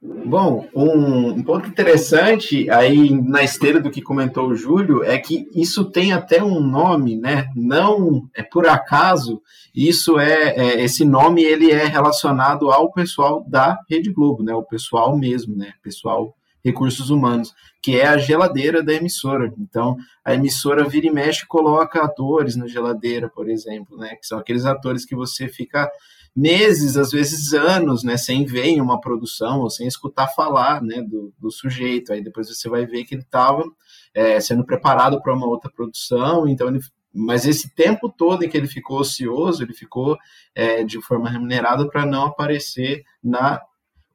Bom, 0.01 0.67
um, 0.75 1.29
um, 1.29 1.43
ponto 1.43 1.69
interessante 1.69 2.69
aí 2.69 3.09
na 3.09 3.41
esteira 3.41 3.79
do 3.79 3.89
que 3.89 4.01
comentou 4.01 4.49
o 4.49 4.55
Júlio 4.55 5.01
é 5.01 5.17
que 5.17 5.47
isso 5.55 5.85
tem 5.85 6.11
até 6.11 6.43
um 6.43 6.59
nome, 6.59 7.15
né? 7.15 7.47
Não 7.55 8.27
é 8.35 8.43
por 8.43 8.67
acaso. 8.67 9.41
Isso 9.73 10.19
é, 10.19 10.55
é 10.57 10.83
esse 10.83 11.05
nome 11.05 11.41
ele 11.41 11.71
é 11.71 11.85
relacionado 11.85 12.69
ao 12.69 12.91
pessoal 12.91 13.45
da 13.47 13.79
Rede 13.89 14.11
Globo, 14.11 14.43
né? 14.43 14.53
O 14.53 14.63
pessoal 14.63 15.17
mesmo, 15.17 15.55
né? 15.55 15.71
Pessoal 15.81 16.35
recursos 16.63 17.09
humanos, 17.09 17.53
que 17.81 17.99
é 17.99 18.07
a 18.07 18.17
geladeira 18.17 18.81
da 18.81 18.93
emissora. 18.93 19.53
Então, 19.57 19.97
a 20.23 20.33
emissora 20.33 20.87
vira 20.87 21.07
e 21.07 21.11
mexe 21.11 21.45
coloca 21.45 22.01
atores 22.01 22.55
na 22.55 22.67
geladeira, 22.67 23.29
por 23.29 23.49
exemplo, 23.49 23.97
né? 23.97 24.15
Que 24.15 24.25
são 24.25 24.39
aqueles 24.39 24.65
atores 24.65 25.05
que 25.05 25.15
você 25.15 25.47
fica 25.47 25.91
meses, 26.35 26.97
às 26.97 27.11
vezes 27.11 27.53
anos, 27.53 28.03
né, 28.03 28.17
sem 28.17 28.43
ver 28.43 28.65
em 28.65 28.81
uma 28.81 28.99
produção 28.99 29.59
ou 29.59 29.69
sem 29.69 29.87
escutar 29.87 30.27
falar, 30.27 30.81
né, 30.81 30.99
do, 31.01 31.31
do 31.37 31.51
sujeito. 31.51 32.11
Aí 32.11 32.23
depois 32.23 32.49
você 32.49 32.67
vai 32.67 32.85
ver 32.85 33.03
que 33.03 33.13
ele 33.13 33.21
estava 33.21 33.63
é, 34.13 34.39
sendo 34.39 34.65
preparado 34.65 35.21
para 35.21 35.33
uma 35.33 35.45
outra 35.45 35.71
produção, 35.71 36.47
então 36.47 36.67
ele 36.67 36.79
mas 37.15 37.45
esse 37.45 37.69
tempo 37.75 38.09
todo 38.09 38.43
em 38.43 38.49
que 38.49 38.57
ele 38.57 38.67
ficou 38.67 38.99
ocioso, 38.99 39.61
ele 39.61 39.73
ficou 39.73 40.17
é, 40.55 40.83
de 40.83 40.99
forma 40.99 41.29
remunerada 41.29 41.87
para 41.87 42.07
não 42.07 42.25
aparecer 42.25 43.03
na 43.23 43.61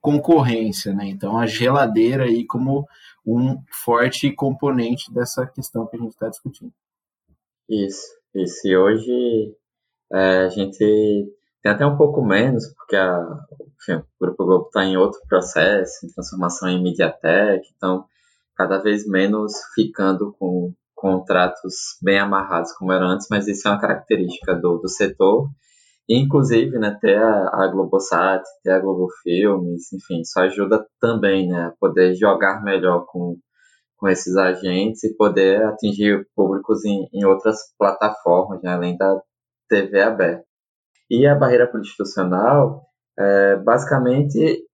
concorrência, 0.00 0.94
né? 0.94 1.06
Então 1.06 1.38
a 1.38 1.46
geladeira 1.46 2.24
aí 2.24 2.46
como 2.46 2.86
um 3.26 3.60
forte 3.84 4.32
componente 4.32 5.12
dessa 5.12 5.46
questão 5.46 5.86
que 5.86 5.96
a 5.96 6.00
gente 6.00 6.12
está 6.12 6.28
discutindo. 6.28 6.72
Isso, 7.68 8.06
isso. 8.34 8.66
E 8.66 8.76
hoje 8.76 9.54
é, 10.12 10.44
a 10.44 10.48
gente 10.48 10.78
tem 11.62 11.72
até 11.72 11.84
um 11.84 11.96
pouco 11.96 12.24
menos, 12.24 12.66
porque 12.74 12.96
a, 12.96 13.20
enfim, 13.80 14.00
o 14.00 14.06
Grupo 14.20 14.44
Globo 14.44 14.66
está 14.66 14.84
em 14.84 14.96
outro 14.96 15.20
processo, 15.28 16.06
em 16.06 16.08
transformação 16.08 16.68
em 16.68 16.82
Mediatek, 16.82 17.62
então 17.76 18.04
cada 18.56 18.78
vez 18.78 19.06
menos 19.06 19.52
ficando 19.74 20.32
com 20.38 20.72
contratos 20.94 21.96
bem 22.02 22.18
amarrados 22.18 22.72
como 22.72 22.92
era 22.92 23.04
antes, 23.04 23.28
mas 23.30 23.46
isso 23.46 23.68
é 23.68 23.70
uma 23.70 23.80
característica 23.80 24.54
do, 24.54 24.78
do 24.78 24.88
setor. 24.88 25.48
Inclusive, 26.08 26.78
né, 26.78 26.96
ter 27.00 27.18
a, 27.18 27.64
a 27.64 27.68
Globosat, 27.68 28.42
ter 28.62 28.70
a 28.70 28.78
Globo 28.78 29.08
Filmes, 29.22 29.92
enfim, 29.92 30.22
isso 30.22 30.40
ajuda 30.40 30.86
também 30.98 31.48
né, 31.48 31.66
a 31.66 31.74
poder 31.78 32.14
jogar 32.14 32.62
melhor 32.62 33.04
com, 33.06 33.36
com 33.98 34.08
esses 34.08 34.34
agentes 34.36 35.04
e 35.04 35.14
poder 35.14 35.62
atingir 35.64 36.26
públicos 36.34 36.82
em, 36.84 37.06
em 37.12 37.26
outras 37.26 37.58
plataformas, 37.78 38.62
né, 38.62 38.72
além 38.72 38.96
da 38.96 39.20
TV 39.68 40.00
aberta. 40.00 40.44
E 41.10 41.26
a 41.26 41.34
barreira 41.34 41.70
institucional, 41.74 42.86
é, 43.18 43.56
basicamente, 43.56 44.64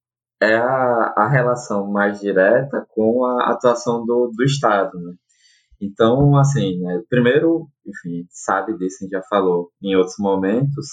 é 0.40 0.54
a, 0.54 1.14
a 1.16 1.28
relação 1.28 1.90
mais 1.90 2.20
direta 2.20 2.86
com 2.90 3.24
a 3.24 3.50
atuação 3.50 4.04
do, 4.04 4.30
do 4.34 4.44
Estado. 4.44 4.98
Né? 5.00 5.14
Então, 5.80 6.36
assim, 6.36 6.80
né, 6.80 7.02
primeiro, 7.08 7.66
enfim, 7.86 8.26
sabe 8.30 8.76
disso, 8.78 8.98
a 9.00 9.04
gente 9.04 9.12
já 9.12 9.22
falou 9.28 9.70
em 9.82 9.96
outros 9.96 10.16
momentos, 10.18 10.86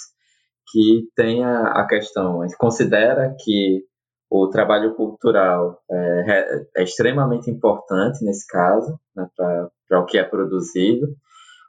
que 0.72 1.08
tem 1.16 1.44
a, 1.44 1.82
a 1.82 1.88
questão, 1.88 2.42
a 2.42 2.48
gente 2.48 2.58
considera 2.58 3.36
que 3.40 3.84
o 4.30 4.48
trabalho 4.48 4.96
cultural 4.96 5.78
é, 5.92 6.66
é 6.78 6.84
extremamente 6.84 7.52
importante 7.52 8.24
nesse 8.24 8.48
caso, 8.48 8.98
né, 9.14 9.28
para 9.36 10.00
o 10.00 10.06
que 10.06 10.18
é 10.18 10.24
produzido, 10.24 11.08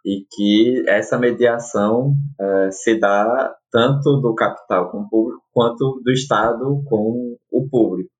e 0.05 0.24
que 0.30 0.84
essa 0.88 1.18
mediação 1.18 2.14
é, 2.40 2.70
se 2.70 2.98
dá 2.98 3.53
tanto 3.70 4.20
do 4.20 4.34
capital 4.34 4.90
com 4.90 4.98
o 4.98 5.09
público 5.09 5.42
quanto 5.53 6.00
do 6.05 6.12
Estado 6.12 6.82
com 6.88 7.36
o 7.50 7.68
público. 7.68 8.11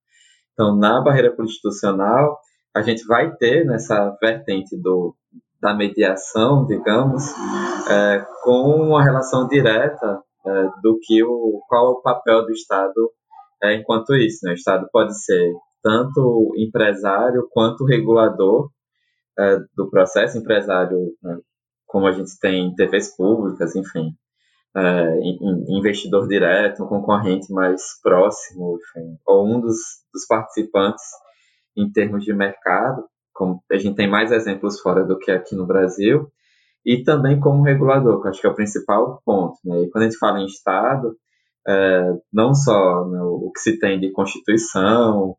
Então, 0.53 0.77
na 0.77 1.01
barreira 1.01 1.35
constitucional, 1.35 2.39
a 2.75 2.83
gente 2.83 3.05
vai 3.07 3.33
ter 3.37 3.65
nessa 3.65 4.17
vertente 4.21 4.77
do, 4.77 5.15
da 5.61 5.75
mediação, 5.75 6.67
digamos, 6.67 7.25
é, 7.89 8.25
com 8.43 8.89
uma 8.89 9.03
relação 9.03 9.47
direta 9.47 10.21
é, 10.47 10.69
do 10.83 10.99
que 11.01 11.23
o 11.23 11.63
qual 11.69 11.87
é 11.87 11.91
o 11.91 12.03
papel 12.03 12.45
do 12.45 12.53
Estado 12.53 13.11
é, 13.63 13.75
enquanto 13.75 14.15
isso. 14.15 14.45
Né? 14.45 14.53
O 14.53 14.55
Estado 14.55 14.89
pode 14.93 15.19
ser 15.23 15.53
tanto 15.83 16.53
empresário 16.57 17.49
quanto 17.51 17.85
regulador 17.85 18.71
é, 19.39 19.57
do 19.77 19.89
processo 19.91 20.39
empresário 20.39 20.99
né? 21.23 21.39
como 21.87 22.07
a 22.07 22.13
gente 22.13 22.39
tem 22.41 22.75
TVs 22.75 23.15
públicas, 23.17 23.77
enfim. 23.77 24.15
é, 24.75 25.19
investidor 25.69 26.27
direto, 26.27 26.83
um 26.83 26.87
concorrente 26.87 27.53
mais 27.53 27.83
próximo, 28.03 28.79
enfim, 28.79 29.19
ou 29.27 29.47
um 29.47 29.61
dos, 29.61 29.77
dos 30.13 30.27
participantes 30.27 31.05
em 31.77 31.91
termos 31.91 32.25
de 32.25 32.33
mercado, 32.33 33.05
como 33.35 33.63
a 33.71 33.77
gente 33.77 33.97
tem 33.97 34.09
mais 34.09 34.33
exemplos 34.33 34.81
fora 34.81 35.05
do 35.05 35.19
que 35.19 35.31
aqui 35.31 35.55
no 35.55 35.67
Brasil, 35.67 36.31
e 36.85 37.03
também 37.03 37.39
como 37.39 37.63
regulador, 37.63 38.21
que 38.21 38.29
acho 38.29 38.41
que 38.41 38.47
é 38.47 38.51
o 38.51 38.55
principal 38.55 39.21
ponto. 39.25 39.57
Né? 39.65 39.83
E 39.83 39.91
quando 39.91 40.03
a 40.03 40.09
gente 40.09 40.19
fala 40.19 40.41
em 40.41 40.47
Estado, 40.47 41.17
é, 41.67 42.11
não 42.33 42.55
só 42.55 43.07
né, 43.07 43.21
o 43.23 43.51
que 43.55 43.61
se 43.61 43.79
tem 43.79 44.01
de 44.01 44.11
Constituição, 44.11 45.37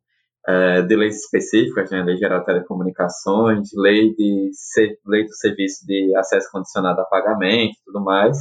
é, 0.48 0.82
de 0.82 0.96
leis 0.96 1.18
específicas, 1.18 1.92
né, 1.92 2.04
Lei 2.04 2.18
Geral 2.18 2.40
de 2.40 2.46
Telecomunicações, 2.46 3.70
lei, 3.76 4.14
de, 4.16 4.52
lei 5.06 5.26
do 5.26 5.34
Serviço 5.36 5.86
de 5.86 6.16
Acesso 6.16 6.50
Condicionado 6.52 7.02
a 7.02 7.06
Pagamento 7.06 7.74
e 7.74 7.84
tudo 7.86 8.04
mais, 8.04 8.38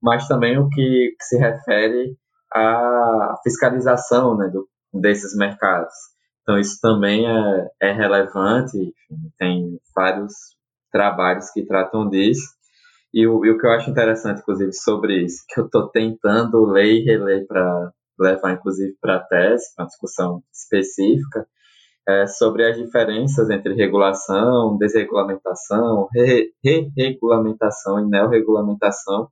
mas 0.00 0.26
também 0.26 0.58
o 0.58 0.68
que, 0.68 1.14
que 1.18 1.24
se 1.24 1.38
refere 1.38 2.16
à 2.52 3.36
fiscalização 3.42 4.36
né, 4.36 4.48
do, 4.48 4.68
desses 4.92 5.36
mercados. 5.36 5.94
Então, 6.42 6.58
isso 6.58 6.78
também 6.80 7.24
é, 7.24 7.68
é 7.80 7.92
relevante, 7.92 8.76
enfim, 8.76 9.32
tem 9.38 9.80
vários 9.94 10.32
trabalhos 10.92 11.50
que 11.50 11.64
tratam 11.64 12.08
disso. 12.08 12.46
E 13.12 13.26
o, 13.26 13.44
e 13.44 13.50
o 13.50 13.58
que 13.58 13.66
eu 13.66 13.72
acho 13.72 13.90
interessante, 13.90 14.40
inclusive, 14.40 14.72
sobre 14.72 15.24
isso, 15.24 15.44
que 15.48 15.60
eu 15.60 15.66
estou 15.66 15.88
tentando 15.88 16.64
ler 16.64 17.00
e 17.00 17.04
reler 17.04 17.46
para 17.46 17.92
levar, 18.18 18.52
inclusive, 18.52 18.96
para 19.00 19.16
a 19.16 19.20
tese, 19.20 19.64
uma 19.78 19.86
discussão 19.86 20.42
específica, 20.52 21.46
é 22.08 22.26
sobre 22.26 22.68
as 22.68 22.76
diferenças 22.76 23.48
entre 23.50 23.74
regulação, 23.74 24.76
desregulamentação, 24.76 26.08
re-regulamentação 26.12 28.00
e 28.00 28.08
neorregulamentação, 28.08 29.28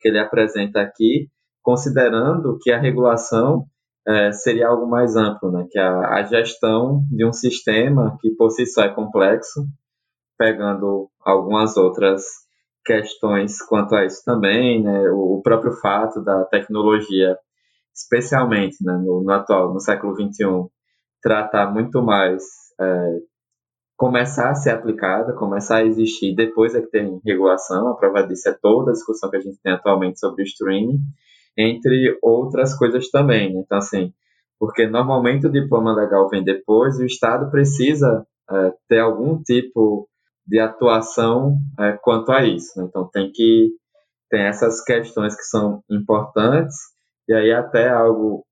que 0.00 0.08
ele 0.08 0.18
apresenta 0.18 0.80
aqui, 0.80 1.28
considerando 1.62 2.58
que 2.60 2.70
a 2.72 2.80
regulação 2.80 3.64
é, 4.06 4.32
seria 4.32 4.68
algo 4.68 4.86
mais 4.86 5.16
amplo, 5.16 5.50
né? 5.50 5.66
que 5.70 5.78
a, 5.78 6.14
a 6.14 6.22
gestão 6.24 7.04
de 7.10 7.24
um 7.24 7.32
sistema 7.32 8.16
que 8.20 8.30
por 8.30 8.50
si 8.50 8.66
só 8.66 8.82
é 8.82 8.88
complexo, 8.88 9.66
pegando 10.40 11.10
algumas 11.22 11.76
outras 11.76 12.22
questões 12.82 13.60
quanto 13.60 13.94
a 13.94 14.06
isso 14.06 14.22
também, 14.24 14.82
né? 14.82 15.10
o 15.10 15.42
próprio 15.44 15.74
fato 15.74 16.24
da 16.24 16.46
tecnologia, 16.46 17.36
especialmente 17.94 18.78
né, 18.82 18.94
no, 19.04 19.22
no 19.22 19.30
atual, 19.32 19.74
no 19.74 19.80
século 19.80 20.14
XXI, 20.14 20.46
tratar 21.20 21.70
muito 21.70 22.02
mais, 22.02 22.42
é, 22.80 23.18
começar 23.98 24.48
a 24.48 24.54
ser 24.54 24.70
aplicada, 24.70 25.34
começar 25.34 25.76
a 25.76 25.84
existir 25.84 26.34
depois 26.34 26.74
é 26.74 26.80
que 26.80 26.90
tem 26.90 27.20
regulação, 27.22 27.88
a 27.88 27.94
prova 27.94 28.22
disso 28.22 28.48
é 28.48 28.56
toda 28.62 28.92
a 28.92 28.94
discussão 28.94 29.28
que 29.28 29.36
a 29.36 29.40
gente 29.40 29.60
tem 29.62 29.74
atualmente 29.74 30.18
sobre 30.18 30.42
o 30.42 30.46
streaming, 30.46 31.00
entre 31.54 32.18
outras 32.22 32.74
coisas 32.74 33.10
também. 33.10 33.52
Né? 33.52 33.60
Então, 33.60 33.76
assim, 33.76 34.10
porque 34.58 34.86
normalmente 34.86 35.46
o 35.46 35.52
diploma 35.52 35.94
legal 35.94 36.30
vem 36.30 36.42
depois 36.42 36.98
e 36.98 37.02
o 37.02 37.06
Estado 37.06 37.50
precisa 37.50 38.26
é, 38.50 38.72
ter 38.88 39.00
algum 39.00 39.38
tipo 39.42 40.09
de 40.50 40.58
atuação 40.58 41.56
é, 41.78 41.92
quanto 42.02 42.32
a 42.32 42.44
isso. 42.44 42.76
Né? 42.76 42.86
Então, 42.88 43.08
tem 43.08 43.30
que 43.32 43.70
tem 44.28 44.42
essas 44.42 44.82
questões 44.82 45.34
que 45.34 45.42
são 45.42 45.82
importantes 45.90 46.76
e 47.28 47.34
aí 47.34 47.52
até 47.52 47.88
algo 47.88 48.44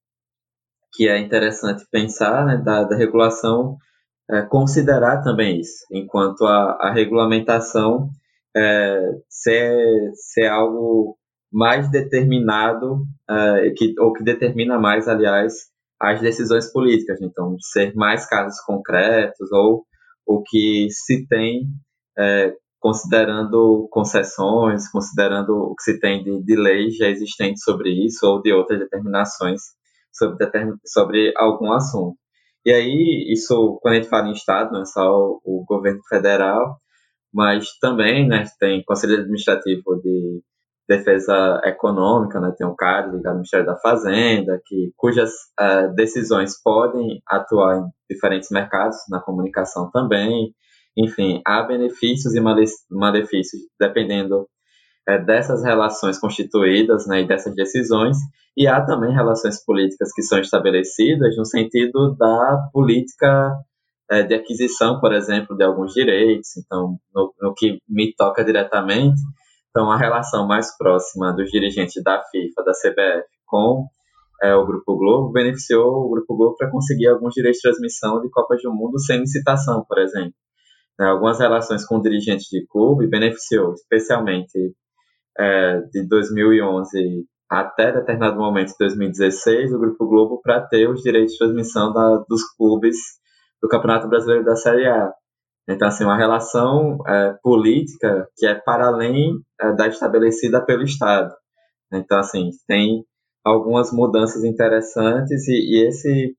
que 0.93 1.09
é 1.09 1.19
interessante 1.19 1.85
pensar 1.91 2.45
né, 2.47 2.57
da, 2.57 2.85
da 2.85 2.97
regulação 2.97 3.77
é, 4.31 4.43
considerar 4.43 5.23
também 5.23 5.61
isso, 5.61 5.85
enquanto 5.93 6.45
a, 6.45 6.79
a 6.81 6.93
regulamentação 6.93 8.11
é, 8.57 9.01
ser, 9.29 10.11
ser 10.15 10.49
algo 10.49 11.17
mais 11.51 11.91
determinado, 11.91 12.97
uh, 13.31 13.75
que, 13.75 13.95
ou 13.99 14.13
que 14.13 14.23
determina 14.23 14.79
mais, 14.79 15.09
aliás, 15.09 15.55
as 16.01 16.21
decisões 16.21 16.71
políticas. 16.71 17.21
Então, 17.23 17.57
ser 17.61 17.95
mais 17.95 18.27
casos 18.29 18.61
concretos 18.61 19.51
ou 19.53 19.85
o 20.27 20.43
que 20.43 20.89
se 20.91 21.27
tem, 21.27 21.63
é, 22.19 22.53
considerando 22.81 23.89
concessões, 23.91 24.91
considerando 24.91 25.51
o 25.51 25.75
que 25.75 25.83
se 25.83 26.01
tem 26.01 26.23
de, 26.23 26.43
de 26.43 26.57
leis 26.57 26.97
já 26.97 27.09
existentes 27.09 27.63
sobre 27.63 27.91
isso 28.07 28.27
ou 28.27 28.41
de 28.41 28.53
outras 28.53 28.79
determinações 28.79 29.61
sobre, 30.13 30.51
sobre 30.87 31.33
algum 31.37 31.73
assunto. 31.73 32.17
E 32.65 32.73
aí, 32.73 33.33
isso, 33.33 33.79
quando 33.81 33.95
a 33.95 33.97
gente 33.97 34.09
fala 34.09 34.29
em 34.29 34.33
Estado, 34.33 34.73
não 34.73 34.83
é 34.83 34.85
só 34.85 35.11
o, 35.11 35.41
o 35.45 35.65
governo 35.67 36.01
federal, 36.09 36.77
mas 37.33 37.67
também 37.81 38.27
né, 38.29 38.45
tem 38.59 38.83
Conselho 38.85 39.15
Administrativo 39.15 40.01
de 40.03 40.43
defesa 40.89 41.61
econômica, 41.65 42.41
né? 42.41 42.53
tem 42.57 42.67
um 42.67 42.75
cara 42.75 43.07
ligado 43.09 43.27
ao 43.27 43.35
Ministério 43.35 43.67
da 43.67 43.77
Fazenda, 43.77 44.61
que, 44.65 44.91
cujas 44.97 45.31
uh, 45.61 45.95
decisões 45.95 46.61
podem 46.63 47.21
atuar 47.29 47.79
em 47.79 47.85
diferentes 48.11 48.49
mercados, 48.51 48.97
na 49.11 49.21
comunicação 49.21 49.91
também. 49.91 50.55
Enfim, 50.99 51.41
há 51.47 51.63
benefícios 51.63 52.35
e 52.35 52.41
malefícios 52.91 53.63
dependendo 53.79 54.49
uh, 55.09 55.25
dessas 55.25 55.63
relações 55.63 56.19
constituídas 56.19 57.07
né, 57.07 57.23
e 57.23 57.27
dessas 57.27 57.55
decisões, 57.55 58.17
e 58.57 58.67
há 58.67 58.85
também 58.85 59.15
relações 59.15 59.65
políticas 59.65 60.13
que 60.13 60.23
são 60.23 60.41
estabelecidas 60.41 61.37
no 61.37 61.45
sentido 61.45 62.17
da 62.17 62.69
política 62.73 63.55
uh, 64.13 64.27
de 64.27 64.35
aquisição, 64.35 65.01
por 65.01 65.13
exemplo, 65.13 65.57
de 65.57 65.63
alguns 65.63 65.93
direitos. 65.93 66.57
Então, 66.57 66.99
no, 67.15 67.33
no 67.41 67.55
que 67.55 67.79
me 67.89 68.13
toca 68.17 68.45
diretamente, 68.45 69.21
então, 69.71 69.93
a 69.93 69.97
relação 69.97 70.45
mais 70.45 70.77
próxima 70.77 71.33
dos 71.33 71.51
dirigentes 71.51 72.03
da 72.03 72.21
FIFA, 72.33 72.65
da 72.65 72.73
CBF, 72.73 73.29
com 73.47 73.87
é, 74.43 74.53
o 74.55 74.67
Grupo 74.67 74.97
Globo, 74.97 75.31
beneficiou 75.31 76.05
o 76.05 76.11
Grupo 76.11 76.37
Globo 76.37 76.57
para 76.57 76.71
conseguir 76.71 77.07
alguns 77.07 77.35
direitos 77.35 77.59
de 77.59 77.69
transmissão 77.69 78.21
de 78.21 78.29
Copas 78.29 78.61
do 78.63 78.75
Mundo 78.75 78.99
sem 78.99 79.21
licitação, 79.21 79.85
por 79.89 79.99
exemplo. 79.99 80.35
É, 81.01 81.05
algumas 81.05 81.39
relações 81.39 81.85
com 81.87 82.01
dirigentes 82.01 82.47
de 82.51 82.67
clube 82.67 83.07
beneficiou, 83.07 83.73
especialmente 83.75 84.75
é, 85.39 85.81
de 85.93 86.07
2011 86.09 87.25
até 87.49 87.93
determinado 87.93 88.37
momento, 88.37 88.75
2016, 88.79 89.73
o 89.73 89.79
Grupo 89.79 90.07
Globo 90.07 90.41
para 90.43 90.61
ter 90.61 90.89
os 90.89 91.01
direitos 91.01 91.33
de 91.33 91.39
transmissão 91.39 91.93
da, 91.93 92.23
dos 92.29 92.43
clubes 92.57 92.97
do 93.63 93.69
Campeonato 93.69 94.09
Brasileiro 94.09 94.45
da 94.45 94.55
Série 94.55 94.87
A. 94.87 95.11
Então, 95.69 95.89
assim, 95.89 96.05
uma 96.05 96.17
relação 96.17 96.99
é, 97.07 97.35
política 97.43 98.29
que 98.37 98.47
é 98.47 98.55
para 98.55 98.89
além 98.89 99.39
é, 99.61 99.73
da 99.73 99.87
estabelecida 99.87 100.65
pelo 100.65 100.83
Estado. 100.83 101.35
Então, 101.93 102.19
assim, 102.19 102.51
tem 102.67 103.05
algumas 103.45 103.93
mudanças 103.93 104.45
interessantes 104.45 105.49
e, 105.49 105.53
e 105.53 105.89
esse 105.89 106.35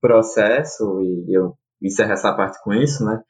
processo, 0.00 1.00
e 1.00 1.36
eu 1.36 1.54
encerro 1.80 2.12
essa 2.12 2.32
parte 2.34 2.58
com 2.62 2.72
isso, 2.72 3.04
né? 3.04 3.20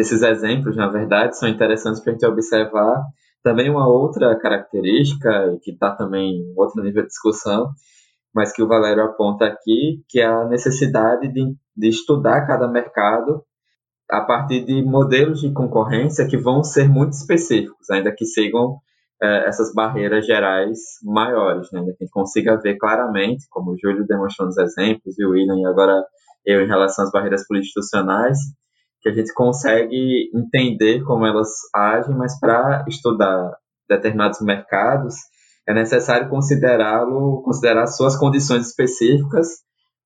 Esses 0.00 0.22
exemplos, 0.22 0.74
na 0.76 0.88
verdade, 0.88 1.36
são 1.36 1.46
interessantes 1.46 2.00
para 2.00 2.12
a 2.12 2.14
gente 2.14 2.24
observar 2.24 3.02
também 3.42 3.68
uma 3.68 3.86
outra 3.86 4.34
característica, 4.38 5.58
que 5.62 5.72
está 5.72 5.94
também 5.94 6.36
em 6.36 6.54
outro 6.56 6.82
nível 6.82 7.02
de 7.02 7.08
discussão, 7.08 7.70
mas 8.34 8.50
que 8.50 8.62
o 8.62 8.66
Valério 8.66 9.02
aponta 9.02 9.44
aqui, 9.44 10.02
que 10.08 10.18
é 10.18 10.24
a 10.24 10.46
necessidade 10.46 11.30
de, 11.30 11.54
de 11.76 11.88
estudar 11.88 12.46
cada 12.46 12.66
mercado 12.66 13.44
a 14.10 14.22
partir 14.22 14.64
de 14.64 14.82
modelos 14.82 15.40
de 15.40 15.52
concorrência 15.52 16.26
que 16.26 16.38
vão 16.38 16.64
ser 16.64 16.88
muito 16.88 17.12
específicos, 17.12 17.90
ainda 17.90 18.10
que 18.10 18.24
sigam 18.24 18.78
é, 19.22 19.48
essas 19.48 19.70
barreiras 19.74 20.24
gerais 20.24 20.78
maiores, 21.04 21.70
né? 21.72 21.82
que 21.82 21.90
a 21.90 21.92
gente 22.00 22.10
consiga 22.10 22.56
ver 22.56 22.78
claramente, 22.78 23.44
como 23.50 23.72
o 23.72 23.76
Júlio 23.78 24.06
demonstrou 24.06 24.46
nos 24.46 24.56
exemplos, 24.56 25.18
e 25.18 25.26
o 25.26 25.32
William, 25.32 25.60
e 25.60 25.66
agora 25.66 26.02
eu 26.46 26.62
em 26.62 26.66
relação 26.66 27.04
às 27.04 27.10
barreiras 27.10 27.42
institucionais, 27.50 28.38
que 29.00 29.08
a 29.08 29.12
gente 29.12 29.32
consegue 29.32 30.30
entender 30.34 31.02
como 31.04 31.26
elas 31.26 31.48
agem, 31.74 32.14
mas 32.16 32.38
para 32.38 32.84
estudar 32.88 33.56
determinados 33.88 34.40
mercados 34.40 35.14
é 35.68 35.74
necessário 35.74 36.28
considerá-lo, 36.28 37.42
considerar 37.42 37.86
suas 37.86 38.16
condições 38.16 38.68
específicas, 38.68 39.48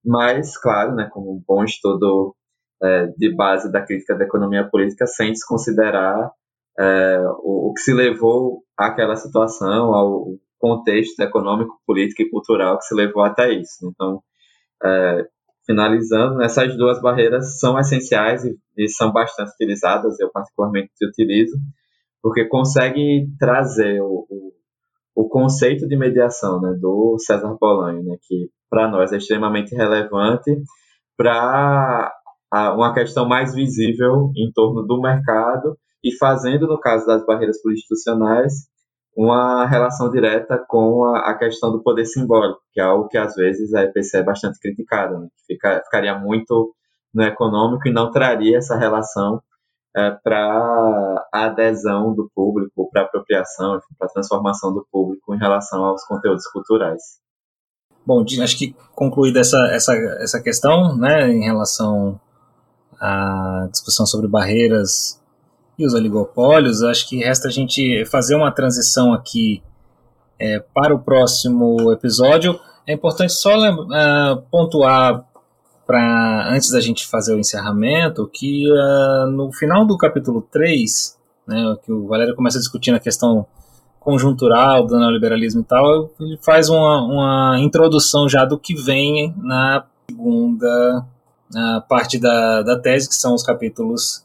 mas, 0.05 0.59
claro, 0.59 0.95
né, 0.95 1.09
como 1.11 1.33
um 1.33 1.43
bom 1.47 1.65
estudo 1.65 2.35
é, 2.83 3.07
de 3.17 3.35
base 3.35 3.71
da 3.73 3.81
crítica 3.81 4.15
da 4.15 4.25
economia 4.25 4.69
política 4.69 5.07
sem 5.07 5.33
desconsiderar 5.33 6.31
é, 6.79 7.19
o, 7.43 7.71
o, 7.71 7.73
que 7.73 7.81
se 7.81 7.95
levou 7.95 8.63
àquela 8.77 9.17
situação, 9.17 9.95
ao 9.95 10.27
contexto 10.59 11.21
econômico, 11.21 11.81
político 11.87 12.23
e 12.23 12.31
cultural 12.31 12.79
que 12.79 12.85
se 12.85 12.95
levou 12.95 13.23
até 13.23 13.53
isso. 13.53 13.89
Então, 13.89 14.23
é, 14.85 15.27
finalizando, 15.67 16.43
essas 16.43 16.77
duas 16.77 17.01
barreiras 17.01 17.59
são 17.59 17.79
essenciais 17.79 18.45
e, 18.45 18.57
e, 18.77 18.89
são 18.89 19.12
bastante 19.12 19.53
utilizadas, 19.53 20.19
eu 20.21 20.31
particularmente 20.31 20.93
utilizo, 21.03 21.57
porque 22.23 22.47
consegue 22.47 23.27
trazer 23.39 24.01
o, 24.01 24.27
o, 24.29 24.53
o 25.15 25.29
conceito 25.29 25.87
de 25.87 25.97
mediação 25.97 26.61
né, 26.61 26.77
do 26.81 27.17
César 27.19 27.57
Bolanho, 27.61 28.03
né, 28.03 28.17
que 28.23 28.49
para 28.69 28.89
nós 28.89 29.12
é 29.12 29.17
extremamente 29.17 29.75
relevante 29.75 30.51
para 31.17 32.12
uma 32.75 32.93
questão 32.93 33.27
mais 33.27 33.55
visível 33.55 34.31
em 34.37 34.51
torno 34.53 34.83
do 34.87 35.01
mercado 35.01 35.77
e 36.03 36.15
fazendo, 36.17 36.67
no 36.67 36.79
caso 36.79 37.07
das 37.07 37.25
barreiras 37.25 37.57
institucionais, 37.65 38.69
uma 39.17 39.67
relação 39.67 40.11
direta 40.11 40.59
com 40.69 41.05
a, 41.05 41.31
a, 41.31 41.39
questão 41.39 41.71
do 41.71 41.83
poder 41.83 42.05
simbólico, 42.05 42.61
que 42.73 42.81
é 42.81 42.85
algo 42.85 43.09
que 43.09 43.17
às 43.17 43.35
vezes 43.35 43.73
a 43.75 43.83
EPC 43.83 44.19
é 44.19 44.23
bastante 44.23 44.59
criticada, 44.59 45.19
né? 45.19 45.29
Fica, 45.47 45.81
ficaria 45.85 46.19
muito 46.19 46.75
no 47.15 47.23
econômico 47.23 47.87
e 47.87 47.93
não 47.93 48.11
traria 48.11 48.59
essa 48.59 48.77
relação 48.77 49.41
é, 49.97 50.11
para 50.11 51.27
a 51.33 51.45
adesão 51.45 52.12
do 52.12 52.29
público, 52.35 52.91
para 52.91 53.03
a 53.03 53.05
apropriação, 53.05 53.81
para 53.97 54.09
a 54.09 54.12
transformação 54.12 54.75
do 54.75 54.85
público 54.91 55.33
em 55.33 55.39
relação 55.39 55.85
aos 55.85 56.05
conteúdos 56.05 56.47
culturais. 56.49 57.21
Bom, 58.05 58.25
acho 58.43 58.59
que 58.59 58.75
concluída 58.95 59.41
essa, 59.41 59.57
essa, 59.71 59.95
essa 60.21 60.43
questão, 60.43 60.97
né, 60.97 61.31
em 61.31 61.45
relação 61.45 62.21
à 63.01 63.69
discussão 63.71 64.05
sobre 64.05 64.29
barreiras 64.29 65.23
e 65.79 65.87
os 65.87 65.95
oligopólios, 65.95 66.83
acho 66.83 67.09
que 67.09 67.18
resta 67.18 67.49
a 67.49 67.51
gente 67.51 68.05
fazer 68.07 68.35
uma 68.35 68.53
transição 68.53 69.12
aqui 69.12 69.62
é, 70.39 70.59
para 70.72 70.95
o 70.95 70.99
próximo 70.99 71.93
episódio. 71.93 72.59
É 72.87 72.93
importante 72.93 73.33
só 73.33 73.57
uh, 73.57 74.43
pontuar 74.51 75.25
para 75.87 76.49
antes 76.51 76.70
da 76.70 76.81
gente 76.81 77.07
fazer 77.07 77.35
o 77.35 77.39
encerramento 77.39 78.29
que 78.33 78.70
uh, 78.70 79.27
no 79.31 79.53
final 79.53 79.87
do 79.87 79.97
capítulo 79.97 80.47
3, 80.51 81.18
né, 81.47 81.77
que 81.85 81.93
o 81.93 82.07
Valério 82.07 82.35
começa 82.35 82.59
discutindo 82.59 82.97
a 82.97 83.01
questão 83.01 83.47
conjuntural 84.01 84.87
do 84.87 84.99
neoliberalismo 84.99 85.62
e 85.62 85.64
tal, 85.64 86.11
ele 86.20 86.39
faz 86.43 86.68
uma, 86.68 87.03
uma 87.03 87.59
introdução 87.59 88.29
já 88.29 88.45
do 88.45 88.59
que 88.59 88.75
vem 88.75 89.35
na 89.39 89.85
segunda 90.11 91.07
uh, 91.55 91.89
parte 91.89 92.18
da, 92.18 92.62
da 92.62 92.79
tese, 92.79 93.09
que 93.09 93.14
são 93.14 93.35
os 93.35 93.43
capítulos 93.43 94.24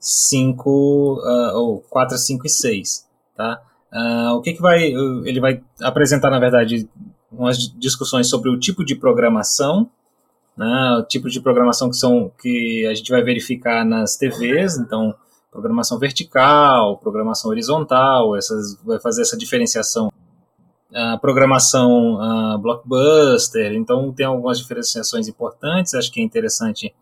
5, 0.00 0.70
uh, 0.70 1.56
ou 1.56 1.80
4, 1.90 2.16
5 2.16 2.46
e 2.46 2.50
6. 2.50 3.06
Tá? 3.36 3.60
Uh, 3.92 4.34
o 4.34 4.42
que, 4.42 4.52
que 4.52 4.60
vai. 4.60 4.92
Ele 5.24 5.40
vai 5.40 5.62
apresentar, 5.80 6.30
na 6.30 6.38
verdade, 6.38 6.88
umas 7.30 7.56
discussões 7.76 8.28
sobre 8.28 8.50
o 8.50 8.58
tipo 8.58 8.84
de 8.84 8.94
programação, 8.94 9.88
né, 10.56 10.98
o 10.98 11.02
tipo 11.04 11.28
de 11.28 11.40
programação 11.40 11.88
que, 11.88 11.96
são, 11.96 12.30
que 12.40 12.86
a 12.86 12.94
gente 12.94 13.10
vai 13.10 13.22
verificar 13.22 13.84
nas 13.84 14.16
TVs, 14.16 14.78
então 14.78 15.14
programação 15.50 15.98
vertical, 15.98 16.98
programação 16.98 17.50
horizontal, 17.50 18.36
essas, 18.36 18.80
vai 18.82 19.00
fazer 19.00 19.22
essa 19.22 19.36
diferenciação. 19.36 20.10
A 20.94 21.18
programação 21.18 22.14
uh, 22.14 22.58
blockbuster, 22.58 23.74
então 23.74 24.10
tem 24.12 24.24
algumas 24.24 24.58
diferenciações 24.58 25.28
importantes, 25.28 25.94
acho 25.94 26.10
que 26.10 26.20
é 26.20 26.24
interessante 26.24 26.94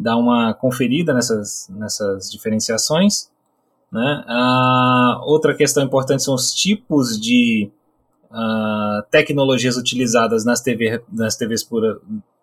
dar 0.00 0.16
uma 0.16 0.54
conferida 0.54 1.12
nessas, 1.12 1.68
nessas 1.68 2.30
diferenciações. 2.30 3.30
Né? 3.92 4.24
Uh, 4.26 5.20
outra 5.24 5.54
questão 5.54 5.82
importante 5.82 6.22
são 6.22 6.34
os 6.34 6.52
tipos 6.54 7.20
de 7.20 7.70
uh, 8.30 9.02
tecnologias 9.10 9.76
utilizadas 9.76 10.44
nas, 10.44 10.60
TV, 10.60 11.02
nas 11.12 11.36
TVs 11.36 11.62
por, 11.62 12.00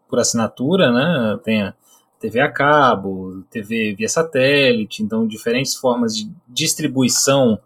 por 0.08 0.20
assinatura, 0.20 0.92
né? 0.92 1.40
tem 1.44 1.64
a 1.64 1.74
TV 2.20 2.40
a 2.40 2.52
cabo, 2.52 3.44
TV 3.50 3.96
via 3.96 4.10
satélite, 4.10 5.04
então 5.04 5.28
diferentes 5.28 5.76
formas 5.76 6.16
de 6.16 6.30
distribuição, 6.48 7.60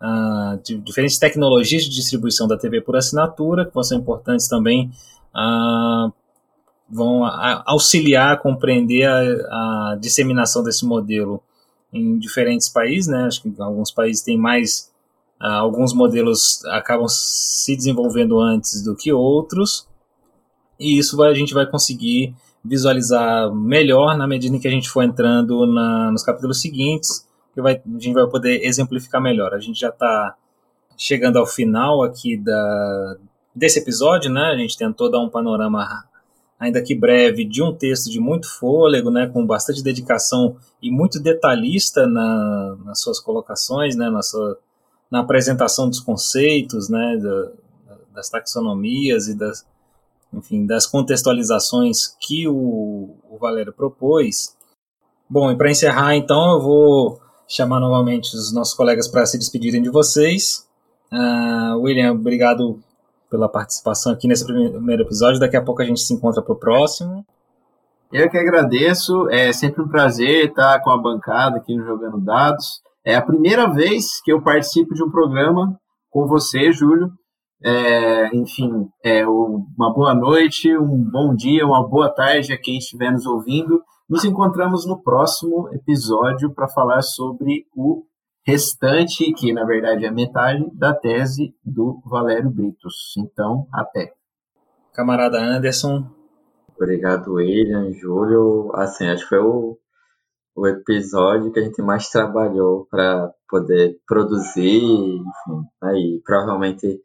uh, 0.00 0.60
de 0.64 0.78
diferentes 0.78 1.18
tecnologias 1.18 1.84
de 1.84 1.90
distribuição 1.90 2.48
da 2.48 2.56
TV 2.56 2.80
por 2.80 2.96
assinatura, 2.96 3.64
que 3.64 3.84
ser 3.84 3.96
importantes 3.96 4.48
também 4.48 4.90
uh, 5.34 6.12
vão 6.90 7.24
auxiliar 7.66 8.32
a 8.32 8.36
compreender 8.36 9.04
a, 9.04 9.20
a, 9.92 9.98
disseminação 10.00 10.62
desse 10.62 10.86
modelo 10.86 11.42
em 11.92 12.18
diferentes 12.18 12.68
países, 12.68 13.08
né? 13.08 13.24
Acho 13.24 13.42
que 13.42 13.52
alguns 13.58 13.90
países 13.90 14.22
têm 14.22 14.38
mais, 14.38 14.90
uh, 15.40 15.46
alguns 15.46 15.92
modelos 15.92 16.64
acabam 16.66 17.06
se 17.08 17.76
desenvolvendo 17.76 18.40
antes 18.40 18.82
do 18.82 18.96
que 18.96 19.12
outros, 19.12 19.86
e 20.78 20.98
isso 20.98 21.16
vai, 21.16 21.30
a 21.30 21.34
gente 21.34 21.52
vai 21.52 21.66
conseguir 21.66 22.34
visualizar 22.64 23.52
melhor 23.54 24.16
na 24.16 24.26
medida 24.26 24.54
em 24.54 24.60
que 24.60 24.68
a 24.68 24.70
gente 24.70 24.88
for 24.88 25.02
entrando 25.02 25.66
na, 25.66 26.10
nos 26.10 26.22
capítulos 26.22 26.60
seguintes, 26.60 27.26
que 27.54 27.60
vai, 27.60 27.74
a 27.74 27.98
gente 27.98 28.12
vai 28.12 28.26
poder 28.26 28.64
exemplificar 28.64 29.20
melhor. 29.20 29.54
A 29.54 29.58
gente 29.58 29.80
já 29.80 29.88
está 29.88 30.36
chegando 30.96 31.38
ao 31.38 31.46
final 31.46 32.02
aqui 32.02 32.36
da, 32.36 33.16
desse 33.54 33.78
episódio, 33.78 34.30
né? 34.30 34.50
A 34.50 34.56
gente 34.56 34.76
tentou 34.76 35.10
dar 35.10 35.20
um 35.20 35.28
panorama 35.28 36.07
ainda 36.58 36.82
que 36.82 36.94
breve, 36.94 37.44
de 37.44 37.62
um 37.62 37.72
texto 37.72 38.10
de 38.10 38.18
muito 38.18 38.48
fôlego, 38.48 39.10
né, 39.10 39.26
com 39.26 39.46
bastante 39.46 39.82
dedicação 39.82 40.56
e 40.82 40.90
muito 40.90 41.20
detalhista 41.20 42.06
na, 42.06 42.76
nas 42.84 43.00
suas 43.00 43.20
colocações, 43.20 43.94
né, 43.94 44.10
na, 44.10 44.22
sua, 44.22 44.58
na 45.10 45.20
apresentação 45.20 45.88
dos 45.88 46.00
conceitos, 46.00 46.88
né, 46.88 47.16
da, 47.16 47.50
das 48.14 48.28
taxonomias 48.28 49.28
e 49.28 49.34
das, 49.34 49.64
enfim, 50.32 50.66
das 50.66 50.86
contextualizações 50.86 52.16
que 52.20 52.48
o, 52.48 53.14
o 53.30 53.38
Valério 53.38 53.72
propôs. 53.72 54.56
Bom, 55.30 55.52
e 55.52 55.56
para 55.56 55.70
encerrar, 55.70 56.16
então, 56.16 56.52
eu 56.52 56.60
vou 56.60 57.20
chamar 57.46 57.80
novamente 57.80 58.34
os 58.34 58.52
nossos 58.52 58.74
colegas 58.74 59.06
para 59.06 59.24
se 59.24 59.38
despedirem 59.38 59.80
de 59.80 59.88
vocês. 59.88 60.66
Uh, 61.12 61.78
William, 61.78 62.12
obrigado 62.12 62.80
pela 63.30 63.48
participação 63.48 64.12
aqui 64.12 64.26
nesse 64.26 64.44
primeiro 64.44 65.02
episódio. 65.02 65.40
Daqui 65.40 65.56
a 65.56 65.62
pouco 65.62 65.82
a 65.82 65.84
gente 65.84 66.00
se 66.00 66.14
encontra 66.14 66.42
para 66.42 66.52
o 66.52 66.58
próximo. 66.58 67.24
Eu 68.12 68.30
que 68.30 68.38
agradeço, 68.38 69.28
é 69.28 69.52
sempre 69.52 69.82
um 69.82 69.88
prazer 69.88 70.46
estar 70.46 70.80
com 70.80 70.90
a 70.90 70.96
bancada 70.96 71.58
aqui 71.58 71.76
no 71.76 71.84
Jogando 71.84 72.18
Dados. 72.18 72.80
É 73.04 73.14
a 73.14 73.22
primeira 73.22 73.70
vez 73.70 74.20
que 74.22 74.32
eu 74.32 74.42
participo 74.42 74.94
de 74.94 75.04
um 75.04 75.10
programa 75.10 75.78
com 76.10 76.26
você, 76.26 76.72
Júlio. 76.72 77.10
É, 77.62 78.34
enfim, 78.34 78.88
é, 79.04 79.26
uma 79.26 79.92
boa 79.92 80.14
noite, 80.14 80.74
um 80.76 81.04
bom 81.10 81.34
dia, 81.34 81.66
uma 81.66 81.86
boa 81.86 82.08
tarde 82.08 82.52
a 82.52 82.58
quem 82.58 82.78
estiver 82.78 83.10
nos 83.10 83.26
ouvindo. 83.26 83.82
Nos 84.08 84.24
encontramos 84.24 84.86
no 84.86 85.02
próximo 85.02 85.68
episódio 85.74 86.54
para 86.54 86.68
falar 86.68 87.02
sobre 87.02 87.66
o 87.76 88.04
restante, 88.48 89.30
que 89.34 89.52
na 89.52 89.62
verdade 89.66 90.06
é 90.06 90.10
metade, 90.10 90.64
da 90.72 90.94
tese 90.94 91.54
do 91.62 92.00
Valério 92.06 92.48
Britos. 92.48 93.14
Então, 93.18 93.68
até. 93.70 94.14
Camarada 94.94 95.38
Anderson. 95.38 96.10
Obrigado, 96.74 97.34
William, 97.34 97.92
Júlio. 97.92 98.70
Assim, 98.74 99.06
acho 99.06 99.24
que 99.24 99.28
foi 99.28 99.40
o, 99.40 99.78
o 100.56 100.66
episódio 100.66 101.52
que 101.52 101.60
a 101.60 101.62
gente 101.62 101.82
mais 101.82 102.08
trabalhou 102.08 102.86
para 102.90 103.30
poder 103.50 103.98
produzir, 104.06 104.82
enfim, 104.82 105.66
aí 105.82 106.22
provavelmente 106.24 107.02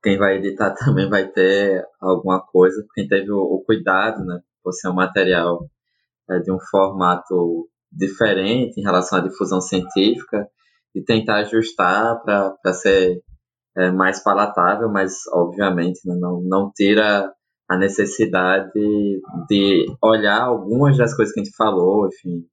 quem 0.00 0.16
vai 0.16 0.36
editar 0.36 0.74
também 0.78 1.10
vai 1.10 1.26
ter 1.26 1.84
alguma 2.00 2.40
coisa, 2.40 2.84
porque 2.86 3.08
teve 3.08 3.32
o, 3.32 3.40
o 3.40 3.64
cuidado, 3.64 4.24
né, 4.24 4.40
por 4.62 4.72
ser 4.72 4.90
um 4.90 4.94
material 4.94 5.68
é, 6.30 6.38
de 6.38 6.52
um 6.52 6.60
formato 6.60 7.68
diferente 7.92 8.80
em 8.80 8.82
relação 8.82 9.18
à 9.18 9.22
difusão 9.22 9.60
científica 9.60 10.46
e 10.94 11.02
tentar 11.02 11.36
ajustar 11.38 12.22
para 12.22 12.72
ser 12.72 13.20
é, 13.76 13.90
mais 13.90 14.22
palatável, 14.22 14.90
mas 14.90 15.26
obviamente 15.32 16.00
né, 16.06 16.14
não, 16.18 16.40
não 16.42 16.70
tira 16.74 17.32
a 17.68 17.76
necessidade 17.78 18.72
de 19.48 19.86
olhar 20.02 20.42
algumas 20.42 20.96
das 20.96 21.14
coisas 21.14 21.32
que 21.32 21.40
a 21.40 21.44
gente 21.44 21.56
falou, 21.56 22.06
enfim, 22.06 22.44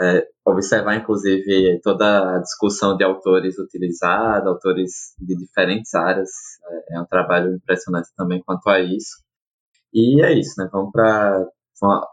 é, 0.00 0.26
observar 0.44 0.96
inclusive 0.96 1.80
toda 1.82 2.36
a 2.36 2.38
discussão 2.38 2.96
de 2.96 3.04
autores 3.04 3.58
utilizados, 3.58 4.46
autores 4.46 5.14
de 5.18 5.36
diferentes 5.36 5.94
áreas, 5.94 6.30
é, 6.90 6.96
é 6.96 7.00
um 7.00 7.06
trabalho 7.06 7.54
impressionante 7.54 8.08
também 8.16 8.42
quanto 8.44 8.68
a 8.68 8.80
isso. 8.80 9.22
E 9.92 10.24
é 10.24 10.32
isso, 10.32 10.54
né? 10.58 10.68
Vamos 10.72 10.90
para 10.90 11.46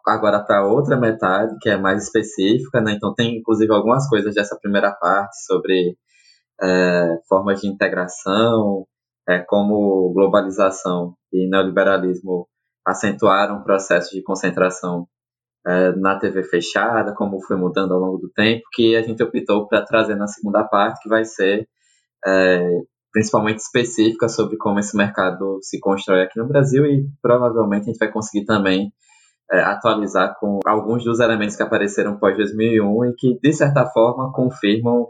agora 0.07 0.43
para 0.43 0.65
outra 0.65 0.97
metade, 0.97 1.55
que 1.61 1.69
é 1.69 1.77
mais 1.77 2.03
específica, 2.03 2.81
né? 2.81 2.93
Então 2.93 3.13
tem 3.13 3.37
inclusive 3.37 3.71
algumas 3.73 4.07
coisas 4.07 4.35
dessa 4.35 4.57
primeira 4.59 4.91
parte 4.91 5.35
sobre 5.45 5.97
é, 6.61 7.17
formas 7.27 7.61
de 7.61 7.67
integração, 7.67 8.85
é, 9.27 9.39
como 9.39 10.11
globalização 10.13 11.13
e 11.31 11.47
neoliberalismo 11.47 12.47
acentuaram 12.85 13.57
o 13.57 13.63
processo 13.63 14.11
de 14.15 14.23
concentração 14.23 15.07
é, 15.67 15.91
na 15.93 16.17
TV 16.17 16.43
fechada, 16.43 17.13
como 17.13 17.41
foi 17.41 17.57
mudando 17.57 17.93
ao 17.93 17.99
longo 17.99 18.17
do 18.17 18.29
tempo, 18.31 18.63
que 18.73 18.95
a 18.95 19.01
gente 19.01 19.21
optou 19.21 19.67
para 19.67 19.85
trazer 19.85 20.15
na 20.15 20.27
segunda 20.27 20.63
parte, 20.63 21.01
que 21.03 21.09
vai 21.09 21.23
ser 21.25 21.67
é, 22.25 22.81
principalmente 23.11 23.59
específica 23.59 24.27
sobre 24.27 24.57
como 24.57 24.79
esse 24.79 24.95
mercado 24.95 25.59
se 25.61 25.79
constrói 25.79 26.23
aqui 26.23 26.39
no 26.39 26.47
Brasil 26.47 26.85
e 26.85 27.07
provavelmente 27.21 27.83
a 27.83 27.85
gente 27.85 27.97
vai 27.97 28.11
conseguir 28.11 28.45
também 28.45 28.91
é, 29.51 29.61
atualizar 29.61 30.35
com 30.39 30.59
alguns 30.65 31.03
dos 31.03 31.19
elementos 31.19 31.55
que 31.55 31.63
apareceram 31.63 32.17
pós 32.17 32.37
2001 32.37 33.05
e 33.05 33.15
que, 33.15 33.39
de 33.39 33.53
certa 33.53 33.85
forma, 33.87 34.31
confirmam 34.31 35.07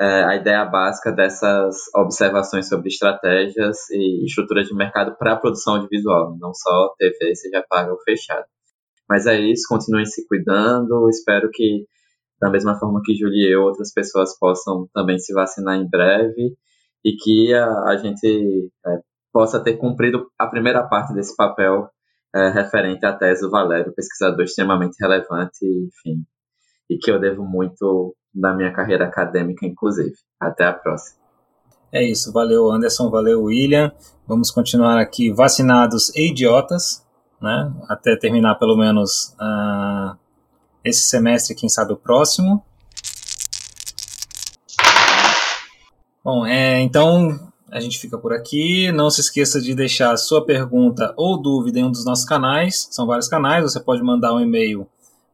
é, 0.00 0.24
a 0.24 0.36
ideia 0.36 0.64
básica 0.64 1.10
dessas 1.10 1.76
observações 1.94 2.68
sobre 2.68 2.88
estratégias 2.88 3.90
e 3.90 4.24
estruturas 4.24 4.68
de 4.68 4.74
mercado 4.74 5.16
para 5.18 5.32
a 5.32 5.36
produção 5.36 5.74
audiovisual, 5.74 6.36
não 6.38 6.52
só 6.54 6.94
TV, 6.98 7.34
seja 7.34 7.64
paga 7.68 7.90
ou 7.90 8.00
fechada. 8.02 8.46
Mas 9.08 9.26
é 9.26 9.40
isso, 9.40 9.64
continuem 9.68 10.04
se 10.04 10.26
cuidando, 10.28 11.08
espero 11.08 11.48
que, 11.50 11.86
da 12.40 12.50
mesma 12.50 12.78
forma 12.78 13.00
que 13.02 13.16
Julie 13.16 13.48
e 13.48 13.54
eu, 13.54 13.62
outras 13.62 13.92
pessoas 13.92 14.38
possam 14.38 14.86
também 14.94 15.18
se 15.18 15.32
vacinar 15.32 15.76
em 15.76 15.88
breve 15.88 16.54
e 17.04 17.12
que 17.16 17.54
a, 17.54 17.66
a 17.90 17.96
gente 17.96 18.70
é, 18.86 18.98
possa 19.32 19.58
ter 19.62 19.78
cumprido 19.78 20.26
a 20.38 20.46
primeira 20.46 20.86
parte 20.86 21.14
desse 21.14 21.34
papel 21.34 21.88
é, 22.34 22.50
referente 22.50 23.04
à 23.06 23.12
tese 23.12 23.42
do 23.42 23.50
Valério, 23.50 23.94
pesquisador 23.94 24.44
extremamente 24.44 24.96
relevante, 25.00 25.64
enfim, 25.64 26.24
e 26.88 26.98
que 26.98 27.10
eu 27.10 27.18
devo 27.18 27.44
muito 27.44 28.14
da 28.34 28.54
minha 28.54 28.72
carreira 28.72 29.06
acadêmica, 29.06 29.66
inclusive. 29.66 30.14
Até 30.40 30.64
a 30.64 30.72
próxima. 30.72 31.18
É 31.90 32.04
isso, 32.04 32.32
valeu 32.32 32.70
Anderson, 32.70 33.10
valeu 33.10 33.44
William. 33.44 33.90
Vamos 34.26 34.50
continuar 34.50 34.98
aqui 34.98 35.32
vacinados 35.32 36.14
e 36.14 36.30
idiotas, 36.30 37.04
né? 37.40 37.72
Até 37.88 38.14
terminar 38.14 38.56
pelo 38.56 38.76
menos 38.76 39.34
uh, 39.40 40.16
esse 40.84 41.08
semestre, 41.08 41.54
quem 41.54 41.68
sabe 41.68 41.94
o 41.94 41.96
próximo. 41.96 42.62
Bom, 46.22 46.44
é, 46.44 46.80
então 46.80 47.47
a 47.70 47.80
gente 47.80 47.98
fica 47.98 48.16
por 48.18 48.32
aqui. 48.32 48.90
Não 48.92 49.10
se 49.10 49.20
esqueça 49.20 49.60
de 49.60 49.74
deixar 49.74 50.16
sua 50.16 50.44
pergunta 50.44 51.12
ou 51.16 51.40
dúvida 51.40 51.78
em 51.78 51.84
um 51.84 51.90
dos 51.90 52.04
nossos 52.04 52.24
canais. 52.24 52.88
São 52.90 53.06
vários 53.06 53.28
canais. 53.28 53.62
Você 53.62 53.80
pode 53.80 54.02
mandar 54.02 54.34
um 54.34 54.40
e-mail 54.40 54.86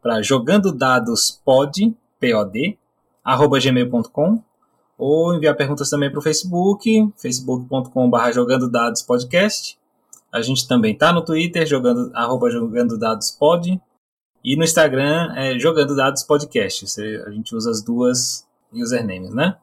para 0.03 0.22
jogandodadospod, 0.22 1.95
P-O-D, 2.20 2.76
arroba 3.24 3.59
gmail.com 3.59 4.43
ou 4.97 5.35
enviar 5.35 5.57
perguntas 5.57 5.91
também 5.91 6.11
para 6.11 6.18
o 6.18 6.22
Facebook, 6.22 7.12
facebook.com.br 7.16 8.32
jogando 8.32 8.70
dados 8.70 9.03
podcast. 9.03 9.78
A 10.32 10.41
gente 10.43 10.66
também 10.66 10.93
está 10.93 11.12
no 11.12 11.24
Twitter, 11.24 11.66
jogando, 11.66 12.11
arroba 12.14 12.51
jogando 12.51 12.99
dados 12.99 13.30
pod, 13.30 13.80
e 14.43 14.57
no 14.57 14.64
Instagram 14.64 15.32
é. 15.37 15.53
A 17.26 17.30
gente 17.30 17.55
usa 17.55 17.70
as 17.70 17.82
duas 17.82 18.47
usernames, 18.72 19.35
né? 19.35 19.57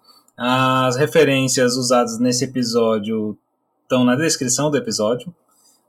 As 0.44 0.96
referências 0.96 1.78
usadas 1.78 2.18
nesse 2.18 2.46
episódio 2.46 3.38
estão 3.84 4.04
na 4.04 4.16
descrição 4.16 4.72
do 4.72 4.78
episódio. 4.78 5.32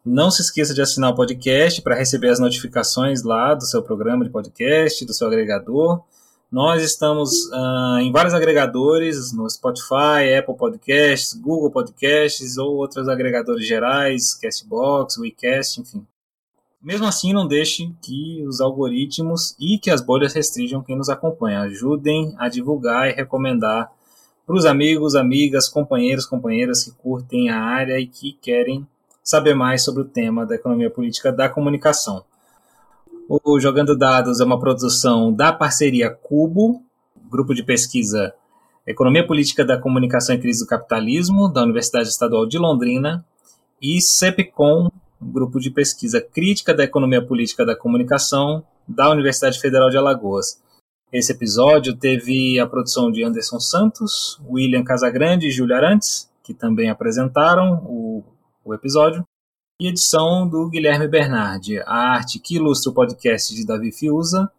Não 0.04 0.30
se 0.30 0.42
esqueça 0.42 0.74
de 0.74 0.82
assinar 0.82 1.10
o 1.10 1.14
podcast 1.14 1.80
para 1.80 1.94
receber 1.94 2.28
as 2.28 2.38
notificações 2.38 3.22
lá 3.22 3.54
do 3.54 3.64
seu 3.64 3.82
programa 3.82 4.26
de 4.26 4.30
podcast, 4.30 5.06
do 5.06 5.14
seu 5.14 5.26
agregador. 5.26 6.02
Nós 6.50 6.82
estamos 6.82 7.32
uh, 7.46 8.00
em 8.02 8.12
vários 8.12 8.34
agregadores, 8.34 9.32
no 9.32 9.48
Spotify, 9.48 10.36
Apple 10.38 10.54
Podcasts, 10.54 11.32
Google 11.32 11.70
Podcasts 11.70 12.58
ou 12.58 12.76
outros 12.76 13.08
agregadores 13.08 13.66
gerais, 13.66 14.34
Castbox, 14.34 15.16
WeCast, 15.16 15.80
enfim. 15.80 16.06
Mesmo 16.82 17.06
assim, 17.06 17.32
não 17.32 17.48
deixe 17.48 17.90
que 18.02 18.44
os 18.46 18.60
algoritmos 18.60 19.56
e 19.58 19.78
que 19.78 19.90
as 19.90 20.02
bolhas 20.02 20.34
restringam 20.34 20.82
quem 20.82 20.94
nos 20.94 21.08
acompanha. 21.08 21.62
Ajudem 21.62 22.34
a 22.36 22.50
divulgar 22.50 23.08
e 23.08 23.14
recomendar 23.14 23.90
para 24.46 24.56
os 24.56 24.64
amigos, 24.64 25.14
amigas, 25.14 25.68
companheiros, 25.68 26.26
companheiras 26.26 26.84
que 26.84 26.90
curtem 26.90 27.48
a 27.48 27.60
área 27.60 27.98
e 27.98 28.06
que 28.06 28.32
querem 28.32 28.86
saber 29.22 29.54
mais 29.54 29.82
sobre 29.82 30.02
o 30.02 30.06
tema 30.06 30.44
da 30.44 30.54
economia 30.54 30.90
política 30.90 31.32
da 31.32 31.48
comunicação. 31.48 32.24
O 33.28 33.58
Jogando 33.60 33.96
Dados 33.96 34.40
é 34.40 34.44
uma 34.44 34.58
produção 34.58 35.32
da 35.32 35.52
parceria 35.52 36.10
Cubo, 36.10 36.82
grupo 37.30 37.54
de 37.54 37.62
pesquisa 37.62 38.34
Economia 38.84 39.24
Política 39.24 39.64
da 39.64 39.78
Comunicação 39.78 40.34
e 40.34 40.40
Crise 40.40 40.64
do 40.64 40.66
Capitalismo, 40.66 41.48
da 41.48 41.62
Universidade 41.62 42.08
Estadual 42.08 42.46
de 42.46 42.58
Londrina, 42.58 43.24
e 43.80 44.00
CEPCOM, 44.00 44.90
grupo 45.20 45.60
de 45.60 45.70
pesquisa 45.70 46.20
Crítica 46.20 46.74
da 46.74 46.82
Economia 46.82 47.24
Política 47.24 47.64
da 47.64 47.76
Comunicação, 47.76 48.64
da 48.86 49.08
Universidade 49.08 49.60
Federal 49.60 49.88
de 49.88 49.96
Alagoas. 49.96 50.60
Esse 51.12 51.32
episódio 51.32 51.94
teve 51.94 52.58
a 52.58 52.66
produção 52.66 53.12
de 53.12 53.22
Anderson 53.22 53.60
Santos, 53.60 54.40
William 54.48 54.82
Casagrande 54.82 55.46
e 55.46 55.50
Júlio 55.50 55.76
Arantes, 55.76 56.30
que 56.42 56.54
também 56.54 56.88
apresentaram 56.88 57.84
o, 57.84 58.24
o 58.64 58.72
episódio 58.72 59.22
e 59.78 59.88
edição 59.88 60.48
do 60.48 60.70
Guilherme 60.70 61.06
Bernardi, 61.06 61.78
a 61.80 62.14
arte 62.14 62.38
que 62.38 62.56
ilustra 62.56 62.90
o 62.90 62.94
podcast 62.94 63.54
de 63.54 63.66
Davi 63.66 63.92
Fiuza, 63.92 64.50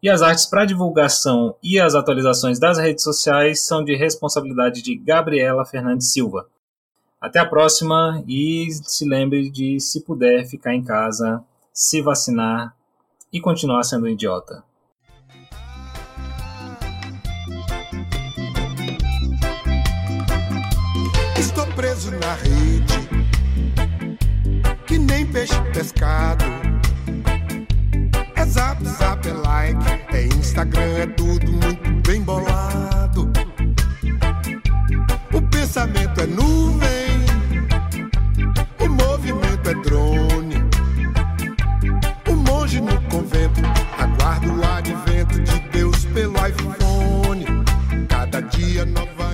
e 0.00 0.08
as 0.08 0.22
artes 0.22 0.46
para 0.46 0.64
divulgação 0.64 1.56
e 1.60 1.80
as 1.80 1.96
atualizações 1.96 2.60
das 2.60 2.78
redes 2.78 3.02
sociais 3.02 3.66
são 3.66 3.82
de 3.82 3.96
responsabilidade 3.96 4.82
de 4.82 4.94
Gabriela 4.94 5.64
Fernandes 5.64 6.12
Silva. 6.12 6.46
Até 7.20 7.40
a 7.40 7.46
próxima 7.46 8.22
e 8.28 8.68
se 8.70 9.04
lembre 9.08 9.50
de, 9.50 9.80
se 9.80 10.02
puder, 10.02 10.46
ficar 10.46 10.72
em 10.72 10.84
casa, 10.84 11.42
se 11.72 12.00
vacinar 12.00 12.76
e 13.32 13.40
continuar 13.40 13.82
sendo 13.82 14.04
um 14.04 14.08
idiota. 14.08 14.62
na 22.26 22.34
rede, 22.34 23.08
que 24.84 24.98
nem 24.98 25.24
peixe 25.26 25.54
pescado. 25.72 26.44
É 28.34 28.44
zap, 28.44 28.84
zap, 28.84 29.28
é 29.28 29.32
like, 29.32 29.86
é 30.12 30.24
Instagram, 30.24 30.96
é 30.98 31.06
tudo 31.06 31.46
muito 31.52 32.08
bem 32.08 32.20
bolado. 32.22 33.30
O 35.32 35.40
pensamento 35.42 36.20
é 36.20 36.26
nuvem, 36.26 37.14
o 38.80 38.88
movimento 38.88 39.70
é 39.70 39.74
drone. 39.74 40.56
O 42.28 42.34
monge 42.34 42.80
no 42.80 43.00
convento 43.02 43.60
aguarda 43.98 44.52
o 44.52 44.64
advento 44.64 45.40
de 45.40 45.60
Deus 45.70 46.04
pelo 46.06 46.34
iPhone. 46.44 47.44
Cada 48.08 48.40
dia 48.40 48.84
nova 48.84 49.25